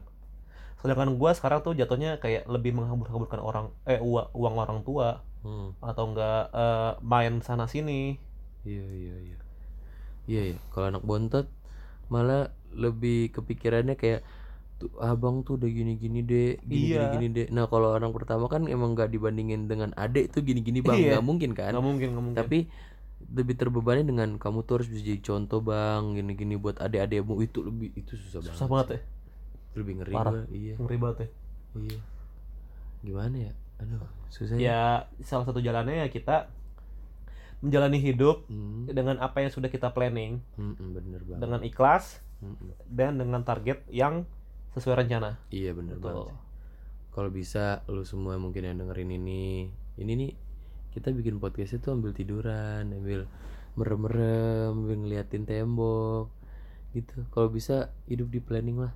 Sedangkan 0.80 1.16
gue 1.16 1.32
sekarang 1.32 1.64
tuh 1.64 1.74
jatuhnya 1.74 2.20
kayak 2.20 2.44
lebih 2.52 2.76
menghambur-hamburkan 2.76 3.40
orang 3.40 3.66
eh 3.88 4.00
uang, 4.00 4.32
uang 4.36 4.56
orang 4.60 4.82
tua. 4.84 5.24
Hmm. 5.44 5.76
atau 5.84 6.08
enggak 6.08 6.56
eh, 6.56 6.92
main 7.04 7.44
sana 7.44 7.68
sini. 7.68 8.16
Iya 8.64 8.88
iya 8.88 9.16
iya. 9.28 9.38
Iya 10.24 10.42
iya. 10.56 10.58
Kalau 10.72 10.88
anak 10.88 11.04
bontot 11.04 11.52
malah 12.08 12.48
lebih 12.72 13.28
kepikirannya 13.36 14.00
kayak 14.00 14.24
tuh 14.80 14.88
abang 15.04 15.44
tuh 15.44 15.60
udah 15.60 15.68
gini-gini 15.68 16.24
deh 16.24 16.58
gini 16.64 16.96
Iya. 16.96 17.12
gini 17.16 17.28
deh 17.30 17.48
nah 17.54 17.68
kalau 17.70 17.92
orang 17.94 18.10
pertama 18.16 18.50
kan 18.50 18.66
emang 18.66 18.98
nggak 18.98 19.12
dibandingin 19.14 19.68
dengan 19.70 19.92
adik 20.00 20.32
tuh 20.32 20.48
gini-gini 20.48 20.80
bang. 20.80 20.96
Iya. 20.96 21.10
nggak 21.20 21.26
mungkin 21.28 21.52
kan? 21.52 21.72
Nggak 21.76 21.86
mungkin 21.86 22.08
nggak 22.16 22.24
mungkin. 22.24 22.40
Tapi 22.40 22.60
lebih 23.32 23.56
terbebani 23.56 24.04
dengan 24.04 24.36
kamu 24.36 24.64
tuh 24.64 24.82
harus 24.82 24.88
bisa 24.90 25.04
jadi 25.04 25.22
contoh 25.22 25.60
bang. 25.60 26.14
Gini-gini 26.14 26.56
buat 26.56 26.78
adik-adikmu 26.78 27.40
itu 27.40 27.64
lebih 27.64 27.90
itu 27.94 28.14
susah, 28.16 28.42
susah 28.42 28.68
banget 28.68 28.68
banget 28.68 28.88
ya? 28.90 29.00
Lebih 29.74 29.94
ngeri 30.02 30.14
Parah. 30.14 30.32
gua, 30.34 30.44
iya. 30.50 30.76
Ngeri 30.78 30.98
banget 30.98 31.18
ya? 31.18 31.30
Iya. 31.74 32.00
Gimana 33.04 33.36
ya? 33.38 33.54
Aduh 33.80 34.04
susah 34.28 34.56
ya 34.58 34.64
ya. 34.64 34.82
salah 35.22 35.46
satu 35.46 35.60
jalannya 35.60 36.02
ya 36.02 36.08
kita 36.10 36.50
menjalani 37.64 37.96
hidup 37.96 38.44
hmm, 38.48 38.92
dengan 38.92 39.16
apa 39.20 39.40
yang 39.40 39.52
sudah 39.52 39.72
kita 39.72 39.92
planning. 39.92 40.44
Hmm, 40.56 40.76
bener 40.92 41.24
banget. 41.24 41.42
Dengan 41.42 41.62
ikhlas 41.64 42.20
Hmm, 42.44 42.60
dan 42.92 43.16
dengan 43.16 43.40
target 43.48 43.88
yang 43.88 44.28
sesuai 44.76 45.08
rencana. 45.08 45.40
iya 45.48 45.72
bener 45.72 45.96
banget 45.96 46.28
Betul. 46.28 46.28
sih. 46.28 46.40
kalau 47.16 47.30
bisa 47.32 47.64
lu 47.88 48.04
semua 48.04 48.36
mungkin 48.36 48.68
yang 48.68 48.84
dengerin 48.84 49.16
ini 49.16 49.72
ini 49.96 50.12
nih 50.12 50.32
kita 50.94 51.10
bikin 51.10 51.38
podcast 51.38 51.74
itu 51.74 51.90
ambil 51.90 52.14
tiduran 52.14 52.86
ambil 52.88 53.26
merem-merem 53.74 54.72
ambil 54.72 54.96
ngeliatin 55.00 55.44
tembok 55.44 56.30
gitu 56.94 57.26
kalau 57.30 57.50
bisa 57.50 57.76
hidup 58.06 58.30
di 58.30 58.38
planning 58.38 58.78
lah 58.80 58.94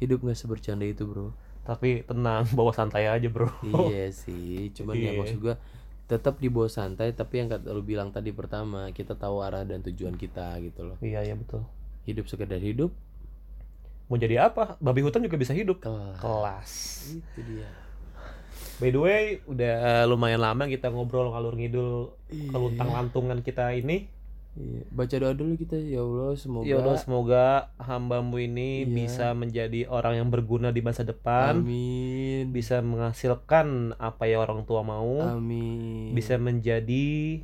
hidup 0.00 0.20
nggak 0.20 0.34
sebercanda 0.34 0.82
itu 0.82 1.04
bro 1.04 1.30
Tapi 1.62 2.04
tenang, 2.04 2.44
bawa 2.52 2.72
santai 2.72 3.08
aja, 3.08 3.24
Bro. 3.24 3.48
iya 3.88 4.08
sih 4.10 4.68
cuman 4.72 4.92
ya 4.94 5.12
Iya. 5.12 5.16
maksud 5.16 5.38
gua 5.38 5.56
tetap 6.04 6.36
dibawa 6.36 6.68
santai 6.68 7.12
tapi 7.12 7.40
yang 7.40 7.48
kata 7.48 7.72
lu 7.72 7.80
bilang 7.80 8.12
tadi 8.12 8.28
pertama 8.30 8.92
kita 8.92 9.12
tahu 9.14 9.40
arah 9.40 9.64
dan 9.64 9.80
tujuan 9.80 10.12
kita 10.12 10.60
gitu 10.60 10.84
loh 10.84 11.00
Iya, 11.00 11.20
iya 11.22 11.32
betul. 11.32 11.64
hidup 12.04 12.24
sekedar 12.26 12.60
hidup 12.60 12.92
Mau 14.04 14.20
jadi 14.20 14.36
apa? 14.44 14.76
Babi 14.78 15.00
hutan 15.00 15.24
juga 15.24 15.40
bisa 15.40 15.56
hidup. 15.56 15.80
kelas 15.80 16.20
Kelas. 16.20 16.72
itu 17.16 17.40
dia 17.42 17.68
By 18.76 18.90
the 18.90 18.98
way, 18.98 19.22
udah 19.44 19.74
lumayan 20.04 20.38
lama 20.38 20.66
kita 20.66 20.88
ngobrol 20.88 21.30
ngalur 21.30 21.54
ngidul 21.54 22.10
Iya. 22.28 22.50
keluntang 22.50 22.90
lantungan 22.90 23.38
kita 23.40 23.70
ini. 23.72 24.10
Iya. 24.54 24.86
baca 24.86 25.10
doa 25.18 25.34
dulu 25.34 25.58
kita 25.58 25.74
ya 25.74 25.98
Allah 25.98 26.38
semoga 26.38 26.62
Ya 26.62 26.78
Allah, 26.78 26.94
semoga 26.94 27.44
hambamu 27.74 28.38
ini 28.38 28.86
Iya. 28.86 28.86
bisa 28.86 29.26
menjadi 29.34 29.90
orang 29.90 30.14
yang 30.14 30.30
berguna 30.30 30.70
di 30.70 30.78
masa 30.78 31.02
depan, 31.02 31.58
amin 31.58 32.54
bisa 32.54 32.78
menghasilkan 32.78 33.98
apa 33.98 34.30
yang 34.30 34.46
orang 34.46 34.62
tua 34.62 34.86
mau, 34.86 35.26
amin 35.26 36.14
bisa 36.14 36.38
menjadi 36.38 37.42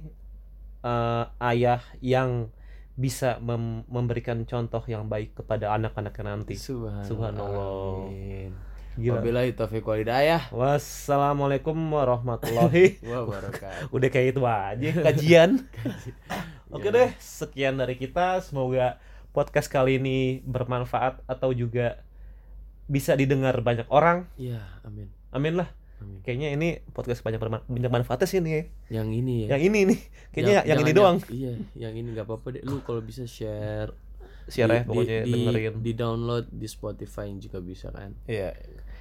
eh, 0.81 1.25
ayah 1.43 1.83
yang 1.99 2.47
bisa 2.95 3.43
mem- 3.43 3.83
memberikan 3.91 4.47
contoh 4.47 4.87
yang 4.87 5.11
baik 5.11 5.35
kepada 5.35 5.75
anak-anaknya 5.75 6.25
nanti. 6.31 6.55
Subhanallah. 6.55 7.11
Subhanallah. 7.11 8.07
Amin. 8.07 8.51
Gila. 8.99 9.23
Wabillahi 9.23 9.55
taufiq 9.55 9.87
wal 9.87 10.03
hidayah. 10.03 10.51
Wassalamualaikum 10.51 11.75
warahmatullahi 11.75 12.99
Wabarakatuh. 13.07 13.95
Udah 13.95 14.09
kayak 14.11 14.35
itu 14.35 14.43
aja 14.43 14.91
kajian. 15.07 15.51
Oke 16.71 16.91
deh, 16.91 17.15
sekian 17.19 17.79
dari 17.79 17.95
kita. 17.95 18.43
Semoga 18.43 18.99
podcast 19.31 19.71
kali 19.71 20.03
ini 20.03 20.19
bermanfaat 20.43 21.23
atau 21.27 21.55
juga 21.55 22.03
bisa 22.91 23.15
didengar 23.15 23.55
banyak 23.63 23.87
orang. 23.89 24.27
Iya, 24.35 24.59
amin. 24.83 25.07
Amin 25.31 25.55
lah. 25.55 25.71
Amin. 26.03 26.19
Kayaknya 26.27 26.49
ini 26.59 26.69
podcast 26.91 27.23
banyak 27.23 27.39
berma- 27.39 27.63
banyak 27.65 27.93
manfaatnya 27.93 28.27
sih 28.27 28.43
nih. 28.43 28.67
Yang 28.91 29.09
ini 29.23 29.35
ya. 29.47 29.49
Yang 29.55 29.63
ini 29.71 29.79
nih. 29.87 30.01
Kayaknya 30.35 30.51
Jangan- 30.51 30.67
yang 30.67 30.79
ini 30.79 30.91
jangan 30.91 30.99
doang. 30.99 31.17
Iya, 31.31 31.53
yang 31.79 31.95
ini 31.95 32.09
nggak 32.11 32.27
apa-apa 32.27 32.47
deh. 32.59 32.63
Lu 32.67 32.83
kalau 32.83 33.01
bisa 33.01 33.23
share 33.25 33.95
Share 34.51 34.69
ya 34.69 34.81
di- 34.81 34.87
pokoknya 34.87 35.19
di, 35.21 35.33
dengerin. 35.33 35.75
di 35.79 35.93
download 35.93 36.45
di 36.49 36.67
Spotify 36.67 37.27
juga 37.35 37.59
bisa 37.59 37.89
kan. 37.89 38.13
Iya. 38.25 38.55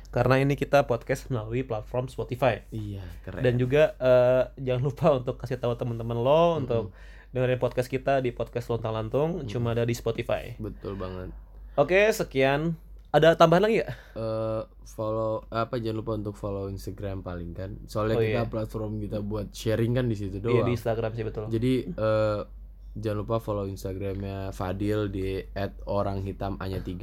Karena 0.09 0.37
ini 0.37 0.53
kita 0.53 0.83
podcast 0.83 1.29
melalui 1.29 1.61
platform 1.61 2.07
Spotify. 2.07 2.65
Iya, 2.69 3.05
keren. 3.21 3.41
Dan 3.41 3.53
juga 3.55 3.93
eh, 3.95 4.43
jangan 4.59 4.81
lupa 4.81 5.05
untuk 5.13 5.37
kasih 5.37 5.57
tahu 5.57 5.75
teman-teman 5.75 6.15
lo 6.15 6.57
untuk 6.57 6.89
dengerin 7.29 7.57
podcast 7.57 7.85
kita 7.85 8.17
di 8.17 8.29
podcast 8.29 8.65
Lontang 8.67 8.89
Lantung 8.91 9.29
cuma 9.45 9.71
ada 9.71 9.83
di 9.83 9.93
Spotify. 9.93 10.57
betul 10.57 10.95
banget. 10.95 11.29
Oke, 11.75 12.09
sekian. 12.09 12.73
Ada 13.09 13.33
tambahan 13.33 13.65
lagi 13.65 13.81
ya? 13.81 13.89
eh 14.15 14.61
follow 14.83 15.45
apa 15.47 15.77
jangan 15.77 15.97
lupa 15.97 16.11
untuk 16.13 16.33
follow 16.33 16.67
Instagram 16.67 17.21
paling 17.21 17.53
kan. 17.53 17.77
Soalnya 17.85 18.15
Oh, 18.15 18.21
kita 18.21 18.33
iya. 18.35 18.45
platform 18.45 18.97
kita 18.99 19.17
buat 19.19 19.49
sharing 19.49 19.93
kan 19.93 20.05
di 20.05 20.13
situ 20.13 20.37
Iya 20.37 20.43
doang. 20.43 20.65
di 20.65 20.73
Instagram 20.73 21.11
sih 21.13 21.23
betul. 21.23 21.43
Jadi 21.47 21.73
eh 21.87 22.39
jangan 22.99 23.17
lupa 23.19 23.37
follow 23.37 23.65
Instagramnya 23.65 24.51
Fadil 24.51 25.07
di 25.07 25.41
@oranghitamanya3. 25.83 26.95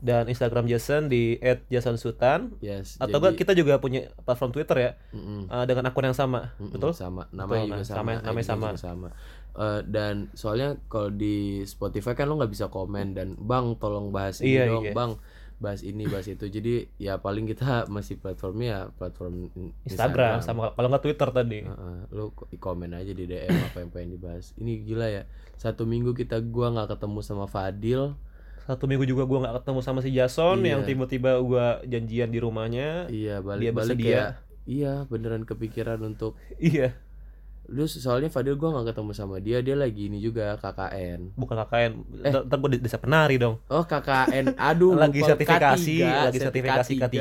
Dan 0.00 0.26
Instagram 0.26 0.64
Jason 0.64 1.06
di 1.06 1.36
@jasonsutan. 1.68 2.56
Yes. 2.58 2.96
Atau 2.96 3.20
enggak 3.20 3.36
kita 3.36 3.52
juga 3.52 3.76
punya 3.76 4.08
platform 4.18 4.48
Twitter 4.50 4.76
ya 4.80 4.90
Mm-mm. 5.12 5.44
eh, 5.46 5.64
dengan 5.68 5.84
akun 5.86 6.02
yang 6.02 6.16
sama, 6.16 6.56
Mm-mm, 6.56 6.72
betul? 6.72 6.96
sama 6.96 7.28
namanya 7.30 7.44
Betul, 7.60 7.68
juga 7.68 7.76
nah, 7.76 7.84
sama, 7.84 7.92
sama- 7.92 8.12
namanya 8.16 8.20
ID-nya 8.32 8.48
sama. 8.48 8.66
juga 8.66 8.80
sama. 8.80 9.08
Eh, 9.50 9.80
dan 9.84 10.14
soalnya 10.32 10.68
kalau 10.86 11.10
di 11.10 11.36
Spotify 11.64 12.14
kan 12.14 12.26
lo 12.26 12.40
nggak 12.40 12.48
bisa 12.48 12.66
komen 12.66 13.12
dan 13.12 13.36
bang 13.36 13.76
tolong 13.76 14.08
bahas 14.08 14.40
ini 14.40 14.56
Iya, 14.56 14.72
dong 14.72 14.84
iya. 14.88 14.94
bang 14.94 15.12
bahas 15.60 15.80
ini 15.80 16.04
bahas 16.04 16.24
itu 16.24 16.40
jadi 16.42 16.88
ya 16.96 17.16
paling 17.16 17.44
kita 17.44 17.84
masih 17.86 18.16
platformnya 18.16 18.66
ya 18.66 18.80
platform 18.90 19.52
in- 19.52 19.76
Instagram, 19.84 20.40
sama 20.40 20.72
kalau 20.72 20.88
nggak 20.88 21.04
Twitter 21.04 21.28
tadi. 21.30 21.60
Heeh, 21.62 21.98
lu 22.10 22.32
ko- 22.32 22.48
komen 22.50 22.90
aja 22.90 23.10
di 23.10 23.24
DM 23.24 23.52
apa 23.62 23.78
yang 23.78 23.90
pengen 23.90 24.10
dibahas 24.10 24.56
ini 24.56 24.80
gila 24.80 25.06
ya 25.06 25.28
satu 25.54 25.84
minggu 25.84 26.10
kita 26.12 26.40
gua 26.42 26.68
nggak 26.70 26.96
ketemu 26.96 27.20
sama 27.20 27.44
Fadil 27.44 28.16
Satu 28.62 28.86
minggu 28.86 29.04
juga 29.04 29.24
gua 29.24 29.42
nggak 29.42 29.56
ketemu 29.60 29.80
sama 29.80 29.98
si 29.98 30.10
Jason 30.10 30.60
Iya. 30.60 30.68
yang 30.70 30.82
tiba-tiba 30.82 31.36
gua 31.40 31.66
janjian 31.84 32.28
di 32.28 32.38
rumahnya. 32.38 33.06
iya 33.08 33.38
balik 33.38 33.60
Dia 33.60 33.70
balik 33.70 33.96
bersedia. 33.96 34.06
kayak 34.06 34.30
iya 34.64 34.92
beneran 35.04 35.42
kepikiran 35.42 36.00
untuk 36.00 36.38
Iya. 36.56 36.94
Terus 37.70 37.92
soalnya 37.96 38.26
Fadil 38.26 38.54
gua 38.54 38.74
nggak 38.74 38.90
ketemu 38.90 39.10
sama 39.12 39.38
dia, 39.38 39.58
dia 39.60 39.72
lagi 39.72 40.06
ini 40.06 40.18
juga 40.18 40.58
KKN. 40.58 41.32
bukan 41.32 41.54
KKN 41.56 41.92
Eh. 42.20 42.32
ntar 42.34 42.58
gue 42.58 42.70
desa 42.76 42.96
penari 42.96 43.36
dong. 43.36 43.62
Oh 43.64 43.82
KKN, 43.82 44.58
aduh 44.58 44.92
lagi 44.92 45.22
sertifikasi 45.22 45.94
K3, 45.96 46.26
lagi 46.26 46.38
sertifikasi 46.40 46.92
K3 46.96 47.16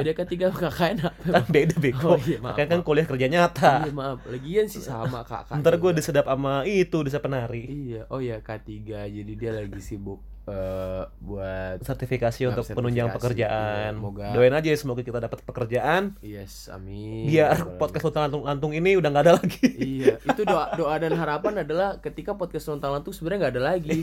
Beda 0.00 0.12
ketiga 0.16 0.46
KKN 0.50 0.96
apa? 1.02 1.20
kan 1.30 1.44
beda 1.46 1.74
bego 1.76 2.08
Oh, 2.08 2.18
iya, 2.18 2.38
maaf, 2.38 2.56
KKN 2.56 2.66
kan 2.66 2.78
maaf. 2.78 2.86
kuliah 2.86 3.06
kerja 3.06 3.26
nyata. 3.26 3.72
Iya 3.82 3.92
maaf, 3.92 4.18
lagian 4.26 4.66
sih 4.66 4.80
sama 4.80 5.20
KKN. 5.20 5.60
ntar 5.60 5.74
gue 5.76 5.90
disedap 5.92 6.24
sama 6.24 6.64
itu 6.64 6.98
desa 7.00 7.18
penari 7.18 7.62
Iya, 7.62 8.08
oh 8.08 8.18
ya 8.18 8.40
K3 8.40 8.68
jadi 9.04 9.32
dia 9.34 9.50
lagi 9.52 9.78
sibuk 9.78 10.24
eh 10.50 11.02
buat 11.20 11.78
sertifikasi 11.80 12.40
Nah, 12.40 12.48
untuk 12.50 12.64
sertifikasi, 12.64 12.74
penunjang 12.74 13.06
iya. 13.06 13.14
pekerjaan 13.14 13.92
Semoga- 13.94 14.32
doain 14.32 14.50
aja 14.52 14.66
ya, 14.66 14.76
semoga 14.76 15.00
kita 15.00 15.18
dapat 15.18 15.38
pekerjaan 15.40 16.02
yes, 16.18 16.66
amin. 16.68 17.24
biar 17.24 17.54
Boleh. 17.56 17.78
podcast 17.78 18.04
Luntang 18.04 18.22
Lantung, 18.26 18.42
Lantung 18.42 18.72
ini 18.72 18.90
udah 18.94 19.08
nggak 19.08 19.24
ada 19.24 19.34
lagi 19.36 19.66
Iya, 19.70 20.18
itu 20.18 20.42
doa 20.42 20.74
doa 20.74 20.94
dan 20.96 21.14
harapan 21.14 21.62
adalah 21.62 21.88
ketika 21.98 22.34
podcast 22.34 22.66
lontang 22.66 22.90
lantung 22.90 23.12
sebenarnya 23.12 23.38
nggak 23.40 23.54
ada 23.54 23.64
lagi. 23.68 23.98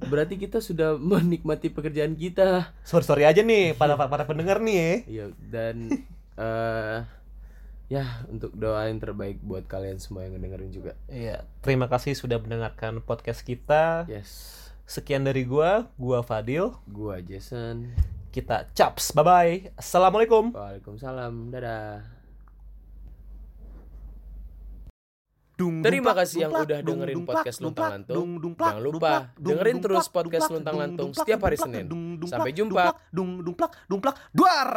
Berarti 0.00 0.36
kita 0.36 0.58
sudah 0.58 0.96
menikmati 0.96 1.68
pekerjaan 1.68 2.12
kita. 2.14 2.72
sorry 2.82 3.02
sorry 3.02 3.24
aja 3.24 3.40
nih 3.40 3.72
para 3.72 3.96
para 3.96 4.24
pendengar 4.24 4.56
nih 4.58 4.76
ya 4.76 4.92
Iya, 5.06 5.24
dan 5.42 5.76
eh 6.36 6.98
ya 7.90 8.04
untuk 8.26 8.54
doa 8.54 8.86
yang 8.86 8.96
terbaik 8.96 9.40
buat 9.40 9.64
kalian 9.64 9.96
semua 9.96 10.22
yang 10.22 10.36
ngedengerin 10.36 10.70
juga. 10.70 10.92
Iya, 11.06 11.42
terima 11.58 11.84
kasih 11.84 12.12
sudah 12.12 12.36
mendengarkan 12.36 13.00
podcast 13.00 13.42
kita. 13.42 14.04
Yes. 14.06 14.59
Sekian 14.90 15.22
dari 15.22 15.46
gua, 15.46 15.86
gua 15.94 16.18
Fadil. 16.18 16.74
Gua 16.90 17.22
Jason. 17.22 17.94
Kita 18.34 18.66
caps. 18.74 19.14
Bye 19.14 19.22
bye. 19.22 19.54
Assalamualaikum. 19.78 20.50
Waalaikumsalam. 20.50 21.54
Dadah. 21.54 22.02
Dung, 25.54 25.84
Terima 25.84 26.16
kasih 26.16 26.48
yang 26.48 26.56
udah 26.56 26.80
dung, 26.80 27.04
dengerin 27.04 27.20
podcast 27.22 27.60
Luntang 27.60 27.92
Lantung. 27.92 28.40
dung, 28.40 28.56
Jangan 28.56 28.80
lupa 28.80 29.12
dung, 29.36 29.44
dengerin 29.44 29.76
terus 29.84 30.08
podcast 30.08 30.48
Luntang 30.48 30.72
dung, 30.72 30.82
Lantung 30.82 31.10
setiap 31.12 31.38
hari 31.44 31.60
Senin. 31.60 31.84
dung, 31.84 32.16
Sampai 32.24 32.56
jumpa. 32.56 32.96
dumplak, 32.96 32.96
dung, 33.12 33.30
dumplak, 33.44 33.72
dumplak, 33.84 34.16
duar. 34.32 34.70